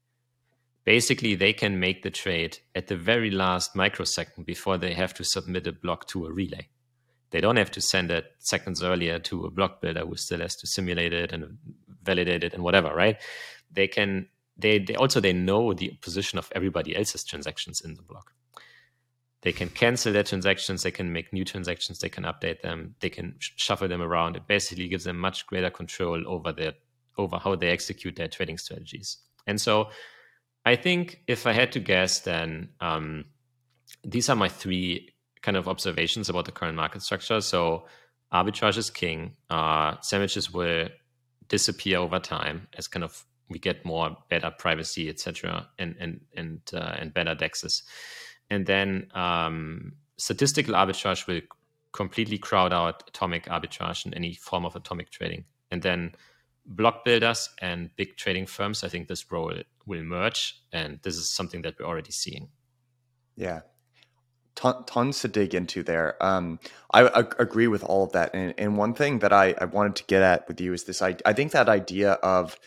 Basically, 0.86 1.36
they 1.36 1.54
can 1.54 1.80
make 1.80 2.02
the 2.02 2.10
trade 2.10 2.60
at 2.74 2.88
the 2.88 2.96
very 2.96 3.30
last 3.30 3.76
microsecond 3.76 4.46
before 4.46 4.78
they 4.78 4.94
have 4.94 5.14
to 5.16 5.24
submit 5.24 5.68
a 5.68 5.72
block 5.72 6.08
to 6.08 6.26
a 6.26 6.32
relay. 6.32 6.68
They 7.32 7.42
don't 7.42 7.58
have 7.58 7.72
to 7.72 7.82
send 7.82 8.10
it 8.10 8.26
seconds 8.40 8.82
earlier 8.82 9.20
to 9.20 9.46
a 9.46 9.52
block 9.52 9.82
builder 9.82 10.06
who 10.06 10.16
still 10.16 10.40
has 10.40 10.56
to 10.58 10.68
simulate 10.68 11.14
it 11.14 11.32
and 11.32 11.58
validate 12.02 12.44
it 12.44 12.54
and 12.54 12.64
whatever, 12.64 12.94
right? 12.94 13.18
They 13.72 13.88
can 13.88 14.30
they, 14.58 14.80
they 14.80 14.96
also 14.96 15.20
they 15.20 15.34
know 15.34 15.74
the 15.74 15.90
position 16.02 16.38
of 16.38 16.52
everybody 16.54 16.96
else's 16.96 17.24
transactions 17.24 17.82
in 17.82 17.96
the 17.96 18.02
block. 18.02 18.34
They 19.42 19.54
can 19.54 19.70
cancel 19.70 20.12
their 20.12 20.24
transactions, 20.24 20.84
they 20.84 20.92
can 20.92 21.14
make 21.14 21.32
new 21.32 21.46
transactions, 21.46 22.00
they 22.00 22.10
can 22.10 22.26
update 22.26 22.62
them, 22.62 22.96
they 23.00 23.10
can 23.10 23.36
shuffle 23.40 23.88
them 23.88 24.02
around. 24.02 24.36
It 24.36 24.48
basically 24.48 24.90
gives 24.90 25.06
them 25.06 25.18
much 25.18 25.48
greater 25.48 25.70
control 25.70 26.28
over 26.28 26.52
their 26.52 26.74
over 27.18 27.38
how 27.38 27.56
they 27.56 27.70
execute 27.70 28.16
their 28.16 28.28
trading 28.28 28.58
strategies. 28.58 29.18
And 29.48 29.60
so 29.60 29.90
I 30.66 30.76
think 30.76 31.22
if 31.28 31.48
I 31.48 31.54
had 31.54 31.72
to 31.74 31.80
guess, 31.80 32.20
then 32.20 32.70
um, 32.80 33.26
these 34.04 34.30
are 34.30 34.36
my 34.36 34.50
three 34.50 35.14
kind 35.42 35.58
of 35.58 35.68
observations 35.68 36.30
about 36.30 36.46
the 36.46 36.52
current 36.52 36.76
market 36.76 37.02
structure. 37.02 37.42
So 37.42 37.86
arbitrage 38.34 38.78
is 38.78 38.90
king. 38.90 39.36
Uh, 39.50 39.96
sandwiches 40.02 40.52
will 40.54 40.90
disappear 41.48 41.98
over 41.98 42.20
time 42.20 42.68
as 42.78 42.88
kind 42.88 43.04
of 43.04 43.26
we 43.50 43.58
get 43.58 43.84
more 43.84 44.16
better 44.30 44.52
privacy, 44.52 45.10
etc., 45.10 45.68
and 45.80 45.96
and 46.00 46.22
and 46.36 46.62
uh, 46.74 46.96
and 47.00 47.14
better 47.14 47.36
dexes. 47.36 47.82
And 48.50 48.66
then 48.66 49.08
um, 49.14 49.94
statistical 50.18 50.74
arbitrage 50.74 51.28
will 51.28 51.42
completely 51.92 52.38
crowd 52.38 52.74
out 52.74 53.04
atomic 53.08 53.46
arbitrage 53.46 54.06
and 54.06 54.14
any 54.16 54.34
form 54.34 54.66
of 54.66 54.76
atomic 54.76 55.10
trading. 55.10 55.46
And 55.72 55.82
then 55.82 56.16
block 56.66 57.04
builders 57.04 57.50
and 57.62 57.90
big 57.96 58.16
trading 58.16 58.46
firms, 58.46 58.84
I 58.84 58.90
think 58.90 59.08
this 59.08 59.32
role 59.32 59.54
will 59.86 60.04
merge, 60.04 60.62
and 60.72 61.00
this 61.04 61.16
is 61.16 61.30
something 61.30 61.62
that 61.64 61.76
we're 61.80 61.86
already 61.86 62.12
seeing. 62.12 62.50
Yeah, 63.36 63.62
Ton- 64.56 64.84
tons 64.86 65.22
to 65.22 65.30
dig 65.30 65.56
into 65.56 65.84
there. 65.84 66.22
Um, 66.22 66.60
I, 66.92 67.04
I, 67.04 67.20
agree 67.40 67.68
with 67.68 67.84
all 67.84 68.04
of 68.04 68.12
that, 68.12 68.32
and, 68.34 68.54
and 68.58 68.78
one 68.78 68.94
thing 68.94 69.20
that 69.20 69.32
I, 69.32 69.56
I, 69.58 69.66
wanted 69.66 69.96
to 69.98 70.04
get 70.04 70.22
at 70.22 70.48
with 70.50 70.60
you 70.60 70.74
is 70.74 70.84
this: 70.84 71.02
I, 71.02 71.16
I 71.26 71.32
think 71.32 71.54
that 71.54 71.70
idea 71.70 72.14
of 72.14 72.60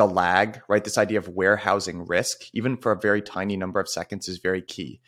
the 0.00 0.06
lag, 0.06 0.62
right? 0.66 0.82
This 0.82 0.96
idea 0.96 1.18
of 1.18 1.28
warehousing 1.28 2.06
risk, 2.06 2.46
even 2.54 2.78
for 2.78 2.90
a 2.90 2.98
very 2.98 3.20
tiny 3.20 3.54
number 3.54 3.78
of 3.78 3.86
seconds, 3.86 4.28
is 4.28 4.38
very 4.38 4.62
key. 4.62 4.98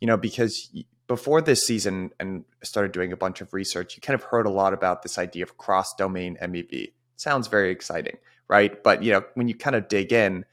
You 0.00 0.06
know, 0.06 0.18
because 0.18 0.70
before 1.06 1.40
this 1.40 1.66
season 1.66 2.10
and 2.20 2.44
started 2.62 2.92
doing 2.92 3.10
a 3.10 3.16
bunch 3.16 3.40
of 3.40 3.54
research, 3.54 3.96
you 3.96 4.02
kind 4.02 4.14
of 4.14 4.24
heard 4.24 4.44
a 4.44 4.50
lot 4.50 4.74
about 4.74 5.02
this 5.02 5.16
idea 5.16 5.44
of 5.44 5.56
cross-domain 5.56 6.36
MEV 6.42 6.92
sounds 7.16 7.48
very 7.48 7.70
exciting, 7.70 8.18
right? 8.46 8.82
But 8.82 9.02
you 9.02 9.12
know, 9.12 9.24
when 9.32 9.48
you 9.48 9.54
kind 9.54 9.76
of 9.76 9.88
dig 9.88 10.12
in, 10.12 10.44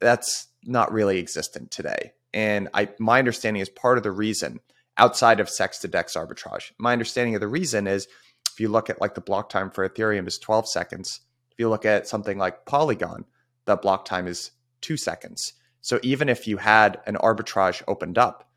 that's 0.00 0.48
not 0.64 0.92
really 0.92 1.20
existent 1.20 1.70
today. 1.70 2.14
And 2.34 2.70
I 2.74 2.88
my 2.98 3.20
understanding 3.20 3.62
is 3.62 3.68
part 3.68 3.98
of 3.98 4.02
the 4.02 4.10
reason 4.10 4.58
outside 4.98 5.38
of 5.38 5.46
CEX 5.46 5.80
to 5.82 5.88
dex 5.88 6.14
arbitrage. 6.16 6.72
My 6.76 6.92
understanding 6.92 7.36
of 7.36 7.40
the 7.40 7.46
reason 7.46 7.86
is 7.86 8.08
if 8.50 8.58
you 8.58 8.68
look 8.68 8.90
at 8.90 9.00
like 9.00 9.14
the 9.14 9.20
block 9.20 9.48
time 9.48 9.70
for 9.70 9.88
Ethereum 9.88 10.26
is 10.26 10.38
12 10.38 10.68
seconds. 10.68 11.20
You 11.62 11.68
look 11.68 11.86
at 11.86 12.08
something 12.08 12.38
like 12.38 12.66
Polygon, 12.66 13.24
the 13.66 13.76
block 13.76 14.04
time 14.04 14.26
is 14.26 14.50
2 14.80 14.96
seconds. 14.96 15.52
So 15.80 16.00
even 16.02 16.28
if 16.28 16.48
you 16.48 16.56
had 16.56 17.00
an 17.06 17.14
arbitrage 17.14 17.84
opened 17.86 18.18
up, 18.18 18.50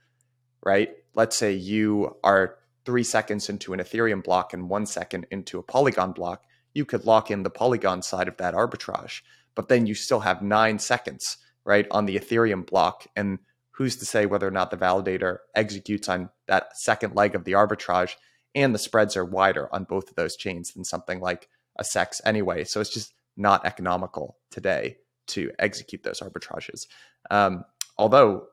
right? 0.66 0.89
Let's 1.14 1.38
say 1.38 1.53
you 1.53 2.18
are 2.24 2.58
3 2.86 3.03
seconds 3.03 3.47
into 3.47 3.74
an 3.74 3.80
Ethereum 3.80 4.24
block 4.24 4.53
and 4.53 4.72
1 4.72 4.88
second 4.88 5.28
into 5.30 5.60
a 5.60 5.62
Polygon 5.62 6.14
block, 6.14 6.45
you 6.74 6.84
could 6.84 7.06
lock 7.06 7.30
in 7.30 7.43
the 7.43 7.51
Polygon 7.51 8.01
side 8.01 8.28
of 8.28 8.38
that 8.38 8.56
arbitrage, 8.56 9.22
but 9.53 9.68
then 9.68 9.86
you 9.86 9.93
still 9.93 10.22
have 10.22 10.41
nine 10.41 10.80
seconds, 10.80 11.38
right, 11.64 11.86
on 11.91 12.08
the 12.08 12.18
Ethereum 12.18 12.66
block. 12.66 13.06
And 13.16 13.38
who's 13.74 13.95
to 13.97 14.06
say 14.06 14.26
whether 14.26 14.47
or 14.47 14.51
not 14.60 14.72
the 14.72 14.78
validator 14.78 15.38
executes 15.53 16.10
on 16.10 16.32
that 16.47 16.76
second 16.76 17.14
leg 17.14 17.36
of 17.36 17.43
the 17.43 17.51
arbitrage? 17.51 18.16
And 18.56 18.74
the 18.74 18.80
spreads 18.80 19.16
are 19.16 19.26
wider 19.26 19.72
on 19.72 19.84
both 19.84 20.10
of 20.10 20.16
those 20.16 20.36
chains 20.36 20.72
than 20.72 20.86
something 20.86 21.20
like 21.20 21.49
a 21.76 21.84
CEX 21.84 22.21
anyway. 22.26 22.63
So 22.63 22.80
it's 22.82 22.89
just 22.89 23.13
not 23.38 23.65
economical 23.65 24.38
today 24.51 24.97
to 25.28 25.51
execute 25.59 26.03
those 26.03 26.21
arbitrages. 26.21 26.88
Um, 27.30 27.65
although 27.97 28.47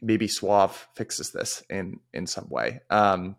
maybe 0.00 0.28
Suave 0.28 0.88
fixes 0.94 1.32
this 1.32 1.62
in 1.70 2.00
in 2.12 2.26
some 2.26 2.48
way. 2.48 2.80
Um, 2.90 3.36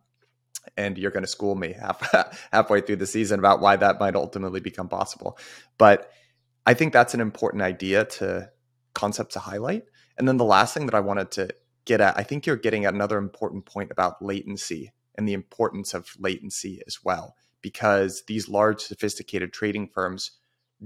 and 0.75 0.97
you're 0.97 1.11
going 1.11 1.23
to 1.23 1.29
school 1.29 1.55
me 1.55 1.73
half, 1.73 2.01
halfway 2.51 2.81
through 2.81 2.97
the 2.97 3.07
season 3.07 3.39
about 3.39 3.61
why 3.61 3.77
that 3.77 3.99
might 3.99 4.15
ultimately 4.15 4.59
become 4.59 4.89
possible. 4.89 5.37
But 5.77 6.11
I 6.65 6.73
think 6.73 6.91
that's 6.91 7.13
an 7.13 7.21
important 7.21 7.63
idea 7.63 8.03
to 8.03 8.51
concept 8.93 9.33
to 9.33 9.39
highlight. 9.39 9.85
And 10.17 10.27
then 10.27 10.37
the 10.37 10.43
last 10.43 10.73
thing 10.73 10.85
that 10.87 10.95
I 10.95 10.99
wanted 10.99 11.31
to 11.31 11.49
get 11.85 12.01
at, 12.01 12.17
I 12.17 12.23
think 12.23 12.45
you're 12.45 12.57
getting 12.57 12.83
at 12.83 12.93
another 12.93 13.17
important 13.17 13.65
point 13.65 13.91
about 13.91 14.21
latency 14.21 14.91
and 15.15 15.27
the 15.27 15.33
importance 15.33 15.93
of 15.93 16.09
latency 16.19 16.81
as 16.85 16.99
well, 17.03 17.35
because 17.61 18.23
these 18.27 18.49
large, 18.49 18.81
sophisticated 18.81 19.53
trading 19.53 19.87
firms 19.87 20.31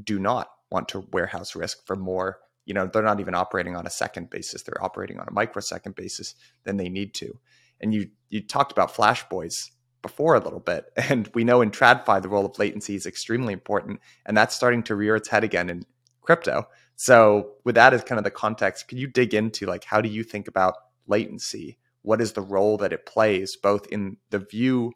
do 0.03 0.19
not 0.19 0.49
want 0.71 0.87
to 0.89 1.07
warehouse 1.11 1.55
risk 1.55 1.85
for 1.85 1.95
more. 1.95 2.39
You 2.65 2.73
know, 2.73 2.87
they're 2.87 3.03
not 3.03 3.19
even 3.19 3.35
operating 3.35 3.75
on 3.75 3.85
a 3.85 3.91
second 3.91 4.29
basis; 4.29 4.63
they're 4.63 4.83
operating 4.83 5.19
on 5.19 5.27
a 5.27 5.33
microsecond 5.33 5.95
basis 5.95 6.35
than 6.63 6.77
they 6.77 6.89
need 6.89 7.13
to. 7.15 7.39
And 7.81 7.93
you 7.93 8.09
you 8.29 8.41
talked 8.41 8.71
about 8.71 8.95
Flash 8.95 9.27
Boys 9.29 9.71
before 10.01 10.35
a 10.35 10.39
little 10.39 10.59
bit, 10.59 10.85
and 10.95 11.29
we 11.33 11.43
know 11.43 11.61
in 11.61 11.71
TradFi 11.71 12.21
the 12.21 12.29
role 12.29 12.45
of 12.45 12.57
latency 12.57 12.95
is 12.95 13.05
extremely 13.05 13.53
important, 13.53 13.99
and 14.25 14.37
that's 14.37 14.55
starting 14.55 14.83
to 14.83 14.95
rear 14.95 15.15
its 15.15 15.29
head 15.29 15.43
again 15.43 15.69
in 15.69 15.85
crypto. 16.21 16.67
So, 16.95 17.53
with 17.63 17.75
that 17.75 17.93
as 17.93 18.03
kind 18.03 18.19
of 18.19 18.23
the 18.23 18.31
context, 18.31 18.87
can 18.87 18.97
you 18.97 19.07
dig 19.07 19.33
into 19.33 19.65
like 19.65 19.83
how 19.83 20.01
do 20.01 20.09
you 20.09 20.23
think 20.23 20.47
about 20.47 20.75
latency? 21.07 21.77
What 22.03 22.21
is 22.21 22.33
the 22.33 22.41
role 22.41 22.77
that 22.77 22.93
it 22.93 23.05
plays 23.05 23.55
both 23.55 23.87
in 23.87 24.17
the 24.29 24.39
view 24.39 24.93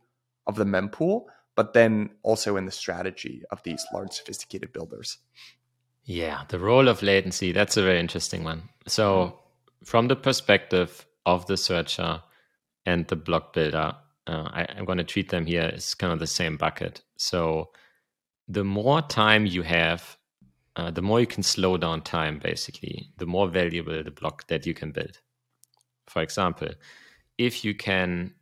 of 0.48 0.56
the 0.56 0.66
mempool, 0.66 1.26
but 1.56 1.74
then 1.74 2.10
also 2.24 2.58
in 2.58 2.66
the 2.66 2.72
strategy 2.72 3.44
of 3.52 3.64
these 3.64 3.86
large 3.94 4.12
sophisticated 4.12 4.74
builders? 4.74 5.18
Yeah, 6.04 6.44
the 6.50 6.60
role 6.60 6.88
of 6.88 7.02
latency, 7.02 7.52
that's 7.52 7.78
a 7.78 7.82
very 7.82 8.00
interesting 8.00 8.44
one. 8.44 8.70
So, 8.88 9.40
from 9.84 10.08
the 10.08 10.16
perspective 10.16 11.06
of 11.26 11.48
the 11.48 11.58
searcher, 11.58 12.22
and 12.86 13.08
the 13.08 13.16
block 13.16 13.54
builder. 13.54 13.96
Uh, 14.28 14.50
I, 14.52 14.68
I'm 14.76 14.86
going 14.86 14.98
to 14.98 15.04
treat 15.04 15.30
them 15.30 15.46
here 15.46 15.72
as 15.74 15.94
kind 15.94 16.14
of 16.14 16.20
the 16.20 16.28
same 16.28 16.58
bucket. 16.58 17.02
So 17.18 17.72
the 18.48 18.64
more 18.64 19.02
time 19.02 19.46
you 19.46 19.64
have, 19.64 20.18
uh, 20.76 20.92
the 20.92 21.02
more 21.02 21.20
you 21.20 21.28
can 21.28 21.44
slow 21.44 21.78
down 21.78 22.02
time, 22.02 22.40
basically, 22.40 23.10
the 23.18 23.26
more 23.26 23.48
valuable 23.48 24.04
the 24.04 24.12
block 24.12 24.48
that 24.48 24.66
you 24.66 24.74
can 24.74 24.92
build. 24.92 25.20
For 26.08 26.22
example, 26.22 26.70
if 27.38 27.64
you 27.64 27.74
can 27.76 28.34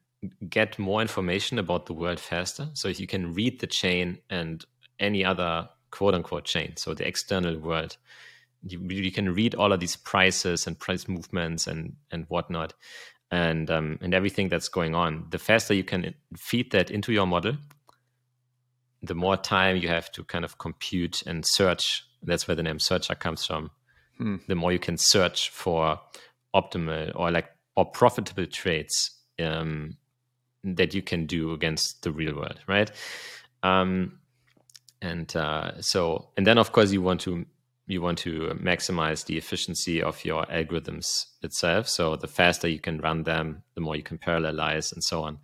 get 0.50 0.80
more 0.80 1.02
information 1.02 1.60
about 1.60 1.86
the 1.86 1.94
world 1.94 2.20
faster, 2.20 2.70
so 2.74 2.88
if 2.88 3.00
you 3.00 3.08
can 3.08 3.34
read 3.34 3.60
the 3.60 3.68
chain 3.68 4.20
and 4.30 4.66
any 5.00 5.24
other 5.24 5.70
quote 5.92 6.14
unquote 6.14 6.46
chain, 6.46 6.76
so 6.78 6.94
the 6.94 7.08
external 7.08 7.58
world, 7.58 7.98
you, 8.66 8.80
you 8.88 9.12
can 9.12 9.34
read 9.34 9.56
all 9.56 9.74
of 9.74 9.80
these 9.80 9.96
prices 9.96 10.68
and 10.68 10.80
price 10.80 11.08
movements 11.08 11.68
and, 11.68 11.94
and 12.12 12.26
whatnot 12.30 12.74
and 13.34 13.72
um, 13.72 13.98
and 14.02 14.14
everything 14.14 14.48
that's 14.48 14.70
going 14.70 14.94
on. 14.94 15.26
The 15.32 15.40
faster 15.40 15.74
you 15.74 15.84
can 15.84 16.14
feed 16.38 16.72
that 16.72 16.92
into 16.92 17.12
your 17.12 17.26
model, 17.26 17.58
the 19.02 19.16
more 19.16 19.38
time 19.38 19.78
you 19.78 19.88
have 19.88 20.12
to 20.12 20.24
kind 20.24 20.46
of 20.46 20.60
compute 20.60 21.24
and 21.26 21.46
search. 21.46 22.06
That's 22.22 22.48
where 22.48 22.56
the 22.56 22.64
name 22.64 22.80
searcher 22.80 23.16
comes 23.16 23.46
from. 23.46 23.72
Hmm. 24.18 24.36
The 24.48 24.56
more 24.56 24.72
you 24.72 24.80
can 24.80 24.98
search 24.98 25.50
for 25.50 26.00
optimal 26.56 27.12
or 27.16 27.32
like 27.32 27.50
or 27.76 27.86
profitable 27.86 28.46
trades 28.46 29.12
um, 29.40 29.98
that 30.64 30.94
you 30.94 31.02
can 31.02 31.26
do 31.26 31.52
against 31.52 32.04
the 32.04 32.12
real 32.12 32.36
world, 32.36 32.60
right? 32.68 32.92
Um, 33.64 34.20
and 35.02 35.34
uh, 35.36 35.82
so, 35.82 36.30
and 36.38 36.48
then 36.48 36.58
of 36.58 36.72
course 36.72 36.92
you 36.92 37.02
want 37.02 37.22
to 37.22 37.46
you 37.86 38.02
want 38.02 38.18
to 38.18 38.58
maximize 38.62 39.26
the 39.26 39.38
efficiency 39.38 40.02
of 40.02 40.24
your 40.24 40.46
algorithms 40.46 41.26
itself. 41.42 41.90
So 41.90 42.16
the 42.16 42.28
faster 42.28 42.68
you 42.68 42.80
can 42.80 43.00
run 43.00 43.24
them, 43.24 43.64
the 43.76 43.82
more 43.82 43.96
you 43.98 44.04
can 44.04 44.18
parallelize 44.18 44.94
and 44.94 45.04
so 45.04 45.24
on. 45.24 45.40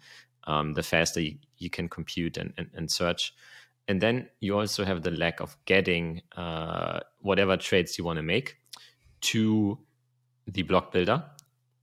Um, 0.46 0.74
the 0.74 0.84
faster 0.84 1.20
you, 1.20 1.36
you, 1.58 1.70
can 1.70 1.90
compute 1.90 2.38
and, 2.38 2.54
and, 2.58 2.70
and, 2.74 2.90
search. 2.90 3.34
and 3.90 4.00
then 4.00 4.30
you 4.40 4.58
also 4.58 4.86
have 4.86 5.04
the 5.04 5.12
lack 5.12 5.42
of 5.42 5.58
getting 5.66 6.22
uh, 6.38 7.02
whatever 7.20 7.58
trades 7.58 7.98
you 7.98 8.06
want 8.06 8.18
to 8.18 8.24
make 8.24 8.56
to 9.22 9.78
the 10.48 10.64
block 10.64 10.92
builder 10.94 11.24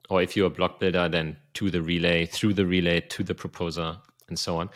or 0.09 0.23
if 0.23 0.37
you're 0.37 0.47
a 0.47 0.51
block 0.51 0.81
builder 0.81 1.09
then 1.09 1.37
to 1.55 1.71
the 1.71 1.83
relay 1.83 2.27
through 2.27 2.55
the 2.55 2.67
relay 2.67 3.01
to 3.01 3.23
the 3.23 3.35
proposer 3.35 3.97
and 4.29 4.39
so 4.39 4.59
on. 4.59 4.71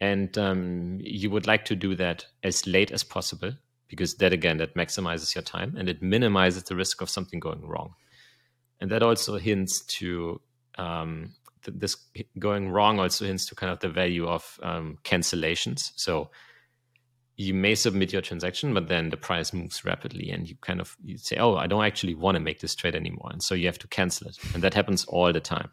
And 0.00 0.36
um, 0.38 0.98
you 1.00 1.30
would 1.30 1.46
like 1.46 1.64
to 1.66 1.76
do 1.76 1.94
that 1.96 2.26
as 2.42 2.66
late 2.66 2.90
as 2.90 3.04
possible 3.04 3.52
because 3.88 4.14
that 4.16 4.32
again 4.32 4.58
that 4.58 4.74
maximizes 4.74 5.34
your 5.34 5.42
time 5.42 5.74
and 5.76 5.88
it 5.88 6.00
minimizes 6.00 6.62
the 6.64 6.76
risk 6.76 7.02
of 7.02 7.10
something 7.10 7.40
going 7.40 7.66
wrong. 7.66 7.94
And 8.80 8.90
that 8.90 9.02
also 9.02 9.36
hints 9.36 9.84
to 9.98 10.40
um, 10.78 11.34
th- 11.64 11.78
this 11.78 11.96
going 12.38 12.70
wrong 12.70 12.98
also 12.98 13.26
hints 13.26 13.46
to 13.46 13.54
kind 13.54 13.72
of 13.72 13.80
the 13.80 13.88
value 13.88 14.26
of 14.26 14.58
um, 14.62 14.98
cancellations. 15.04 15.90
So 15.96 16.30
you 17.40 17.54
may 17.54 17.74
submit 17.74 18.12
your 18.12 18.20
transaction 18.20 18.74
but 18.74 18.88
then 18.88 19.08
the 19.08 19.16
price 19.16 19.52
moves 19.52 19.84
rapidly 19.84 20.30
and 20.30 20.48
you 20.48 20.54
kind 20.60 20.80
of 20.80 20.96
you 21.02 21.16
say 21.16 21.36
oh 21.36 21.56
i 21.56 21.66
don't 21.66 21.84
actually 21.84 22.14
want 22.14 22.34
to 22.34 22.40
make 22.40 22.60
this 22.60 22.74
trade 22.74 22.94
anymore 22.94 23.30
and 23.30 23.42
so 23.42 23.54
you 23.54 23.66
have 23.66 23.78
to 23.78 23.88
cancel 23.88 24.28
it 24.28 24.36
and 24.52 24.62
that 24.62 24.74
happens 24.74 25.04
all 25.06 25.32
the 25.32 25.40
time 25.40 25.70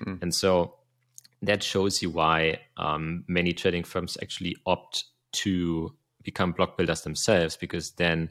mm. 0.00 0.20
and 0.20 0.34
so 0.34 0.74
that 1.42 1.62
shows 1.62 2.02
you 2.02 2.10
why 2.10 2.58
um, 2.76 3.24
many 3.28 3.52
trading 3.52 3.84
firms 3.84 4.18
actually 4.20 4.56
opt 4.66 5.04
to 5.32 5.94
become 6.22 6.52
block 6.52 6.76
builders 6.76 7.02
themselves 7.02 7.56
because 7.56 7.92
then 7.92 8.30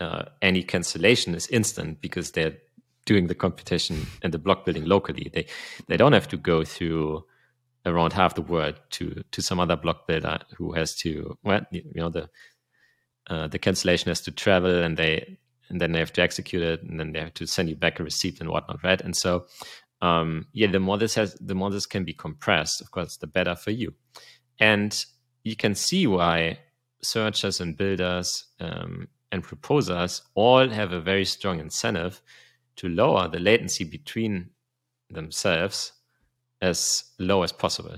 uh, 0.00 0.24
any 0.40 0.62
cancellation 0.62 1.34
is 1.34 1.46
instant 1.48 2.00
because 2.00 2.30
they're 2.32 2.56
doing 3.04 3.26
the 3.26 3.34
computation 3.34 4.06
and 4.22 4.32
the 4.32 4.38
block 4.38 4.64
building 4.64 4.84
locally. 4.84 5.30
They 5.32 5.46
they 5.88 5.96
don't 5.96 6.12
have 6.12 6.28
to 6.28 6.36
go 6.36 6.64
through 6.64 7.24
around 7.86 8.12
half 8.12 8.34
the 8.34 8.42
world 8.42 8.78
to 8.90 9.22
to 9.30 9.42
some 9.42 9.60
other 9.60 9.76
block 9.76 10.06
builder 10.06 10.38
who 10.56 10.72
has 10.72 10.94
to 10.94 11.38
well 11.42 11.60
you 11.70 11.82
know 11.94 12.10
the 12.10 12.28
uh, 13.28 13.46
the 13.46 13.58
cancellation 13.58 14.08
has 14.08 14.20
to 14.22 14.30
travel 14.30 14.82
and 14.82 14.96
they 14.96 15.38
and 15.68 15.80
then 15.80 15.92
they 15.92 15.98
have 15.98 16.12
to 16.14 16.22
execute 16.22 16.62
it 16.62 16.82
and 16.82 16.98
then 16.98 17.12
they 17.12 17.20
have 17.20 17.34
to 17.34 17.46
send 17.46 17.68
you 17.68 17.76
back 17.76 18.00
a 18.00 18.04
receipt 18.04 18.40
and 18.40 18.48
whatnot 18.48 18.82
right? 18.82 19.00
And 19.00 19.14
so 19.16 19.46
um, 20.00 20.46
yeah 20.52 20.70
the 20.70 20.80
more 20.80 20.98
this 20.98 21.14
has 21.14 21.34
the 21.34 21.54
more 21.54 21.70
this 21.70 21.86
can 21.86 22.04
be 22.04 22.14
compressed. 22.14 22.80
Of 22.80 22.90
course 22.90 23.16
the 23.16 23.26
better 23.26 23.54
for 23.54 23.70
you. 23.70 23.94
And 24.58 25.04
you 25.44 25.56
can 25.56 25.74
see 25.74 26.06
why 26.06 26.58
searchers 27.02 27.60
and 27.60 27.76
builders 27.76 28.46
um, 28.60 29.08
and 29.30 29.42
proposers 29.42 30.22
all 30.34 30.68
have 30.68 30.92
a 30.92 31.00
very 31.00 31.24
strong 31.24 31.60
incentive 31.60 32.22
to 32.76 32.88
lower 32.88 33.28
the 33.28 33.38
latency 33.38 33.84
between 33.84 34.50
themselves 35.10 35.92
as 36.60 37.04
low 37.18 37.42
as 37.42 37.52
possible 37.52 37.96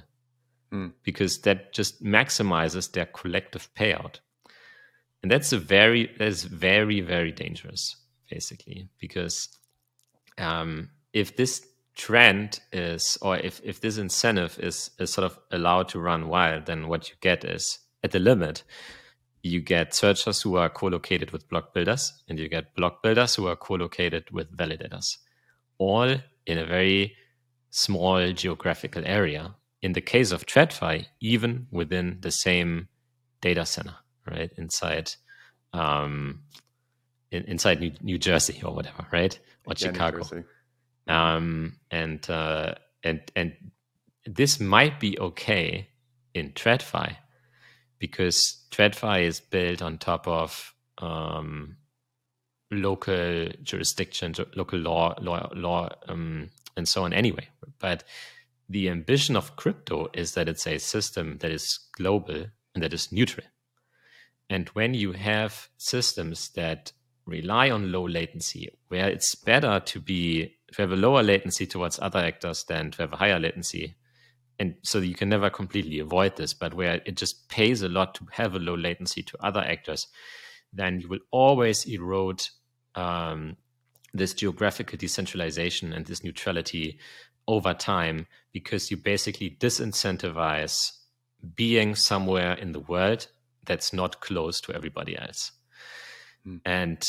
mm. 0.73 0.93
because 1.03 1.41
that 1.41 1.73
just 1.73 2.03
maximizes 2.03 2.93
their 2.93 3.07
collective 3.07 3.73
payout 3.75 4.21
and 5.23 5.31
that's 5.31 5.53
a 5.53 5.59
very 5.59 6.11
that's 6.19 6.45
very 6.45 7.01
very 7.01 7.33
dangerous 7.33 7.97
basically 8.31 8.89
because 8.99 9.49
um, 10.39 10.91
if 11.13 11.37
this 11.37 11.67
trend 11.97 12.61
is 12.73 13.19
or 13.21 13.37
if, 13.37 13.61
if 13.65 13.81
this 13.81 13.99
incentive 13.99 14.59
is, 14.61 14.91
is 14.99 15.13
sort 15.13 15.25
of 15.25 15.39
allowed 15.51 15.89
to 15.89 16.01
run 16.01 16.29
wild 16.29 16.67
then 16.67 16.89
what 16.89 17.11
you 17.11 17.17
get 17.21 17.45
is 17.45 17.79
at 18.03 18.13
the 18.13 18.19
limit 18.19 18.63
you 19.43 19.61
get 19.61 19.95
searchers 19.95 20.41
who 20.43 20.57
are 20.57 20.69
co-located 20.69 21.31
with 21.31 21.49
block 21.49 21.75
builders 21.75 22.13
and 22.29 22.39
you 22.39 22.49
get 22.49 22.75
block 22.75 23.03
builders 23.03 23.35
who 23.35 23.47
are 23.47 23.57
co-located 23.57 24.31
with 24.31 24.55
validators 24.57 25.17
all 25.79 26.15
in 26.47 26.59
a 26.59 26.65
very 26.65 27.15
small 27.71 28.33
geographical 28.33 29.03
area 29.07 29.55
in 29.83 29.93
the 29.93 30.01
case 30.01 30.33
of 30.33 30.47
TradFi 30.47 31.07
even 31.21 31.67
within 31.71 32.19
the 32.21 32.31
same 32.31 32.89
data 33.41 33.65
center 33.65 33.95
right 34.27 34.53
inside 34.57 35.13
um 35.73 36.43
in, 37.31 37.45
inside 37.45 37.81
new, 37.81 37.93
new 38.03 38.19
jersey 38.19 38.61
or 38.65 38.75
whatever 38.75 39.07
right 39.13 39.39
or 39.67 39.75
yeah, 39.77 39.89
chicago. 39.89 40.45
Um 41.07 41.77
and 41.91 42.29
uh 42.29 42.75
and 43.03 43.21
and 43.35 43.53
this 44.27 44.61
might 44.61 45.01
be 45.01 45.19
okay 45.19 45.89
in 46.35 46.53
TradFi 46.53 47.17
because 47.99 48.65
TradFi 48.71 49.25
is 49.25 49.41
built 49.41 49.83
on 49.83 49.99
top 49.99 50.27
of 50.27 50.75
um, 50.99 51.77
local 52.71 53.49
jurisdiction, 53.63 54.35
local 54.55 54.79
law, 54.79 55.15
law, 55.21 55.49
law, 55.55 55.89
um, 56.09 56.51
and 56.81 56.89
so 56.89 57.05
on. 57.05 57.13
Anyway, 57.13 57.49
but 57.79 58.03
the 58.69 58.89
ambition 58.89 59.37
of 59.37 59.55
crypto 59.57 60.09
is 60.13 60.35
that 60.35 60.49
it's 60.49 60.67
a 60.67 60.79
system 60.79 61.39
that 61.39 61.51
is 61.51 61.79
global 61.97 62.47
and 62.75 62.83
that 62.83 62.93
is 62.93 63.13
neutral. 63.13 63.47
And 64.49 64.69
when 64.71 64.95
you 64.95 65.13
have 65.13 65.69
systems 65.77 66.49
that 66.51 66.93
rely 67.25 67.71
on 67.71 67.93
low 67.93 68.09
latency, 68.09 68.69
where 68.89 69.09
it's 69.09 69.37
better 69.37 69.79
to 69.79 70.01
be 70.01 70.57
to 70.73 70.83
have 70.83 70.93
a 70.93 70.97
lower 70.97 71.23
latency 71.23 71.67
towards 71.67 72.01
other 72.01 72.19
actors 72.19 72.65
than 72.65 72.91
to 72.93 73.03
have 73.03 73.13
a 73.13 73.17
higher 73.17 73.39
latency 73.39 73.97
and 74.61 74.75
so 74.83 74.99
you 74.99 75.15
can 75.15 75.31
never 75.31 75.49
completely 75.49 76.01
avoid 76.01 76.37
this, 76.37 76.53
but 76.53 76.75
where 76.75 77.01
it 77.07 77.17
just 77.17 77.49
pays 77.49 77.81
a 77.81 77.89
lot 77.89 78.15
to 78.17 78.27
have 78.33 78.55
a 78.55 78.59
low 78.59 78.77
latency 78.77 79.23
to 79.23 79.39
other 79.41 79.61
actors, 79.61 80.07
then 80.71 81.01
you 81.01 81.09
will 81.09 81.21
always 81.31 81.87
erode 81.87 82.47
um, 82.95 83.57
this 84.13 84.35
geographical 84.35 84.99
decentralization 84.99 85.93
and 85.93 86.07
this 86.07 86.25
neutrality 86.25 86.99
over 87.47 87.75
time 87.75 88.27
because 88.53 88.91
you 88.91 88.97
basically 88.97 89.57
disincentivize 89.61 90.77
being 91.57 91.95
somewhere 91.95 92.53
in 92.55 92.73
the 92.73 92.81
world 92.81 93.27
that's 93.65 93.93
not 93.93 94.21
close 94.21 94.61
to 94.61 94.73
everybody 94.73 95.19
else. 95.19 95.53
Mm. 96.47 96.61
And 96.65 97.03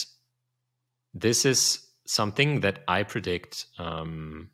this 1.13 1.45
is 1.45 1.87
something 2.05 2.61
that 2.61 2.79
I 2.87 3.03
predict 3.03 3.65
um, 3.77 4.49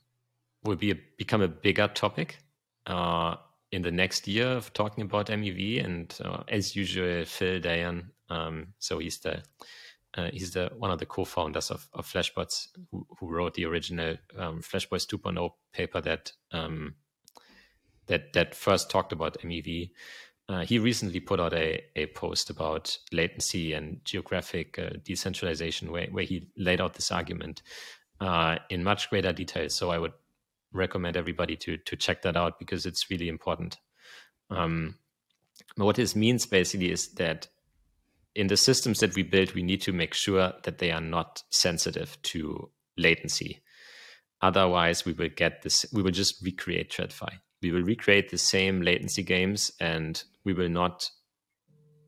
will 0.64 0.76
be 0.76 0.92
a, 0.92 0.96
become 1.18 1.42
a 1.42 1.48
bigger 1.48 1.88
topic 1.88 2.40
uh, 2.86 3.36
in 3.72 3.82
the 3.82 3.92
next 3.92 4.28
year 4.28 4.48
of 4.48 4.74
talking 4.74 5.04
about 5.04 5.28
MEV, 5.28 5.84
and 5.84 6.18
uh, 6.24 6.44
as 6.48 6.76
usual, 6.76 7.26
Phil 7.26 7.60
Daian. 7.60 8.12
Um, 8.30 8.68
so 8.80 9.00
he's 9.00 9.20
the 9.20 9.44
uh, 10.18 10.30
he's 10.34 10.52
the 10.52 10.72
one 10.78 10.90
of 10.90 10.98
the 10.98 11.06
co-founders 11.06 11.70
of, 11.70 11.88
of 11.94 12.06
Flashbots, 12.06 12.68
who, 12.92 13.06
who, 13.20 13.30
wrote 13.30 13.54
the 13.54 13.66
original 13.66 14.18
um, 14.36 14.62
Flash 14.62 14.88
Boys 14.88 15.06
2.0 15.06 15.52
paper 15.74 16.02
that 16.02 16.32
um, 16.52 16.96
that 18.08 18.34
that 18.34 18.56
first 18.56 18.90
talked 18.90 19.12
about 19.12 19.38
MEV. 19.42 19.92
Uh, 20.50 20.62
he 20.62 20.80
recently 20.80 21.20
put 21.20 21.40
out 21.40 21.54
a, 21.54 21.84
a 21.96 22.06
post 22.08 22.50
about 22.50 22.98
latency 23.12 23.74
and 23.74 24.00
geographic 24.06 24.80
uh, 24.80 24.92
decentralization, 25.04 25.92
where, 25.92 26.08
where 26.08 26.24
he 26.24 26.48
laid 26.58 26.80
out 26.80 26.94
this 26.94 27.12
argument 27.12 27.62
uh, 28.22 28.58
in 28.70 28.84
much 28.84 29.10
greater 29.10 29.34
detail. 29.34 29.70
So 29.70 29.92
I 29.92 30.00
would 30.00 30.14
recommend 30.72 31.16
everybody 31.16 31.56
to 31.58 31.78
to 31.78 31.96
check 31.96 32.24
that 32.24 32.36
out 32.36 32.58
because 32.58 32.88
it's 32.88 33.12
really 33.12 33.30
important. 33.30 33.78
Um, 34.50 34.96
what 35.76 35.98
this 35.98 36.16
means 36.16 36.46
basically 36.46 36.92
is 36.92 37.10
that 37.16 37.48
in 38.38 38.48
the 38.48 38.58
systems 38.58 39.00
that 39.00 39.16
we 39.16 39.24
build, 39.24 39.54
we 39.54 39.64
need 39.64 39.82
to 39.82 39.94
make 39.94 40.14
sure 40.14 40.54
that 40.64 40.78
they 40.78 40.92
are 40.92 41.02
not 41.02 41.44
sensitive 41.50 42.18
to 42.24 42.70
latency. 42.98 43.62
Otherwise, 44.42 45.06
we 45.06 45.14
will 45.14 45.30
get 45.30 45.64
this. 45.64 45.86
We 45.92 46.04
will 46.04 46.12
just 46.12 46.44
recreate 46.44 46.92
TradFi. 46.92 47.40
We 47.62 47.72
will 47.72 47.82
recreate 47.82 48.30
the 48.30 48.38
same 48.38 48.82
latency 48.82 49.24
games, 49.24 49.72
and 49.80 50.24
we 50.46 50.54
will 50.54 50.70
not. 50.70 51.10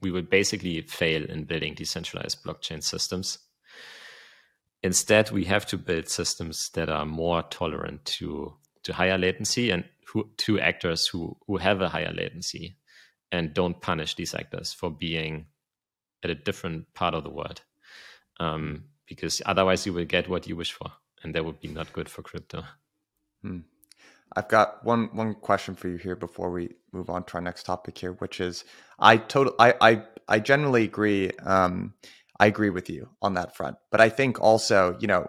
We 0.01 0.11
will 0.11 0.21
basically 0.21 0.81
fail 0.81 1.25
in 1.25 1.43
building 1.43 1.73
decentralized 1.73 2.43
blockchain 2.45 2.83
systems 2.83 3.39
Instead, 4.81 5.31
we 5.31 5.43
have 5.45 5.65
to 5.67 5.77
build 5.77 6.07
systems 6.07 6.69
that 6.73 6.89
are 6.89 7.05
more 7.05 7.43
tolerant 7.43 8.05
to 8.05 8.53
to 8.83 8.93
higher 8.93 9.17
latency 9.17 9.71
and 9.71 9.83
who, 10.07 10.29
to 10.37 10.59
actors 10.59 11.07
who 11.07 11.37
who 11.47 11.57
have 11.57 11.81
a 11.81 11.89
higher 11.89 12.13
latency 12.13 12.77
and 13.31 13.53
don't 13.53 13.81
punish 13.81 14.15
these 14.15 14.33
actors 14.33 14.71
for 14.71 14.89
being 14.89 15.47
at 16.23 16.29
a 16.29 16.35
different 16.35 16.93
part 16.93 17.13
of 17.13 17.23
the 17.23 17.29
world. 17.29 17.61
Um, 18.39 18.85
because 19.07 19.41
otherwise, 19.45 19.85
you 19.85 19.93
will 19.93 20.05
get 20.05 20.29
what 20.29 20.47
you 20.47 20.55
wish 20.55 20.71
for, 20.71 20.91
and 21.23 21.33
that 21.33 21.43
would 21.43 21.59
be 21.59 21.67
not 21.67 21.93
good 21.93 22.07
for 22.07 22.21
crypto. 22.21 22.63
Hmm. 23.41 23.59
I've 24.35 24.47
got 24.47 24.85
one 24.85 25.09
one 25.13 25.33
question 25.33 25.75
for 25.75 25.87
you 25.87 25.97
here 25.97 26.15
before 26.15 26.51
we 26.51 26.75
move 26.93 27.09
on 27.09 27.23
to 27.25 27.35
our 27.35 27.41
next 27.41 27.63
topic 27.63 27.97
here, 27.97 28.13
which 28.13 28.39
is 28.39 28.63
I 28.99 29.17
total 29.17 29.55
I 29.59 29.73
I 29.81 30.03
I 30.27 30.39
generally 30.39 30.83
agree. 30.83 31.31
Um, 31.43 31.95
I 32.39 32.45
agree 32.45 32.69
with 32.69 32.89
you 32.89 33.09
on 33.21 33.33
that 33.33 33.55
front. 33.55 33.77
But 33.91 33.99
I 33.99 34.09
think 34.09 34.39
also, 34.39 34.97
you 34.99 35.07
know, 35.07 35.27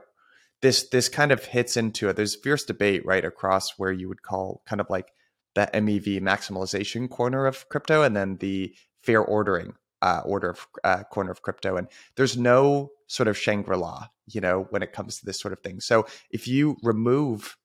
this 0.61 0.89
this 0.91 1.09
kind 1.09 1.33
of 1.33 1.45
hits 1.45 1.77
into 1.77 2.09
it. 2.09 2.17
There's 2.17 2.37
fierce 2.37 2.65
debate 2.65 3.05
right 3.07 3.25
across 3.25 3.79
where 3.79 3.93
you 3.93 4.09
would 4.09 4.23
call 4.23 4.63
kind 4.67 4.81
of 4.81 4.91
like 4.91 5.13
the 5.55 5.69
MEV 5.73 6.21
maximalization 6.21 7.09
corner 7.09 7.47
of 7.47 7.69
crypto 7.69 8.03
and 8.03 8.15
then 8.15 8.37
the 8.37 8.75
fair 9.03 9.23
ordering 9.23 9.75
uh, 10.03 10.23
order 10.25 10.51
of 10.51 10.67
uh, 10.85 11.03
corner 11.05 11.31
of 11.31 11.43
crypto. 11.43 11.77
And 11.77 11.89
there's 12.17 12.37
no 12.37 12.91
sort 13.07 13.29
of 13.29 13.37
Shangri 13.37 13.77
La, 13.77 14.09
you 14.27 14.41
know, 14.41 14.67
when 14.71 14.83
it 14.83 14.93
comes 14.93 15.19
to 15.19 15.27
this 15.27 15.41
sort 15.41 15.53
of 15.53 15.61
thing. 15.61 15.81
So 15.81 16.07
if 16.31 16.47
you 16.49 16.77
remove 16.83 17.57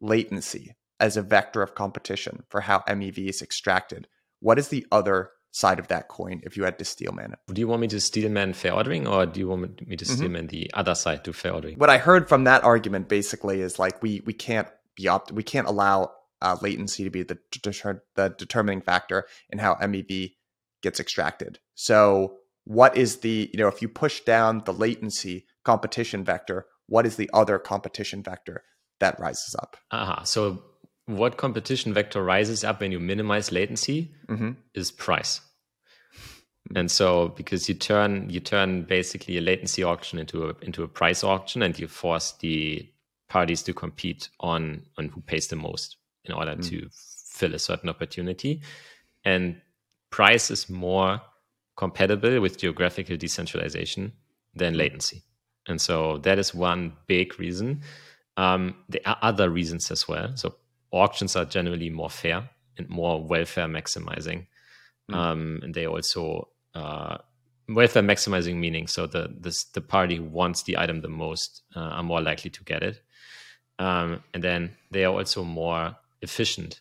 latency 0.00 0.74
as 1.00 1.16
a 1.16 1.22
vector 1.22 1.62
of 1.62 1.74
competition 1.74 2.44
for 2.48 2.60
how 2.60 2.80
MEV 2.88 3.28
is 3.28 3.42
extracted, 3.42 4.08
what 4.40 4.58
is 4.58 4.68
the 4.68 4.86
other 4.92 5.30
side 5.52 5.78
of 5.78 5.88
that 5.88 6.08
coin 6.08 6.40
if 6.44 6.56
you 6.56 6.64
had 6.64 6.78
to 6.78 6.84
steelman 6.84 7.32
it. 7.32 7.54
Do 7.54 7.60
you 7.60 7.68
want 7.68 7.82
me 7.82 7.88
to 7.88 8.00
steelman 8.00 8.54
fair 8.54 8.72
ordering 8.72 9.06
or 9.06 9.26
do 9.26 9.38
you 9.38 9.48
want 9.48 9.86
me 9.86 9.96
to 9.96 10.04
mm-hmm. 10.04 10.46
the 10.46 10.70
other 10.74 10.94
side 10.94 11.24
to 11.24 11.32
fair 11.32 11.52
ordering? 11.52 11.78
What 11.78 11.90
I 11.90 11.98
heard 11.98 12.28
from 12.28 12.44
that 12.44 12.64
argument 12.64 13.08
basically 13.08 13.60
is 13.60 13.78
like 13.78 14.02
we 14.02 14.22
we 14.24 14.32
can't 14.32 14.68
be 14.96 15.08
opt 15.08 15.30
we 15.30 15.42
can't 15.42 15.68
allow 15.68 16.12
uh, 16.40 16.56
latency 16.60 17.04
to 17.04 17.10
be 17.10 17.22
the 17.22 17.38
deter- 17.50 18.02
the 18.16 18.30
determining 18.30 18.80
factor 18.80 19.26
in 19.50 19.58
how 19.58 19.74
MEV 19.76 20.32
gets 20.82 20.98
extracted. 20.98 21.60
So 21.74 22.36
what 22.64 22.96
is 22.96 23.18
the 23.18 23.50
you 23.52 23.58
know 23.58 23.68
if 23.68 23.82
you 23.82 23.88
push 23.88 24.20
down 24.20 24.62
the 24.64 24.72
latency 24.72 25.46
competition 25.64 26.24
vector, 26.24 26.66
what 26.86 27.06
is 27.06 27.16
the 27.16 27.30
other 27.32 27.58
competition 27.58 28.22
vector 28.22 28.64
that 29.00 29.18
rises 29.18 29.54
up? 29.60 29.76
Aha. 29.90 30.22
So 30.24 30.62
what 31.06 31.36
competition 31.36 31.92
vector 31.92 32.22
rises 32.22 32.64
up 32.64 32.80
when 32.80 32.92
you 32.92 33.00
minimize 33.00 33.50
latency 33.50 34.14
mm-hmm. 34.28 34.52
is 34.74 34.90
price. 34.90 35.40
And 36.76 36.90
so 36.90 37.28
because 37.28 37.68
you 37.68 37.74
turn 37.74 38.30
you 38.30 38.40
turn 38.40 38.84
basically 38.84 39.36
a 39.36 39.40
latency 39.40 39.82
auction 39.82 40.18
into 40.18 40.48
a 40.48 40.54
into 40.62 40.84
a 40.84 40.88
price 40.88 41.24
auction 41.24 41.62
and 41.62 41.78
you 41.78 41.88
force 41.88 42.32
the 42.40 42.88
parties 43.28 43.62
to 43.64 43.74
compete 43.74 44.28
on 44.40 44.82
on 44.96 45.08
who 45.08 45.20
pays 45.22 45.48
the 45.48 45.56
most 45.56 45.96
in 46.24 46.32
order 46.32 46.54
mm. 46.54 46.68
to 46.68 46.88
fill 46.92 47.54
a 47.54 47.58
certain 47.58 47.88
opportunity. 47.88 48.62
And 49.24 49.60
price 50.10 50.50
is 50.50 50.70
more 50.70 51.20
compatible 51.76 52.40
with 52.40 52.58
geographical 52.58 53.16
decentralization 53.16 54.12
than 54.54 54.74
latency. 54.74 55.22
And 55.68 55.80
so 55.80 56.18
that 56.18 56.38
is 56.38 56.54
one 56.54 56.92
big 57.06 57.38
reason. 57.38 57.82
Um, 58.36 58.76
there 58.88 59.02
are 59.06 59.18
other 59.22 59.50
reasons 59.50 59.90
as 59.90 60.08
well. 60.08 60.32
So 60.34 60.56
auctions 60.90 61.36
are 61.36 61.44
generally 61.44 61.90
more 61.90 62.10
fair 62.10 62.48
and 62.76 62.88
more 62.88 63.22
welfare 63.22 63.66
maximizing. 63.66 64.46
Mm. 65.10 65.14
Um, 65.14 65.60
and 65.62 65.74
they 65.74 65.86
also 65.86 66.48
uh, 66.74 67.18
welfare 67.68 68.02
maximizing 68.02 68.56
meaning 68.56 68.86
so 68.86 69.06
the 69.06 69.34
this, 69.38 69.64
the 69.64 69.80
party 69.80 70.16
who 70.16 70.24
wants 70.24 70.62
the 70.62 70.78
item 70.78 71.00
the 71.00 71.08
most 71.08 71.62
uh, 71.76 71.80
are 71.80 72.02
more 72.02 72.20
likely 72.20 72.50
to 72.50 72.64
get 72.64 72.82
it. 72.82 73.00
Um, 73.78 74.22
and 74.34 74.42
then 74.42 74.76
they 74.90 75.04
are 75.04 75.12
also 75.12 75.44
more 75.44 75.96
efficient 76.20 76.80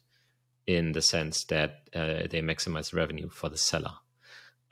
in 0.68 0.92
the 0.92 1.02
sense 1.02 1.46
that 1.46 1.90
uh, 1.96 2.28
they 2.30 2.42
maximize 2.42 2.94
revenue 2.94 3.30
for 3.30 3.50
the 3.50 3.58
seller 3.58 3.94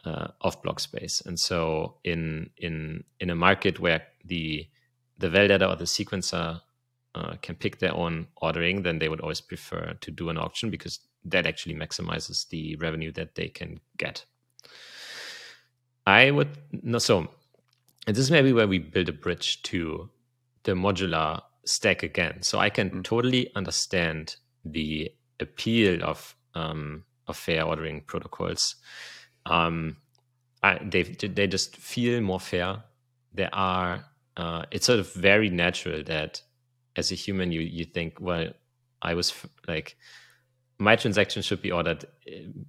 uh, 0.06 0.28
of 0.42 0.62
block 0.62 0.80
space. 0.80 1.22
And 1.26 1.40
so 1.40 1.96
in 2.04 2.50
in 2.58 3.04
in 3.20 3.30
a 3.30 3.36
market 3.36 3.80
where 3.80 4.04
the 4.26 4.68
the 5.18 5.28
validator 5.28 5.70
or 5.70 5.76
the 5.76 5.86
sequencer 5.86 6.62
uh, 7.16 7.36
can 7.42 7.56
pick 7.56 7.80
their 7.80 7.94
own 7.94 8.28
ordering, 8.38 8.84
then 8.84 9.00
they 9.00 9.10
would 9.10 9.22
always 9.22 9.42
prefer 9.42 9.94
to 10.00 10.12
do 10.12 10.30
an 10.30 10.38
auction 10.38 10.70
because 10.70 11.00
that 11.26 11.46
actually 11.46 11.76
maximizes 11.76 12.48
the 12.50 12.76
revenue 12.78 13.12
that 13.12 13.36
they 13.36 13.50
can 13.50 13.80
get. 13.98 14.26
I 16.08 16.32
would 16.32 16.50
no 16.72 17.00
so 17.00 17.30
and 18.08 18.16
this 18.16 18.24
is 18.24 18.32
maybe 18.32 18.54
where 18.54 18.68
we 18.68 18.80
build 18.80 19.10
a 19.10 19.14
bridge 19.14 19.62
to 19.64 20.10
the 20.64 20.72
modular 20.72 21.42
stack 21.66 22.04
again. 22.04 22.42
So 22.42 22.58
I 22.58 22.70
can 22.70 22.90
mm. 22.90 23.04
totally 23.04 23.52
understand 23.56 24.38
the 24.66 25.14
appeal 25.40 26.04
of 26.04 26.36
um, 26.56 27.04
of 27.28 27.38
fair 27.38 27.64
ordering 27.64 28.02
protocols. 28.02 28.76
Um, 29.50 29.98
they 30.84 31.04
they 31.04 31.48
just 31.48 31.76
feel 31.76 32.22
more 32.22 32.40
fair. 32.40 32.84
There 33.34 33.54
are 33.54 34.06
uh, 34.38 34.66
it's 34.72 34.86
sort 34.86 35.00
of 35.00 35.12
very 35.14 35.50
natural 35.50 36.04
that 36.04 36.42
as 36.96 37.12
a 37.12 37.16
human 37.16 37.52
you 37.52 37.62
you 37.62 37.86
think 37.86 38.20
well 38.20 38.50
I 39.02 39.14
was 39.14 39.34
like 39.68 39.98
my 40.78 40.96
transaction 40.96 41.42
should 41.42 41.62
be 41.62 41.72
ordered 41.72 42.06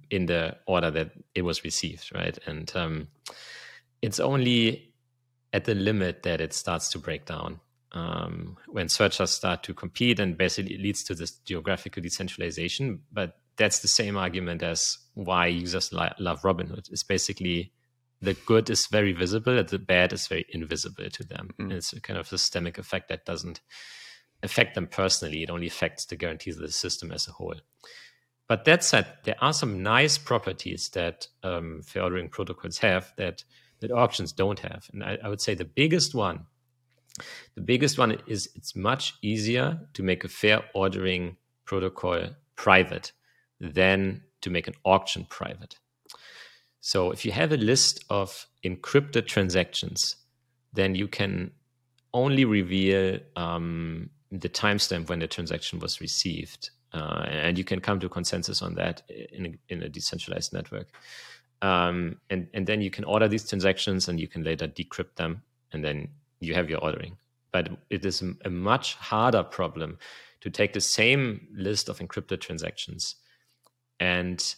in 0.09 0.25
the 0.25 0.57
order 0.67 0.91
that 0.91 1.11
it 1.33 1.43
was 1.43 1.63
received 1.63 2.11
right 2.13 2.37
and 2.45 2.71
um, 2.75 3.07
it's 4.01 4.19
only 4.19 4.93
at 5.53 5.65
the 5.65 5.75
limit 5.75 6.23
that 6.23 6.41
it 6.41 6.53
starts 6.53 6.89
to 6.89 6.99
break 6.99 7.25
down 7.25 7.59
um, 7.93 8.57
when 8.67 8.87
searchers 8.89 9.31
start 9.31 9.63
to 9.63 9.73
compete 9.73 10.19
and 10.19 10.37
basically 10.37 10.75
it 10.75 10.81
leads 10.81 11.03
to 11.03 11.15
this 11.15 11.31
geographical 11.31 12.01
decentralization. 12.01 13.01
But 13.11 13.37
that's 13.57 13.79
the 13.79 13.87
same 13.87 14.17
argument 14.17 14.63
as 14.63 14.97
why 15.13 15.47
users 15.47 15.91
li- 15.91 16.09
love 16.19 16.41
Robinhood. 16.41 16.89
It's 16.91 17.03
basically 17.03 17.73
the 18.21 18.33
good 18.33 18.69
is 18.69 18.87
very 18.87 19.13
visible 19.13 19.57
and 19.57 19.67
the 19.67 19.79
bad 19.79 20.13
is 20.13 20.27
very 20.27 20.45
invisible 20.49 21.09
to 21.09 21.23
them. 21.23 21.49
Mm. 21.59 21.71
It's 21.71 21.93
a 21.93 22.01
kind 22.01 22.19
of 22.19 22.27
systemic 22.27 22.77
effect 22.77 23.09
that 23.09 23.25
doesn't 23.25 23.61
affect 24.43 24.75
them 24.75 24.87
personally. 24.87 25.43
It 25.43 25.49
only 25.49 25.67
affects 25.67 26.05
the 26.05 26.15
guarantees 26.15 26.55
of 26.55 26.61
the 26.61 26.71
system 26.71 27.11
as 27.11 27.27
a 27.27 27.31
whole. 27.31 27.55
But 28.47 28.65
that 28.65 28.83
said, 28.83 29.07
there 29.23 29.37
are 29.39 29.53
some 29.53 29.81
nice 29.81 30.17
properties 30.17 30.89
that 30.89 31.27
um, 31.43 31.81
fair 31.83 32.03
ordering 32.03 32.29
protocols 32.29 32.79
have 32.79 33.13
that 33.17 33.43
that 33.79 33.91
auctions 33.91 34.31
don't 34.31 34.59
have. 34.59 34.87
And 34.93 35.03
I, 35.03 35.17
I 35.23 35.27
would 35.27 35.41
say 35.41 35.55
the 35.55 35.65
biggest 35.65 36.13
one 36.13 36.45
the 37.55 37.61
biggest 37.61 37.97
one 37.97 38.17
is 38.27 38.49
it's 38.55 38.75
much 38.75 39.15
easier 39.21 39.79
to 39.93 40.03
make 40.03 40.23
a 40.23 40.29
fair 40.29 40.63
ordering 40.73 41.37
protocol 41.65 42.29
private 42.55 43.11
than 43.61 44.23
to 44.41 44.49
make 44.49 44.67
an 44.67 44.73
auction 44.83 45.25
private. 45.29 45.77
So 46.81 47.11
if 47.11 47.23
you 47.23 47.31
have 47.31 47.51
a 47.51 47.57
list 47.57 48.03
of 48.09 48.47
encrypted 48.65 49.27
transactions, 49.27 50.15
then 50.73 50.95
you 50.95 51.07
can 51.07 51.51
only 52.13 52.43
reveal 52.43 53.19
um, 53.35 54.09
the 54.31 54.49
timestamp 54.49 55.07
when 55.07 55.19
the 55.19 55.27
transaction 55.27 55.79
was 55.79 56.01
received. 56.01 56.71
Uh, 56.93 57.25
and 57.27 57.57
you 57.57 57.63
can 57.63 57.79
come 57.79 57.99
to 57.99 58.09
consensus 58.09 58.61
on 58.61 58.75
that 58.75 59.03
in 59.09 59.45
a, 59.45 59.73
in 59.73 59.83
a 59.83 59.89
decentralized 59.89 60.51
network. 60.51 60.87
Um, 61.61 62.17
and, 62.29 62.47
and 62.53 62.65
then 62.65 62.81
you 62.81 62.89
can 62.89 63.03
order 63.03 63.27
these 63.27 63.47
transactions 63.47 64.09
and 64.09 64.19
you 64.19 64.27
can 64.27 64.43
later 64.43 64.67
decrypt 64.67 65.15
them 65.15 65.43
and 65.71 65.85
then 65.85 66.09
you 66.39 66.55
have 66.55 66.69
your 66.69 66.79
ordering. 66.79 67.17
But 67.51 67.69
it 67.89 68.03
is 68.03 68.23
a 68.43 68.49
much 68.49 68.95
harder 68.95 69.43
problem 69.43 69.99
to 70.41 70.49
take 70.49 70.73
the 70.73 70.81
same 70.81 71.47
list 71.53 71.87
of 71.87 71.99
encrypted 71.99 72.41
transactions 72.41 73.15
and 74.01 74.55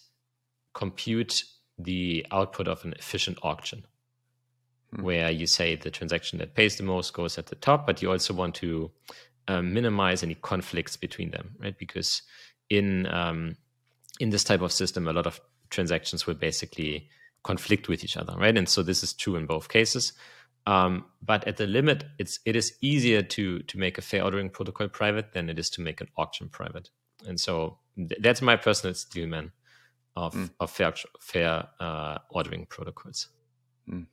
compute 0.73 1.43
the 1.77 2.25
output 2.31 2.67
of 2.67 2.83
an 2.85 2.93
efficient 2.97 3.37
auction 3.43 3.85
hmm. 4.95 5.03
where 5.03 5.29
you 5.29 5.45
say 5.45 5.75
the 5.75 5.91
transaction 5.91 6.39
that 6.39 6.55
pays 6.55 6.77
the 6.77 6.83
most 6.83 7.13
goes 7.13 7.37
at 7.37 7.47
the 7.47 7.55
top, 7.55 7.85
but 7.85 8.01
you 8.01 8.09
also 8.09 8.33
want 8.33 8.55
to 8.55 8.89
um, 9.49 9.73
minimize 9.73 10.23
any 10.23 10.35
conflicts 10.35 10.95
between 10.95 11.29
them, 11.31 11.55
right? 11.59 11.77
Because 11.77 12.21
in 12.69 13.05
um, 13.07 13.57
in 14.19 14.29
this 14.29 14.45
type 14.45 14.61
of 14.61 14.71
system, 14.71 15.07
a 15.07 15.13
lot 15.13 15.27
of 15.27 15.41
transactions 15.69 16.25
will 16.25 16.35
basically 16.35 17.09
conflict 17.43 17.89
with 17.89 18.03
each 18.05 18.15
other, 18.15 18.33
right? 18.37 18.57
And 18.57 18.69
so 18.69 18.81
this 18.81 19.03
is 19.03 19.11
true 19.13 19.35
in 19.35 19.45
both 19.45 19.67
cases. 19.67 20.13
Um, 20.65 21.05
but 21.21 21.45
at 21.45 21.57
the 21.57 21.67
limit, 21.67 22.05
it's 22.17 22.39
it 22.45 22.55
is 22.55 22.77
easier 22.79 23.21
to 23.21 23.59
to 23.59 23.77
make 23.77 23.97
a 23.97 24.01
fair 24.01 24.23
ordering 24.23 24.49
protocol 24.49 24.87
private 24.87 25.33
than 25.33 25.49
it 25.49 25.59
is 25.59 25.69
to 25.71 25.81
make 25.81 25.99
an 25.99 26.07
auction 26.15 26.47
private. 26.47 26.89
And 27.27 27.39
so 27.39 27.79
th- 27.95 28.19
that's 28.21 28.41
my 28.41 28.55
personal 28.55 28.93
steelman 28.93 29.51
of 30.15 30.33
mm. 30.33 30.49
of 30.59 30.71
fair 30.71 30.93
fair 31.19 31.67
uh, 31.79 32.19
ordering 32.29 32.65
protocols. 32.65 33.29
Mm. 33.89 34.07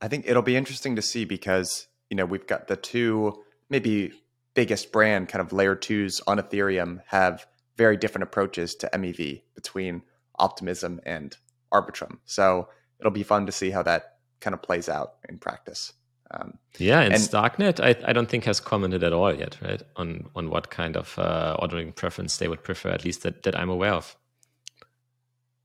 I 0.00 0.08
think 0.08 0.24
it'll 0.26 0.42
be 0.42 0.56
interesting 0.56 0.96
to 0.96 1.02
see 1.02 1.24
because 1.24 1.86
you 2.10 2.16
know 2.16 2.26
we've 2.26 2.46
got 2.46 2.68
the 2.68 2.76
two 2.76 3.42
maybe 3.68 4.12
biggest 4.54 4.92
brand 4.92 5.28
kind 5.28 5.40
of 5.40 5.52
layer 5.52 5.74
twos 5.74 6.20
on 6.26 6.38
Ethereum 6.38 7.00
have 7.06 7.46
very 7.76 7.96
different 7.96 8.22
approaches 8.22 8.74
to 8.76 8.90
MEV 8.94 9.42
between 9.54 10.02
Optimism 10.38 11.00
and 11.04 11.36
Arbitrum. 11.72 12.18
So 12.24 12.68
it'll 13.00 13.10
be 13.10 13.24
fun 13.24 13.46
to 13.46 13.52
see 13.52 13.70
how 13.70 13.82
that 13.82 14.18
kind 14.40 14.54
of 14.54 14.62
plays 14.62 14.88
out 14.88 15.14
in 15.28 15.38
practice. 15.38 15.92
Um, 16.30 16.58
yeah, 16.78 17.00
and, 17.00 17.14
and 17.14 17.22
Starknet, 17.22 17.80
I, 17.80 17.96
I, 18.08 18.12
don't 18.12 18.28
think 18.28 18.44
has 18.44 18.58
commented 18.58 19.04
at 19.04 19.12
all 19.12 19.32
yet, 19.34 19.58
right, 19.62 19.82
on 19.96 20.28
on 20.34 20.50
what 20.50 20.70
kind 20.70 20.96
of 20.96 21.18
uh, 21.18 21.56
ordering 21.60 21.92
preference 21.92 22.38
they 22.38 22.48
would 22.48 22.64
prefer, 22.64 22.88
at 22.88 23.04
least 23.04 23.22
that, 23.22 23.42
that 23.42 23.58
I'm 23.58 23.68
aware 23.68 23.92
of. 23.92 24.16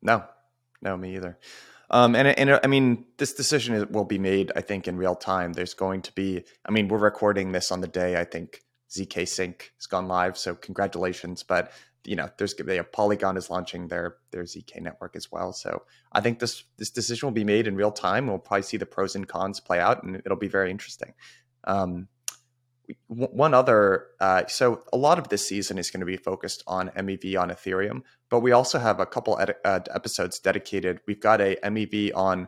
No, 0.01 0.23
no, 0.81 0.97
me 0.97 1.15
either. 1.15 1.37
Um, 1.89 2.15
and 2.15 2.27
and 2.27 2.59
I 2.63 2.67
mean, 2.67 3.05
this 3.17 3.33
decision 3.33 3.73
is, 3.75 3.85
will 3.87 4.05
be 4.05 4.19
made, 4.19 4.51
I 4.55 4.61
think, 4.61 4.87
in 4.87 4.97
real 4.97 5.15
time. 5.15 5.53
There's 5.53 5.73
going 5.73 6.01
to 6.03 6.11
be, 6.13 6.43
I 6.65 6.71
mean, 6.71 6.87
we're 6.87 6.99
recording 6.99 7.51
this 7.51 7.71
on 7.71 7.81
the 7.81 7.87
day 7.87 8.19
I 8.19 8.25
think 8.25 8.61
zkSync 8.89 9.61
has 9.77 9.85
gone 9.87 10.07
live, 10.07 10.37
so 10.37 10.55
congratulations. 10.55 11.41
But 11.43 11.71
you 12.05 12.15
know, 12.15 12.29
there's 12.37 12.53
they 12.55 12.81
Polygon 12.81 13.37
is 13.37 13.49
launching 13.49 13.87
their 13.87 14.17
their 14.31 14.43
zk 14.43 14.81
network 14.81 15.15
as 15.15 15.31
well. 15.31 15.53
So 15.53 15.83
I 16.11 16.21
think 16.21 16.39
this 16.39 16.63
this 16.77 16.89
decision 16.89 17.27
will 17.27 17.33
be 17.33 17.43
made 17.43 17.67
in 17.67 17.75
real 17.75 17.91
time. 17.91 18.27
We'll 18.27 18.39
probably 18.39 18.63
see 18.63 18.77
the 18.77 18.85
pros 18.85 19.15
and 19.15 19.27
cons 19.27 19.59
play 19.59 19.79
out, 19.79 20.03
and 20.03 20.15
it'll 20.15 20.37
be 20.37 20.47
very 20.47 20.71
interesting. 20.71 21.13
Um, 21.65 22.07
one 23.07 23.53
other, 23.53 24.07
uh, 24.19 24.47
so 24.47 24.83
a 24.91 24.97
lot 24.97 25.19
of 25.19 25.29
this 25.29 25.47
season 25.47 25.77
is 25.77 25.91
going 25.91 25.99
to 25.99 26.07
be 26.07 26.17
focused 26.17 26.63
on 26.65 26.89
MEV 26.89 27.39
on 27.39 27.51
Ethereum, 27.51 28.01
but 28.29 28.39
we 28.39 28.51
also 28.51 28.79
have 28.79 28.99
a 28.99 29.05
couple 29.05 29.37
ed- 29.39 29.55
uh, 29.63 29.81
episodes 29.93 30.39
dedicated. 30.39 30.99
We've 31.05 31.19
got 31.19 31.39
a 31.39 31.55
MEV 31.63 32.11
on 32.15 32.47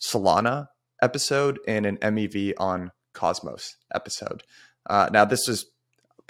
Solana 0.00 0.68
episode 1.02 1.58
and 1.66 1.86
an 1.86 1.96
MEV 1.96 2.54
on 2.58 2.92
Cosmos 3.14 3.76
episode. 3.92 4.44
Uh, 4.88 5.08
now, 5.12 5.24
this 5.24 5.48
is 5.48 5.66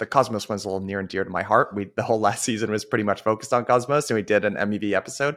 the 0.01 0.07
Cosmos 0.07 0.49
one's 0.49 0.65
a 0.65 0.67
little 0.67 0.79
near 0.79 0.99
and 0.99 1.07
dear 1.07 1.23
to 1.23 1.29
my 1.29 1.43
heart. 1.43 1.75
We 1.75 1.91
the 1.95 2.01
whole 2.01 2.19
last 2.19 2.43
season 2.43 2.71
was 2.71 2.83
pretty 2.83 3.03
much 3.03 3.21
focused 3.21 3.53
on 3.53 3.65
Cosmos, 3.65 4.09
and 4.09 4.15
we 4.15 4.23
did 4.23 4.43
an 4.43 4.55
MEV 4.55 4.93
episode. 4.93 5.35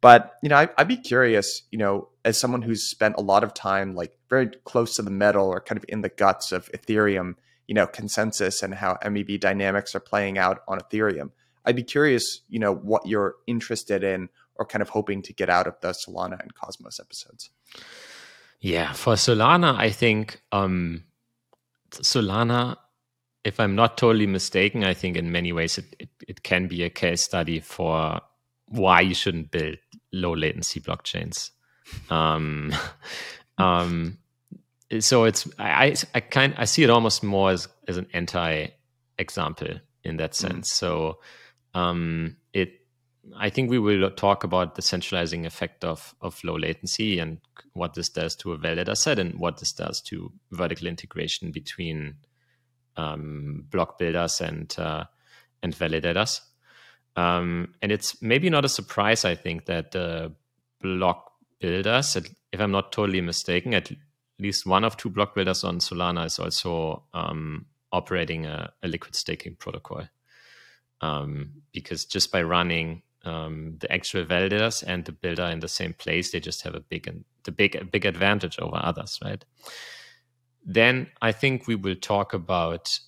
But 0.00 0.34
you 0.42 0.48
know, 0.48 0.56
I, 0.56 0.68
would 0.78 0.88
be 0.88 0.96
curious, 0.96 1.62
you 1.70 1.78
know, 1.78 2.08
as 2.24 2.38
someone 2.38 2.62
who's 2.62 2.90
spent 2.90 3.14
a 3.18 3.22
lot 3.22 3.44
of 3.44 3.54
time, 3.54 3.94
like 3.94 4.18
very 4.28 4.48
close 4.64 4.96
to 4.96 5.02
the 5.02 5.12
metal 5.12 5.46
or 5.46 5.60
kind 5.60 5.78
of 5.78 5.84
in 5.88 6.00
the 6.00 6.08
guts 6.08 6.50
of 6.50 6.68
Ethereum, 6.72 7.36
you 7.68 7.74
know, 7.74 7.86
consensus 7.86 8.64
and 8.64 8.74
how 8.74 8.98
MEV 9.04 9.38
dynamics 9.38 9.94
are 9.94 10.00
playing 10.00 10.38
out 10.38 10.62
on 10.66 10.80
Ethereum. 10.80 11.30
I'd 11.64 11.76
be 11.76 11.84
curious, 11.84 12.40
you 12.48 12.58
know, 12.58 12.74
what 12.74 13.06
you're 13.06 13.36
interested 13.46 14.02
in 14.02 14.28
or 14.56 14.66
kind 14.66 14.82
of 14.82 14.88
hoping 14.88 15.22
to 15.22 15.32
get 15.32 15.48
out 15.48 15.68
of 15.68 15.76
the 15.82 15.90
Solana 15.90 16.40
and 16.42 16.52
Cosmos 16.56 16.98
episodes. 16.98 17.50
Yeah, 18.58 18.92
for 18.92 19.14
Solana, 19.14 19.76
I 19.76 19.90
think 19.90 20.42
um, 20.50 21.04
Solana, 21.92 22.76
if 23.44 23.58
I'm 23.58 23.74
not 23.74 23.96
totally 23.96 24.26
mistaken, 24.26 24.84
I 24.84 24.94
think 24.94 25.16
in 25.16 25.32
many 25.32 25.52
ways 25.52 25.78
it, 25.78 25.96
it, 25.98 26.08
it 26.28 26.42
can 26.42 26.66
be 26.68 26.82
a 26.82 26.90
case 26.90 27.22
study 27.22 27.60
for 27.60 28.20
why 28.66 29.00
you 29.00 29.14
shouldn't 29.14 29.50
build 29.50 29.78
low 30.12 30.34
latency 30.34 30.80
blockchains. 30.80 31.50
Um, 32.10 32.72
um, 33.58 34.18
so 34.98 35.24
it's 35.24 35.48
I, 35.58 35.94
I 36.14 36.20
kind 36.20 36.54
I 36.58 36.64
see 36.64 36.82
it 36.82 36.90
almost 36.90 37.22
more 37.22 37.50
as, 37.50 37.68
as 37.86 37.96
an 37.96 38.08
anti 38.12 38.68
example 39.18 39.74
in 40.04 40.16
that 40.18 40.32
mm. 40.32 40.34
sense. 40.34 40.72
Mm. 40.72 40.74
So 40.74 41.18
um, 41.74 42.36
it 42.52 42.72
I 43.36 43.50
think 43.50 43.70
we 43.70 43.78
will 43.78 44.10
talk 44.10 44.44
about 44.44 44.74
the 44.74 44.82
centralizing 44.82 45.46
effect 45.46 45.84
of 45.84 46.14
of 46.20 46.42
low 46.44 46.56
latency 46.56 47.18
and 47.18 47.38
what 47.72 47.94
this 47.94 48.08
does 48.08 48.34
to 48.36 48.52
a 48.52 48.58
validator 48.58 48.96
set 48.96 49.18
and 49.18 49.38
what 49.38 49.58
this 49.58 49.72
does 49.72 50.00
to 50.02 50.32
vertical 50.50 50.88
integration 50.88 51.52
between 51.52 52.16
um, 52.96 53.66
block 53.70 53.98
builders 53.98 54.40
and 54.40 54.74
uh, 54.78 55.04
and 55.62 55.74
validators. 55.74 56.40
Um, 57.16 57.74
and 57.82 57.92
it's 57.92 58.22
maybe 58.22 58.50
not 58.50 58.64
a 58.64 58.68
surprise, 58.68 59.24
I 59.24 59.34
think, 59.34 59.66
that 59.66 59.90
the 59.90 60.32
block 60.80 61.32
builders, 61.58 62.16
if 62.16 62.60
I'm 62.60 62.70
not 62.70 62.92
totally 62.92 63.20
mistaken, 63.20 63.74
at 63.74 63.90
least 64.38 64.66
one 64.66 64.84
of 64.84 64.96
two 64.96 65.10
block 65.10 65.34
builders 65.34 65.64
on 65.64 65.78
Solana 65.78 66.26
is 66.26 66.38
also 66.38 67.04
um, 67.12 67.66
operating 67.92 68.46
a, 68.46 68.72
a, 68.82 68.88
liquid 68.88 69.14
staking 69.14 69.56
protocol. 69.56 70.08
Um, 71.00 71.62
because 71.72 72.04
just 72.04 72.30
by 72.30 72.42
running 72.42 73.02
um, 73.24 73.76
the 73.80 73.90
actual 73.92 74.24
validators 74.24 74.82
and 74.86 75.04
the 75.04 75.12
builder 75.12 75.44
in 75.44 75.60
the 75.60 75.68
same 75.68 75.94
place, 75.94 76.30
they 76.30 76.40
just 76.40 76.62
have 76.62 76.74
a 76.74 76.80
big 76.80 77.06
and 77.06 77.24
the 77.44 77.52
big 77.52 77.74
a 77.74 77.84
big 77.84 78.04
advantage 78.04 78.58
over 78.58 78.78
others, 78.82 79.18
right? 79.24 79.44
Then 80.64 81.08
I 81.22 81.32
think 81.32 81.66
we 81.66 81.74
will 81.74 81.96
talk 81.96 82.34
about 82.34 82.98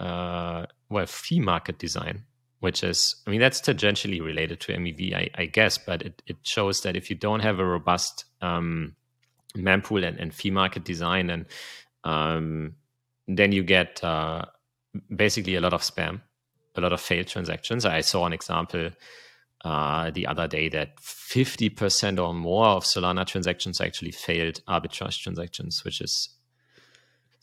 uh, 0.00 0.66
well 0.88 1.06
fee 1.06 1.40
market 1.40 1.78
design, 1.78 2.24
which 2.60 2.82
is 2.82 3.16
I 3.26 3.30
mean 3.30 3.40
that's 3.40 3.60
tangentially 3.60 4.22
related 4.22 4.60
to 4.60 4.72
MEV, 4.72 5.14
I, 5.14 5.30
I 5.34 5.46
guess, 5.46 5.78
but 5.78 6.02
it, 6.02 6.22
it 6.26 6.36
shows 6.42 6.82
that 6.82 6.96
if 6.96 7.10
you 7.10 7.16
don't 7.16 7.40
have 7.40 7.58
a 7.58 7.64
robust 7.64 8.24
um, 8.40 8.96
mempool 9.56 10.06
and, 10.06 10.18
and 10.18 10.34
fee 10.34 10.50
market 10.50 10.84
design, 10.84 11.30
and 11.30 11.46
um, 12.04 12.74
then 13.28 13.52
you 13.52 13.62
get 13.62 14.02
uh, 14.02 14.44
basically 15.14 15.54
a 15.54 15.60
lot 15.60 15.72
of 15.72 15.82
spam, 15.82 16.20
a 16.74 16.80
lot 16.80 16.92
of 16.92 17.00
failed 17.00 17.28
transactions. 17.28 17.84
I 17.84 18.00
saw 18.00 18.26
an 18.26 18.32
example 18.32 18.90
uh, 19.64 20.10
the 20.10 20.26
other 20.26 20.48
day 20.48 20.68
that 20.68 20.96
50% 20.96 22.22
or 22.22 22.34
more 22.34 22.66
of 22.66 22.84
Solana 22.84 23.24
transactions 23.26 23.80
actually 23.80 24.10
failed 24.10 24.60
arbitrage 24.66 25.22
transactions, 25.22 25.84
which 25.84 26.00
is 26.00 26.30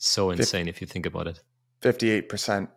so 0.00 0.30
insane 0.30 0.64
50, 0.64 0.70
if 0.70 0.80
you 0.80 0.86
think 0.86 1.06
about 1.06 1.28
it. 1.28 1.40
58%. 1.82 2.68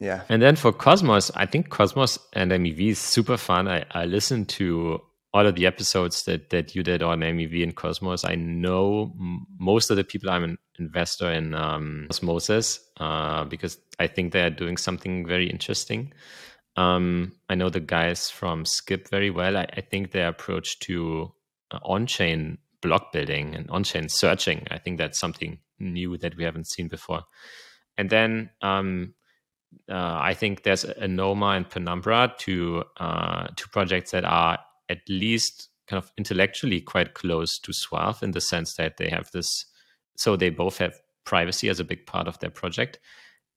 Yeah. 0.00 0.22
And 0.28 0.42
then 0.42 0.56
for 0.56 0.72
Cosmos, 0.72 1.30
I 1.36 1.46
think 1.46 1.68
Cosmos 1.68 2.18
and 2.32 2.50
MEV 2.50 2.90
is 2.90 2.98
super 2.98 3.36
fun. 3.36 3.68
I, 3.68 3.84
I 3.92 4.06
listened 4.06 4.48
to 4.50 5.00
all 5.34 5.46
of 5.46 5.54
the 5.54 5.66
episodes 5.66 6.24
that, 6.24 6.50
that 6.50 6.74
you 6.74 6.82
did 6.82 7.02
on 7.02 7.20
MEV 7.20 7.62
and 7.62 7.76
Cosmos. 7.76 8.24
I 8.24 8.34
know 8.34 9.12
m- 9.18 9.46
most 9.58 9.90
of 9.90 9.96
the 9.96 10.04
people 10.04 10.30
I'm 10.30 10.44
an 10.44 10.58
investor 10.78 11.30
in 11.30 11.54
um, 11.54 12.06
Osmosis 12.10 12.80
uh, 12.98 13.44
because 13.44 13.78
I 13.98 14.06
think 14.06 14.32
they 14.32 14.42
are 14.42 14.50
doing 14.50 14.76
something 14.76 15.26
very 15.26 15.48
interesting. 15.48 16.12
Um, 16.76 17.32
I 17.50 17.54
know 17.54 17.68
the 17.68 17.80
guys 17.80 18.30
from 18.30 18.64
Skip 18.64 19.08
very 19.08 19.30
well. 19.30 19.58
I, 19.58 19.66
I 19.76 19.82
think 19.82 20.12
their 20.12 20.28
approach 20.28 20.78
to 20.80 21.32
uh, 21.70 21.78
on-chain 21.84 22.58
block 22.80 23.12
building 23.12 23.54
and 23.54 23.70
on-chain 23.70 24.08
searching, 24.08 24.66
I 24.70 24.78
think 24.78 24.98
that's 24.98 25.20
something 25.20 25.58
new 25.82 26.16
that 26.18 26.36
we 26.36 26.44
haven't 26.44 26.68
seen 26.68 26.88
before. 26.88 27.24
And 27.98 28.08
then 28.08 28.50
um, 28.62 29.14
uh, 29.90 30.18
I 30.20 30.34
think 30.34 30.62
there's 30.62 30.84
Anoma 30.84 31.56
and 31.56 31.68
Penumbra, 31.68 32.34
two 32.38 32.84
uh, 32.98 33.48
two 33.56 33.68
projects 33.68 34.12
that 34.12 34.24
are 34.24 34.58
at 34.88 35.00
least 35.08 35.68
kind 35.86 36.02
of 36.02 36.12
intellectually 36.16 36.80
quite 36.80 37.14
close 37.14 37.58
to 37.58 37.72
SUAVE 37.72 38.22
in 38.22 38.30
the 38.30 38.40
sense 38.40 38.74
that 38.74 38.96
they 38.96 39.08
have 39.08 39.30
this. 39.32 39.66
So 40.16 40.36
they 40.36 40.50
both 40.50 40.78
have 40.78 40.94
privacy 41.24 41.68
as 41.68 41.80
a 41.80 41.84
big 41.84 42.06
part 42.06 42.28
of 42.28 42.38
their 42.38 42.50
project, 42.50 42.98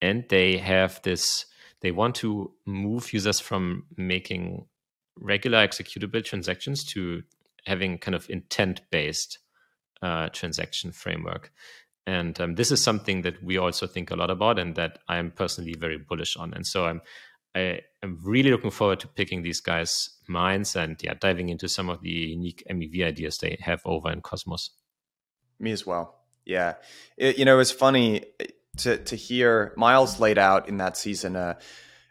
and 0.02 0.26
they 0.30 0.58
have 0.58 1.02
this 1.04 1.46
they 1.82 1.92
want 1.92 2.16
to 2.16 2.52
move 2.66 3.14
users 3.14 3.40
from 3.40 3.86
making 3.96 4.66
regular 5.18 5.66
executable 5.66 6.24
transactions 6.24 6.84
to 6.84 7.22
having 7.66 7.98
kind 7.98 8.16
of 8.16 8.30
intent 8.30 8.82
based 8.92 9.40
uh, 10.02 10.30
transaction 10.30 10.92
framework. 10.92 11.52
And 12.08 12.40
um, 12.40 12.56
this 12.56 12.72
is 12.72 12.84
something 12.84 13.24
that 13.24 13.44
we 13.44 13.58
also 13.58 13.88
think 13.88 14.12
a 14.12 14.16
lot 14.16 14.30
about 14.30 14.60
and 14.60 14.76
that 14.76 15.00
I 15.08 15.18
am 15.18 15.32
personally 15.32 15.74
very 15.74 15.98
bullish 15.98 16.38
on. 16.38 16.54
And 16.54 16.66
so 16.66 16.86
I'm 16.86 17.02
I 17.56 17.80
am 18.04 18.20
really 18.22 18.52
looking 18.52 18.70
forward 18.70 19.00
to 19.00 19.08
picking 19.08 19.42
these 19.42 19.62
guys' 19.62 20.10
minds 20.28 20.76
and 20.76 21.02
yeah, 21.02 21.14
diving 21.20 21.50
into 21.50 21.70
some 21.70 21.90
of 21.90 22.02
the 22.02 22.10
unique 22.10 22.64
MEV 22.70 23.06
ideas 23.06 23.38
they 23.38 23.58
have 23.62 23.82
over 23.86 24.12
in 24.12 24.22
Cosmos. 24.22 24.72
Me 25.58 25.72
as 25.72 25.86
well. 25.86 26.20
Yeah, 26.46 26.76
it, 27.18 27.40
you 27.40 27.46
know, 27.46 27.60
it's 27.60 27.72
funny 27.72 28.26
to 28.78 28.98
to 28.98 29.16
hear 29.16 29.74
Miles 29.78 30.20
laid 30.20 30.38
out 30.38 30.68
in 30.68 30.78
that 30.78 30.98
season 30.98 31.36
uh, 31.38 31.56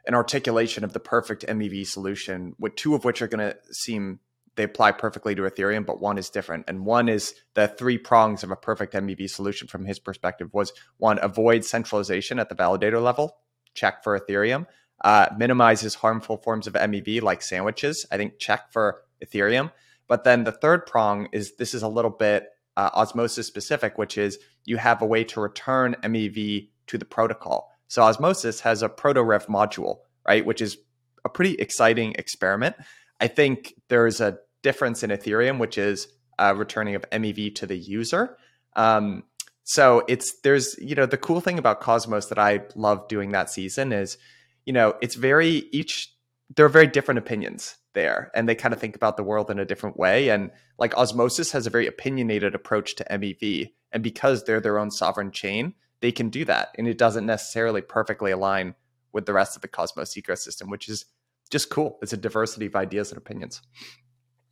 an 0.07 0.15
articulation 0.15 0.83
of 0.83 0.93
the 0.93 1.01
perfect 1.01 1.47
MEV 1.47 1.87
solution, 1.87 2.55
with 2.59 2.75
two 2.75 2.95
of 2.95 3.05
which 3.05 3.23
are 3.23 3.29
going 3.29 3.51
to 3.51 3.57
seem 3.71 4.21
they 4.57 4.65
apply 4.65 4.93
perfectly 4.93 5.35
to 5.35 5.43
Ethereum, 5.43 5.85
but 5.85 6.01
one 6.01 6.19
is 6.19 6.31
different. 6.31 6.65
And 6.69 6.87
one 6.87 7.09
is 7.09 7.35
the 7.55 7.69
three 7.69 7.99
prongs 7.99 8.43
of 8.43 8.51
a 8.51 8.57
perfect 8.57 8.95
MEV 8.95 9.29
solution 9.29 9.69
from 9.69 9.85
his 9.85 9.99
perspective 9.99 10.53
was 10.53 10.73
one, 10.99 11.19
avoid 11.23 11.65
centralization 11.65 12.39
at 12.39 12.49
the 12.49 12.55
validator 12.55 13.03
level, 13.03 13.37
check 13.75 14.05
for 14.05 14.19
Ethereum, 14.19 14.67
uh, 15.03 15.27
minimizes 15.37 15.97
harmful 15.97 16.37
forms 16.37 16.67
of 16.67 16.75
MEV 16.75 17.23
like 17.23 17.43
sandwiches, 17.43 18.07
I 18.11 18.17
think 18.17 18.39
check 18.39 18.73
for 18.73 19.03
Ethereum. 19.25 19.73
But 20.07 20.25
then 20.25 20.45
the 20.45 20.53
third 20.53 20.87
prong 20.87 21.29
is 21.33 21.57
this 21.57 21.75
is 21.75 21.83
a 21.83 21.89
little 21.89 22.11
bit 22.11 22.49
uh, 22.77 22.91
osmosis 22.95 23.47
specific, 23.47 23.99
which 23.99 24.19
is 24.19 24.39
you 24.65 24.77
have 24.77 25.03
a 25.03 25.07
way 25.07 25.25
to 25.25 25.41
return 25.41 25.97
MEV 26.03 26.69
to 26.87 26.99
the 26.99 27.05
protocol. 27.05 27.71
So 27.89 28.03
Osmosis 28.03 28.61
has 28.61 28.83
a 28.83 28.89
ProtoRev 28.89 29.47
module, 29.47 29.99
right, 30.27 30.45
which 30.45 30.61
is 30.61 30.79
a 31.25 31.29
pretty 31.29 31.55
exciting 31.55 32.15
experiment. 32.19 32.77
I 33.21 33.29
think 33.29 33.75
there's 33.89 34.21
a 34.21 34.39
difference 34.65 35.05
in 35.05 35.11
Ethereum, 35.11 35.59
which 35.59 35.79
is 35.79 36.09
uh, 36.41 36.53
returning 36.57 36.97
of 36.97 37.09
MEV 37.11 37.55
to 37.55 37.67
the 37.67 37.77
user. 37.77 38.37
Um, 38.75 39.23
so 39.63 40.03
it's 40.09 40.41
there's 40.41 40.77
you 40.79 40.97
know 40.97 41.07
the 41.07 41.17
cool 41.17 41.41
thing 41.41 41.59
about 41.59 41.81
Cosmos 41.81 42.27
that 42.27 42.39
I 42.39 42.63
love 42.75 43.07
doing 43.07 43.31
that 43.31 43.49
season 43.51 43.93
is 43.93 44.19
you 44.67 44.73
know 44.73 44.95
it's 45.01 45.15
very 45.15 45.69
each 45.73 46.13
there 46.55 46.67
are 46.67 46.71
very 46.71 46.87
different 46.87 47.19
opinions 47.19 47.77
there 47.95 48.31
and 48.35 48.49
they 48.49 48.55
kind 48.55 48.75
of 48.75 48.81
think 48.81 48.97
about 48.97 49.17
the 49.17 49.23
world 49.23 49.51
in 49.51 49.59
a 49.59 49.65
different 49.65 49.97
way 49.97 50.29
and 50.29 50.51
like 50.79 50.97
osmosis 50.97 51.53
has 51.53 51.67
a 51.67 51.71
very 51.71 51.87
opinionated 51.87 52.55
approach 52.55 52.97
to 52.97 53.05
mev 53.05 53.71
and 53.93 54.03
because 54.03 54.45
they're 54.45 54.61
their 54.61 54.79
own 54.79 54.91
sovereign 54.91 55.31
chain 55.31 55.75
they 56.01 56.13
can 56.13 56.29
do 56.29 56.45
that 56.45 56.75
and 56.77 56.87
it 56.89 56.99
doesn't 56.99 57.27
necessarily 57.27 57.81
perfectly 57.81 58.31
align 58.31 58.75
with 59.13 59.27
the 59.27 59.33
rest 59.33 59.57
of 59.57 59.63
the 59.63 59.69
cosmos 59.69 60.15
ecosystem 60.15 60.71
which 60.71 60.89
is 60.89 61.07
just 61.51 61.71
cool 61.71 61.99
it's 62.03 62.13
a 62.13 62.17
diversity 62.17 62.67
of 62.67 62.77
ideas 62.77 63.11
and 63.11 63.19
opinions 63.19 63.63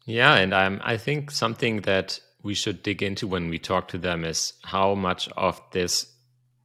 yeah 0.07 0.35
and 0.35 0.53
um, 0.53 0.81
i 0.85 0.97
think 0.97 1.31
something 1.31 1.83
that 1.83 2.21
we 2.43 2.55
should 2.55 2.83
dig 2.83 3.03
into 3.03 3.27
when 3.27 3.49
we 3.49 3.59
talk 3.59 3.89
to 3.89 3.99
them 3.99 4.25
is 4.25 4.55
how 4.65 4.95
much 4.95 5.29
of 5.37 5.61
this 5.73 6.13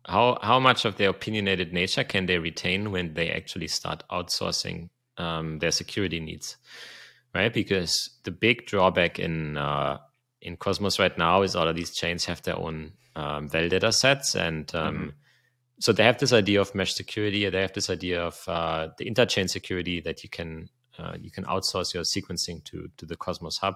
how 0.07 0.37
how 0.41 0.59
much 0.59 0.85
of 0.85 0.95
their 0.95 1.09
opinionated 1.09 1.73
nature 1.73 2.03
can 2.03 2.25
they 2.25 2.39
retain 2.39 2.91
when 2.91 3.13
they 3.13 3.29
actually 3.29 3.67
start 3.67 4.03
outsourcing 4.09 4.89
um, 5.17 5.59
their 5.59 5.71
security 5.71 6.19
needs, 6.19 6.57
right? 7.33 7.53
Because 7.53 8.11
the 8.23 8.31
big 8.31 8.65
drawback 8.65 9.19
in 9.19 9.57
uh, 9.57 9.97
in 10.41 10.55
Cosmos 10.57 10.99
right 10.99 11.17
now 11.17 11.41
is 11.41 11.55
all 11.55 11.67
of 11.67 11.75
these 11.75 11.93
chains 11.93 12.25
have 12.25 12.41
their 12.43 12.57
own 12.57 12.93
um, 13.15 13.49
validator 13.49 13.93
sets, 13.93 14.35
and 14.35 14.73
um, 14.75 14.95
mm-hmm. 14.95 15.09
so 15.79 15.91
they 15.91 16.03
have 16.03 16.19
this 16.19 16.33
idea 16.33 16.61
of 16.61 16.73
mesh 16.73 16.93
security. 16.93 17.49
They 17.49 17.61
have 17.61 17.73
this 17.73 17.89
idea 17.89 18.21
of 18.21 18.41
uh, 18.47 18.89
the 18.97 19.09
interchain 19.09 19.49
security 19.49 19.99
that 20.01 20.23
you 20.23 20.29
can 20.29 20.69
uh, 20.99 21.15
you 21.19 21.31
can 21.31 21.43
outsource 21.45 21.93
your 21.93 22.03
sequencing 22.03 22.63
to 22.65 22.89
to 22.97 23.05
the 23.05 23.15
Cosmos 23.15 23.57
hub. 23.57 23.75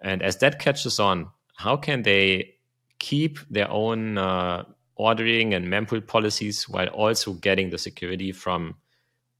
And 0.00 0.22
as 0.22 0.36
that 0.38 0.58
catches 0.58 0.98
on, 0.98 1.30
how 1.56 1.76
can 1.76 2.02
they 2.02 2.56
keep 2.98 3.38
their 3.50 3.70
own 3.70 4.18
uh, 4.18 4.64
ordering 4.96 5.54
and 5.54 5.66
mempool 5.66 6.06
policies 6.06 6.68
while 6.68 6.88
also 6.88 7.32
getting 7.32 7.70
the 7.70 7.78
security 7.78 8.32
from 8.32 8.76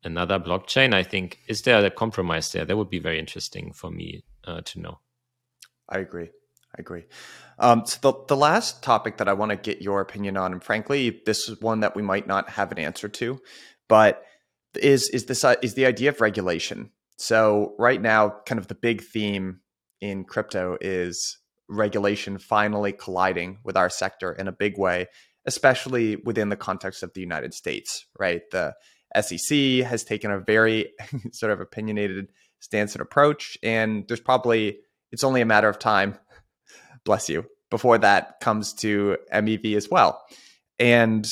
another 0.04 0.38
blockchain. 0.38 0.94
I 0.94 1.02
think 1.02 1.38
is 1.46 1.62
there 1.62 1.84
a 1.84 1.90
compromise 1.90 2.52
there? 2.52 2.64
That 2.64 2.76
would 2.76 2.90
be 2.90 2.98
very 2.98 3.18
interesting 3.18 3.72
for 3.72 3.90
me 3.90 4.24
uh, 4.44 4.62
to 4.62 4.80
know. 4.80 4.98
I 5.88 5.98
agree. 5.98 6.30
I 6.76 6.78
agree. 6.78 7.04
Um, 7.58 7.84
so 7.86 7.98
the 8.00 8.24
the 8.28 8.36
last 8.36 8.82
topic 8.82 9.18
that 9.18 9.28
I 9.28 9.34
want 9.34 9.50
to 9.50 9.56
get 9.56 9.82
your 9.82 10.00
opinion 10.00 10.36
on, 10.36 10.52
and 10.52 10.64
frankly, 10.64 11.20
this 11.26 11.48
is 11.48 11.60
one 11.60 11.80
that 11.80 11.94
we 11.94 12.02
might 12.02 12.26
not 12.26 12.50
have 12.50 12.72
an 12.72 12.78
answer 12.78 13.08
to, 13.08 13.40
but 13.88 14.24
is 14.74 15.08
is 15.10 15.26
this 15.26 15.44
uh, 15.44 15.56
is 15.62 15.74
the 15.74 15.86
idea 15.86 16.08
of 16.08 16.20
regulation. 16.20 16.90
So 17.22 17.76
right 17.78 18.02
now, 18.02 18.34
kind 18.46 18.58
of 18.58 18.66
the 18.66 18.74
big 18.74 19.00
theme 19.00 19.60
in 20.00 20.24
crypto 20.24 20.76
is 20.80 21.38
regulation 21.68 22.38
finally 22.38 22.90
colliding 22.90 23.60
with 23.62 23.76
our 23.76 23.88
sector 23.88 24.32
in 24.32 24.48
a 24.48 24.52
big 24.52 24.76
way, 24.76 25.06
especially 25.46 26.16
within 26.16 26.48
the 26.48 26.56
context 26.56 27.04
of 27.04 27.12
the 27.14 27.20
United 27.20 27.54
States. 27.54 28.06
Right, 28.18 28.42
the 28.50 28.74
SEC 29.20 29.86
has 29.86 30.02
taken 30.02 30.32
a 30.32 30.40
very 30.40 30.94
sort 31.32 31.52
of 31.52 31.60
opinionated 31.60 32.32
stance 32.58 32.96
and 32.96 33.02
approach, 33.02 33.56
and 33.62 34.04
there's 34.08 34.18
probably 34.18 34.78
it's 35.12 35.22
only 35.22 35.42
a 35.42 35.46
matter 35.46 35.68
of 35.68 35.78
time 35.78 36.18
bless 37.04 37.28
you, 37.28 37.46
before 37.70 37.98
that 37.98 38.40
comes 38.40 38.72
to 38.72 39.16
MEV 39.32 39.76
as 39.76 39.88
well. 39.88 40.20
And, 40.80 41.24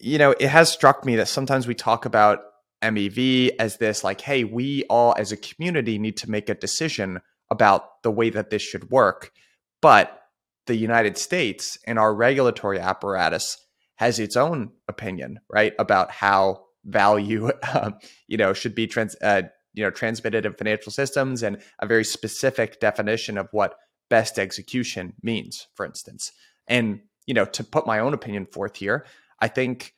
you 0.00 0.18
know, 0.18 0.32
it 0.32 0.48
has 0.48 0.68
struck 0.68 1.04
me 1.04 1.14
that 1.14 1.28
sometimes 1.28 1.68
we 1.68 1.76
talk 1.76 2.06
about 2.06 2.40
MEV 2.82 3.50
as 3.58 3.78
this 3.78 4.04
like, 4.04 4.20
hey, 4.20 4.44
we 4.44 4.84
all 4.84 5.14
as 5.16 5.32
a 5.32 5.36
community 5.36 5.98
need 5.98 6.16
to 6.18 6.30
make 6.30 6.48
a 6.48 6.54
decision 6.54 7.20
about 7.50 8.02
the 8.02 8.10
way 8.10 8.30
that 8.30 8.50
this 8.50 8.62
should 8.62 8.90
work. 8.90 9.32
But 9.80 10.20
the 10.66 10.76
United 10.76 11.16
States 11.16 11.78
and 11.86 11.98
our 11.98 12.14
regulatory 12.14 12.78
apparatus 12.78 13.56
has 13.96 14.18
its 14.18 14.36
own 14.36 14.72
opinion, 14.88 15.40
right, 15.48 15.74
about 15.78 16.10
how 16.10 16.64
value, 16.84 17.50
um, 17.74 17.96
you 18.26 18.36
know, 18.36 18.52
should 18.52 18.74
be 18.74 18.86
trans, 18.86 19.16
uh, 19.22 19.42
you 19.74 19.82
know, 19.82 19.90
transmitted 19.90 20.46
in 20.46 20.52
financial 20.54 20.92
systems, 20.92 21.42
and 21.42 21.58
a 21.80 21.86
very 21.86 22.04
specific 22.04 22.80
definition 22.80 23.38
of 23.38 23.48
what 23.52 23.76
best 24.08 24.38
execution 24.38 25.12
means, 25.22 25.66
for 25.74 25.84
instance. 25.84 26.32
And, 26.66 27.00
you 27.26 27.34
know, 27.34 27.44
to 27.44 27.64
put 27.64 27.86
my 27.86 27.98
own 27.98 28.14
opinion 28.14 28.46
forth 28.46 28.76
here, 28.76 29.04
I 29.40 29.48
think 29.48 29.92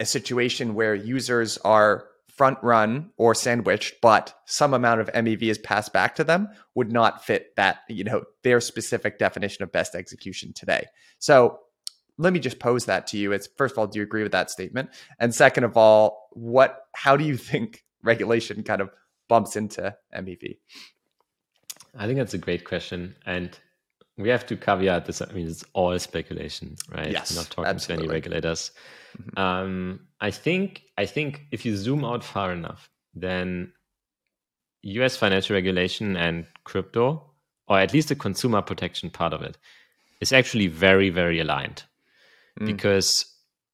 a 0.00 0.04
situation 0.04 0.74
where 0.74 0.94
users 0.94 1.58
are 1.58 2.08
front 2.38 2.58
run 2.62 3.10
or 3.16 3.34
sandwiched, 3.34 3.94
but 4.00 4.32
some 4.46 4.72
amount 4.72 5.00
of 5.00 5.12
MEV 5.12 5.42
is 5.42 5.58
passed 5.58 5.92
back 5.92 6.14
to 6.14 6.22
them 6.22 6.48
would 6.76 6.92
not 6.92 7.24
fit 7.24 7.54
that, 7.56 7.78
you 7.88 8.04
know, 8.04 8.22
their 8.44 8.60
specific 8.60 9.18
definition 9.18 9.64
of 9.64 9.72
best 9.72 9.96
execution 9.96 10.52
today. 10.52 10.86
So 11.18 11.58
let 12.16 12.32
me 12.32 12.38
just 12.38 12.60
pose 12.60 12.84
that 12.84 13.08
to 13.08 13.18
you. 13.18 13.32
It's 13.32 13.48
first 13.56 13.72
of 13.72 13.78
all, 13.78 13.88
do 13.88 13.98
you 13.98 14.04
agree 14.04 14.22
with 14.22 14.32
that 14.32 14.50
statement? 14.50 14.90
And 15.18 15.34
second 15.34 15.64
of 15.64 15.76
all, 15.76 16.28
what 16.32 16.84
how 16.94 17.16
do 17.16 17.24
you 17.24 17.36
think 17.36 17.84
regulation 18.04 18.62
kind 18.62 18.80
of 18.80 18.90
bumps 19.28 19.56
into 19.56 19.96
MEV? 20.14 20.58
I 21.96 22.06
think 22.06 22.18
that's 22.18 22.34
a 22.34 22.38
great 22.38 22.64
question. 22.64 23.16
And 23.26 23.58
we 24.18 24.28
have 24.28 24.44
to 24.46 24.56
caveat 24.56 25.06
this. 25.06 25.22
I 25.22 25.32
mean, 25.32 25.46
it's 25.46 25.64
all 25.72 25.98
speculation, 25.98 26.76
right? 26.92 27.10
Yes, 27.10 27.30
We're 27.30 27.40
not 27.40 27.50
talking 27.50 27.70
absolutely. 27.70 28.06
to 28.06 28.10
any 28.10 28.14
regulators. 28.14 28.72
Mhm. 29.16 29.38
Um, 29.38 30.00
I 30.20 30.30
think 30.30 30.82
I 30.98 31.06
think 31.06 31.46
if 31.52 31.64
you 31.64 31.76
zoom 31.76 32.04
out 32.04 32.24
far 32.24 32.52
enough, 32.52 32.90
then 33.14 33.72
U.S. 34.82 35.16
financial 35.16 35.54
regulation 35.54 36.16
and 36.16 36.46
crypto, 36.64 37.30
or 37.68 37.78
at 37.78 37.92
least 37.92 38.08
the 38.08 38.16
consumer 38.16 38.60
protection 38.60 39.10
part 39.10 39.32
of 39.32 39.42
it, 39.42 39.56
is 40.20 40.32
actually 40.32 40.66
very 40.66 41.10
very 41.10 41.40
aligned. 41.40 41.84
Mm. 42.60 42.66
Because 42.66 43.24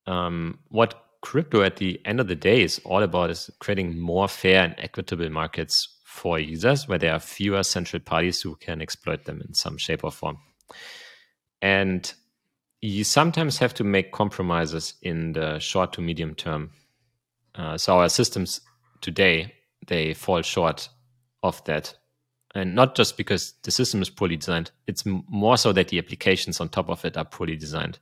um, 0.07 0.59
what 0.69 1.01
crypto 1.23 1.63
at 1.63 1.77
the 1.77 1.99
end 2.05 2.21
of 2.21 2.29
the 2.29 2.35
day 2.35 2.63
is 2.63 2.81
all 2.85 3.03
about 3.03 3.31
is 3.31 3.51
creating 3.59 3.99
more 3.99 4.29
fair 4.29 4.63
and 4.63 4.75
equitable 4.77 5.31
markets 5.31 5.89
for 6.15 6.39
users 6.39 6.87
where 6.87 6.99
there 6.99 7.13
are 7.13 7.19
fewer 7.19 7.65
central 7.65 8.01
parties 8.01 8.41
who 8.41 8.55
can 8.55 8.81
exploit 8.81 9.25
them 9.25 9.43
in 9.47 9.53
some 9.53 9.77
shape 9.77 10.05
or 10.05 10.13
form. 10.13 10.39
And 11.61 12.15
you 12.81 13.03
sometimes 13.03 13.59
have 13.59 13.75
to 13.75 13.85
make 13.85 14.13
compromises 14.13 14.95
in 15.03 15.33
the 15.33 15.59
short 15.59 15.93
to 15.95 16.01
medium 16.01 16.37
term. 16.37 16.71
Uh, 17.57 17.77
so 17.77 17.99
our 17.99 18.09
systems 18.09 18.61
today 19.01 19.55
they 19.89 20.15
fall 20.15 20.41
short 20.43 20.89
of 21.43 21.63
that, 21.65 21.95
and 22.55 22.77
not 22.77 22.95
just 22.95 23.17
because 23.17 23.55
the 23.65 23.73
system 23.73 24.01
is 24.01 24.09
poorly 24.09 24.37
designed. 24.37 24.71
It's 24.87 25.03
more 25.05 25.57
so 25.59 25.73
that 25.73 25.89
the 25.89 25.99
applications 25.99 26.61
on 26.61 26.69
top 26.69 26.89
of 26.89 27.05
it 27.05 27.17
are 27.17 27.25
poorly 27.25 27.57
designed, 27.57 27.99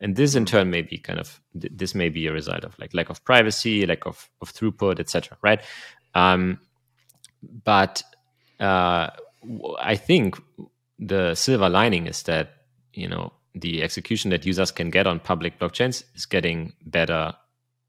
and 0.00 0.14
this 0.14 0.36
in 0.36 0.46
turn 0.46 0.70
may 0.70 0.82
be 0.82 0.98
kind 0.98 1.18
of 1.18 1.40
th- 1.60 1.72
this 1.74 1.94
may 1.94 2.10
be 2.10 2.26
a 2.26 2.32
result 2.32 2.64
of 2.64 2.78
like 2.78 2.94
lack 2.94 3.10
of 3.10 3.24
privacy, 3.24 3.84
lack 3.86 4.06
of, 4.06 4.30
of 4.40 4.52
throughput, 4.52 5.00
etc. 5.00 5.36
Right? 5.42 5.60
Um, 6.14 6.60
but 7.42 8.02
uh, 8.58 9.10
I 9.80 9.96
think 9.96 10.36
the 10.98 11.34
silver 11.34 11.68
lining 11.68 12.06
is 12.06 12.22
that 12.24 12.56
you 12.92 13.08
know 13.08 13.32
the 13.54 13.82
execution 13.82 14.30
that 14.30 14.46
users 14.46 14.70
can 14.70 14.90
get 14.90 15.06
on 15.06 15.20
public 15.20 15.58
blockchains 15.58 16.04
is 16.14 16.26
getting 16.26 16.72
better 16.84 17.34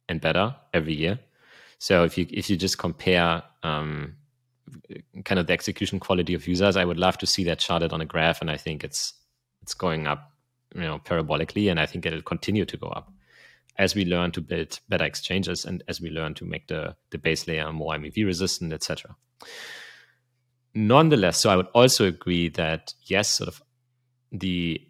and 0.10 0.22
better 0.22 0.56
every 0.74 0.94
year. 0.94 1.20
So 1.80 2.04
if 2.04 2.18
you 2.18 2.28
if 2.30 2.50
you 2.50 2.58
just 2.58 2.78
compare 2.78 3.44
um, 3.64 4.16
kind 5.26 5.40
of 5.40 5.48
the 5.48 5.54
execution 5.54 6.00
quality 6.00 6.34
of 6.34 6.48
users, 6.48 6.78
I 6.78 6.86
would 6.86 7.00
love 7.00 7.18
to 7.20 7.28
see 7.28 7.44
that 7.46 7.60
charted 7.60 7.94
on 7.94 8.02
a 8.02 8.06
graph, 8.06 8.42
and 8.42 8.50
I 8.50 8.58
think 8.58 8.84
it's 8.84 9.14
it's 9.62 9.74
going 9.74 10.08
up, 10.08 10.32
you 10.74 10.82
know, 10.82 11.00
parabolically, 11.00 11.70
and 11.70 11.80
I 11.80 11.86
think 11.86 12.06
it'll 12.06 12.22
continue 12.22 12.66
to 12.66 12.78
go 12.78 12.88
up 12.88 13.12
as 13.78 13.96
we 13.96 14.06
learn 14.06 14.32
to 14.32 14.42
build 14.42 14.80
better 14.90 15.06
exchanges 15.06 15.66
and 15.66 15.84
as 15.88 16.02
we 16.02 16.10
learn 16.10 16.34
to 16.36 16.46
make 16.46 16.68
the 16.68 16.96
the 17.10 17.18
base 17.18 17.48
layer 17.48 17.72
more 17.72 17.96
MEV 17.96 18.26
resistant, 18.26 18.74
etc. 18.74 19.16
Nonetheless, 20.74 21.38
so 21.38 21.50
I 21.50 21.56
would 21.56 21.68
also 21.74 22.06
agree 22.06 22.50
that 22.50 22.94
yes, 23.04 23.30
sort 23.30 23.50
of 23.50 23.62
the 24.32 24.82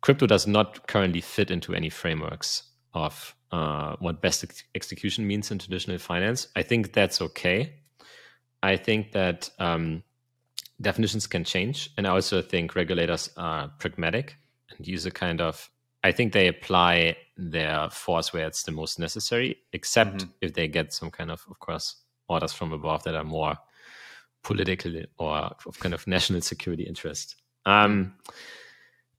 crypto 0.00 0.26
does 0.26 0.46
not 0.46 0.86
currently 0.86 1.20
fit 1.20 1.50
into 1.50 1.74
any 1.74 1.90
frameworks 1.90 2.62
of 2.94 3.34
uh, 3.52 3.96
what 3.98 4.22
best 4.22 4.44
ex- 4.44 4.64
execution 4.74 5.26
means 5.26 5.50
in 5.50 5.58
traditional 5.58 5.98
finance. 5.98 6.48
I 6.56 6.62
think 6.62 6.92
that's 6.92 7.20
okay. 7.20 7.74
I 8.62 8.76
think 8.76 9.12
that 9.12 9.50
um, 9.58 10.02
definitions 10.80 11.26
can 11.26 11.44
change, 11.44 11.90
and 11.96 12.06
I 12.06 12.10
also 12.10 12.42
think 12.42 12.74
regulators 12.74 13.30
are 13.36 13.70
pragmatic 13.78 14.36
and 14.76 14.86
use 14.86 15.06
a 15.06 15.10
kind 15.10 15.40
of. 15.40 15.70
I 16.06 16.12
think 16.12 16.32
they 16.32 16.48
apply 16.48 17.16
their 17.36 17.90
force 17.90 18.32
where 18.32 18.46
it's 18.46 18.62
the 18.62 18.72
most 18.72 18.98
necessary, 18.98 19.58
except 19.72 20.16
Mhm. 20.24 20.32
if 20.40 20.52
they 20.54 20.68
get 20.68 20.92
some 20.92 21.10
kind 21.10 21.30
of, 21.30 21.44
of 21.50 21.58
course, 21.58 21.96
orders 22.28 22.52
from 22.52 22.72
above 22.72 23.02
that 23.04 23.14
are 23.14 23.24
more 23.24 23.58
political 24.42 24.92
or 25.18 25.34
of 25.66 25.78
kind 25.80 25.94
of 25.94 26.06
national 26.16 26.40
security 26.40 26.84
interest. 26.84 27.36
Um, 27.64 28.14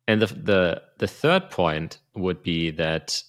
and 0.07 0.21
the, 0.21 0.27
the 0.27 0.81
the 0.97 1.07
third 1.07 1.49
point 1.49 1.99
would 2.13 2.41
be 2.41 2.71
that 2.71 3.21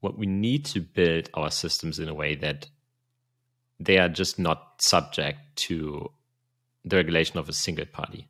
what 0.00 0.18
we 0.18 0.26
need 0.26 0.64
to 0.66 0.80
build 0.80 1.30
our 1.34 1.50
systems 1.50 1.98
in 1.98 2.08
a 2.08 2.14
way 2.14 2.34
that 2.36 2.68
they 3.80 3.98
are 3.98 4.08
just 4.10 4.38
not 4.38 4.82
subject 4.82 5.38
to 5.56 6.10
the 6.84 6.96
regulation 6.96 7.38
of 7.38 7.48
a 7.48 7.52
single 7.52 7.86
party. 7.86 8.28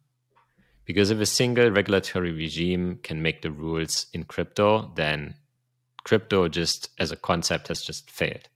Because 0.89 1.11
if 1.11 1.21
a 1.21 1.27
single 1.27 1.71
regulatory 1.71 2.33
regime 2.33 2.99
can 3.03 3.21
make 3.21 3.43
the 3.43 3.51
rules 3.51 4.07
in 4.15 4.25
crypto, 4.25 4.91
then 4.95 5.35
crypto 6.03 6.49
just 6.49 6.89
as 6.99 7.13
a 7.13 7.17
concept 7.17 7.69
has 7.69 7.83
just 7.83 8.11
failed. 8.11 8.49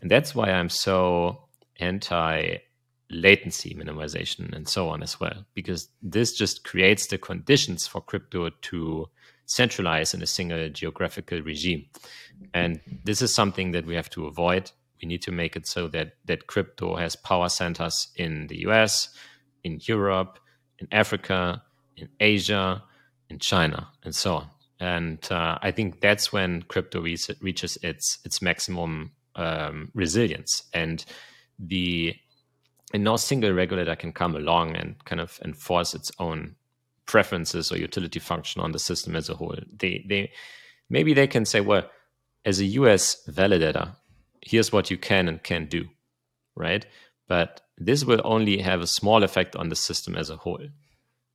And 0.00 0.10
that's 0.10 0.34
why 0.34 0.50
I'm 0.50 0.70
so 0.70 1.44
anti 1.78 2.56
latency 3.10 3.74
minimization 3.74 4.50
and 4.56 4.66
so 4.66 4.88
on 4.88 5.02
as 5.02 5.20
well, 5.20 5.44
because 5.52 5.90
this 6.00 6.32
just 6.32 6.64
creates 6.64 7.08
the 7.08 7.18
conditions 7.18 7.86
for 7.86 8.00
crypto 8.00 8.48
to 8.48 9.10
centralize 9.44 10.14
in 10.14 10.22
a 10.22 10.26
single 10.26 10.70
geographical 10.70 11.42
regime. 11.42 11.84
And 12.54 12.80
this 13.04 13.20
is 13.20 13.34
something 13.34 13.72
that 13.72 13.84
we 13.84 13.94
have 13.94 14.08
to 14.10 14.24
avoid. 14.24 14.70
We 15.02 15.06
need 15.06 15.20
to 15.22 15.32
make 15.32 15.54
it 15.54 15.66
so 15.66 15.88
that 15.88 16.14
that 16.24 16.46
crypto 16.46 16.96
has 16.96 17.14
power 17.14 17.50
centers 17.50 18.08
in 18.16 18.46
the 18.46 18.60
US, 18.68 19.14
in 19.62 19.80
Europe, 19.82 20.38
in 20.78 20.88
Africa, 20.90 21.62
in 21.96 22.08
Asia, 22.20 22.82
in 23.28 23.38
China, 23.38 23.88
and 24.04 24.14
so 24.14 24.36
on. 24.36 24.48
And 24.80 25.20
uh, 25.30 25.58
I 25.62 25.70
think 25.70 26.00
that's 26.00 26.32
when 26.32 26.62
crypto 26.62 27.00
re- 27.00 27.16
reaches 27.40 27.78
its 27.82 28.18
its 28.24 28.42
maximum 28.42 29.12
um, 29.36 29.90
resilience. 29.94 30.64
And 30.72 31.04
the 31.58 32.16
and 32.92 33.04
no 33.04 33.16
single 33.16 33.52
regulator 33.52 33.96
can 33.96 34.12
come 34.12 34.36
along 34.36 34.76
and 34.76 35.02
kind 35.04 35.20
of 35.20 35.38
enforce 35.44 35.94
its 35.94 36.10
own 36.18 36.56
preferences 37.06 37.72
or 37.72 37.78
utility 37.78 38.18
function 38.18 38.60
on 38.60 38.72
the 38.72 38.78
system 38.78 39.16
as 39.16 39.28
a 39.28 39.34
whole. 39.34 39.56
They 39.78 40.04
they 40.08 40.32
maybe 40.90 41.14
they 41.14 41.26
can 41.26 41.44
say, 41.44 41.60
well, 41.60 41.88
as 42.44 42.60
a 42.60 42.64
US 42.64 43.24
validator, 43.28 43.94
here's 44.42 44.72
what 44.72 44.90
you 44.90 44.98
can 44.98 45.28
and 45.28 45.42
can't 45.42 45.70
do, 45.70 45.86
right? 46.56 46.84
But 47.28 47.60
this 47.86 48.04
will 48.04 48.20
only 48.24 48.58
have 48.58 48.80
a 48.80 48.86
small 48.86 49.22
effect 49.22 49.56
on 49.56 49.68
the 49.68 49.76
system 49.76 50.16
as 50.16 50.30
a 50.30 50.36
whole 50.36 50.66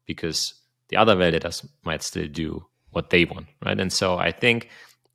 because 0.06 0.54
the 0.90 0.98
other 0.98 1.16
validators 1.16 1.68
might 1.84 2.02
still 2.02 2.28
do 2.28 2.66
what 2.92 3.10
they 3.10 3.26
want, 3.26 3.48
right? 3.64 3.80
And 3.80 3.92
so 3.92 4.18
I 4.18 4.32
think 4.32 4.70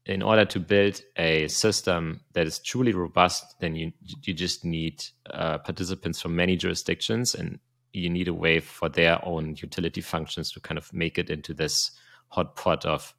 in 0.05 0.23
order 0.23 0.45
to 0.45 0.59
build 0.59 1.01
a 1.17 1.49
system 1.49 2.21
that 2.33 2.47
is 2.47 2.59
truly 2.59 2.93
robust, 2.93 3.59
then 3.61 3.77
you 3.77 3.93
you 4.23 4.35
just 4.35 4.65
need 4.65 5.05
uh, 5.31 5.59
participants 5.59 6.21
from 6.21 6.35
many 6.35 6.57
jurisdictions, 6.57 7.35
and 7.35 7.59
you 7.93 8.11
need 8.11 8.29
a 8.29 8.35
way 8.35 8.61
for 8.61 8.89
their 8.89 9.25
own 9.25 9.57
utility 9.61 10.01
functions 10.01 10.51
to 10.53 10.61
kind 10.61 10.79
of 10.79 10.93
make 10.93 11.19
it 11.19 11.31
into 11.31 11.55
this 11.55 11.93
hot 12.29 12.57
pot 12.57 12.85
of 12.85 13.15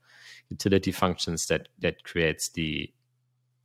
utility 0.49 0.91
functions 0.91 1.47
that 1.47 1.69
that 1.79 2.03
creates 2.03 2.49
the 2.49 2.91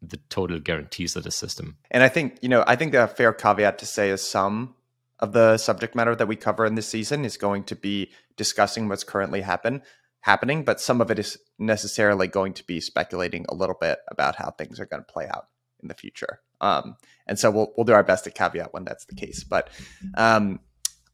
the 0.01 0.18
total 0.28 0.61
guarantees 0.61 1.16
of 1.16 1.24
the 1.24 1.30
system. 1.30 1.76
And 1.90 2.03
I 2.03 2.09
think, 2.09 2.38
you 2.42 2.49
know, 2.49 2.64
I 2.66 2.76
think 2.76 2.94
a 2.94 3.09
fair 3.09 3.32
caveat 3.32 3.78
to 3.78 3.86
say 3.86 4.11
is 4.11 4.22
some 4.22 4.74
of 5.18 5.32
the 5.32 5.59
subject 5.59 5.94
matter 5.94 6.14
that 6.14 6.28
we 6.28 6.36
cover 6.36 6.64
in 6.64 6.76
this 6.76 6.88
season 6.88 7.24
is 7.24 7.36
going 7.36 7.64
to 7.64 7.76
be 7.76 8.11
discussing 8.36 8.88
what's 8.88 9.05
currently 9.05 9.40
happen 9.40 9.82
happening, 10.20 10.64
but 10.64 10.80
some 10.80 11.01
of 11.01 11.11
it 11.11 11.18
is 11.18 11.38
necessarily 11.59 12.28
going 12.28 12.53
to 12.53 12.64
be 12.66 12.80
speculating 12.80 13.44
a 13.49 13.55
little 13.55 13.76
bit 13.80 13.99
about 14.09 14.36
how 14.36 14.51
things 14.51 14.78
are 14.78 14.86
going 14.86 15.03
to 15.03 15.12
play 15.12 15.26
out 15.28 15.49
in 15.82 15.88
the 15.88 15.94
future. 15.94 16.40
Um, 16.61 16.96
and 17.26 17.38
so 17.38 17.51
we'll 17.51 17.72
we'll 17.76 17.84
do 17.84 17.92
our 17.92 18.03
best 18.03 18.24
to 18.24 18.30
caveat 18.30 18.72
when 18.72 18.84
that's 18.84 19.05
the 19.07 19.14
case. 19.14 19.44
But 19.44 19.70
um, 20.16 20.61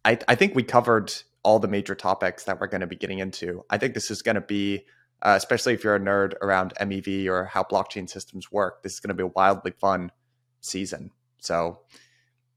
I, 0.05 0.19
I 0.29 0.35
think 0.35 0.55
we 0.55 0.63
covered 0.63 1.13
all 1.43 1.59
the 1.59 1.69
major 1.69 1.95
topics 1.95 2.45
that 2.45 2.61
we're 2.61 2.67
going 2.67 2.81
to 2.81 2.87
be 2.87 2.97
getting 2.97 3.19
into. 3.19 3.65
I 3.69 3.79
think 3.79 3.95
this 3.95 4.11
is 4.11 4.23
going 4.23 4.37
to 4.37 4.41
be, 4.41 4.87
uh, 5.25 5.35
especially 5.37 5.73
if 5.73 5.83
you're 5.83 5.97
a 5.97 6.01
nerd 6.01 6.35
around 6.43 6.75
MEV 6.81 7.27
or 7.27 7.47
how 7.47 7.63
blockchain 7.65 8.09
systems 8.09 8.53
work, 8.53 8.83
this 8.83 8.93
is 8.93 9.01
going 9.01 9.09
to 9.09 9.15
be 9.15 9.23
a 9.23 9.29
wildly 9.29 9.73
fun 9.73 10.13
season. 10.61 11.11
So, 11.39 11.81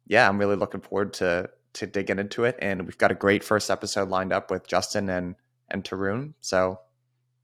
yeah, 0.06 0.28
I'm 0.28 0.38
really 0.38 0.56
looking 0.56 0.82
forward 0.82 1.14
to 1.14 1.50
to 1.74 1.86
digging 1.86 2.18
into 2.20 2.44
it. 2.44 2.58
And 2.60 2.84
we've 2.84 2.98
got 2.98 3.12
a 3.12 3.16
great 3.16 3.44
first 3.44 3.70
episode 3.70 4.10
lined 4.10 4.34
up 4.34 4.52
with 4.52 4.68
Justin 4.68 5.10
and 5.10 5.36
and 5.70 5.84
Tarun. 5.84 6.34
So 6.42 6.80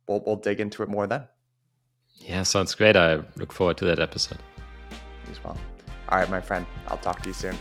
we'll 0.08 0.22
we'll 0.26 0.36
dig 0.36 0.60
into 0.60 0.84
it 0.84 0.90
more 0.90 1.08
then. 1.08 1.28
Yeah, 2.18 2.44
sounds 2.44 2.76
great. 2.76 2.96
I 2.96 3.22
look 3.38 3.54
forward 3.54 3.78
to 3.78 3.86
that 3.86 4.00
episode. 4.00 4.40
As 5.32 5.44
well. 5.44 5.58
All 6.10 6.20
right, 6.20 6.30
my 6.30 6.42
friend. 6.42 6.66
I'll 6.88 6.98
talk 6.98 7.22
to 7.22 7.30
you 7.30 7.34
soon. 7.34 7.58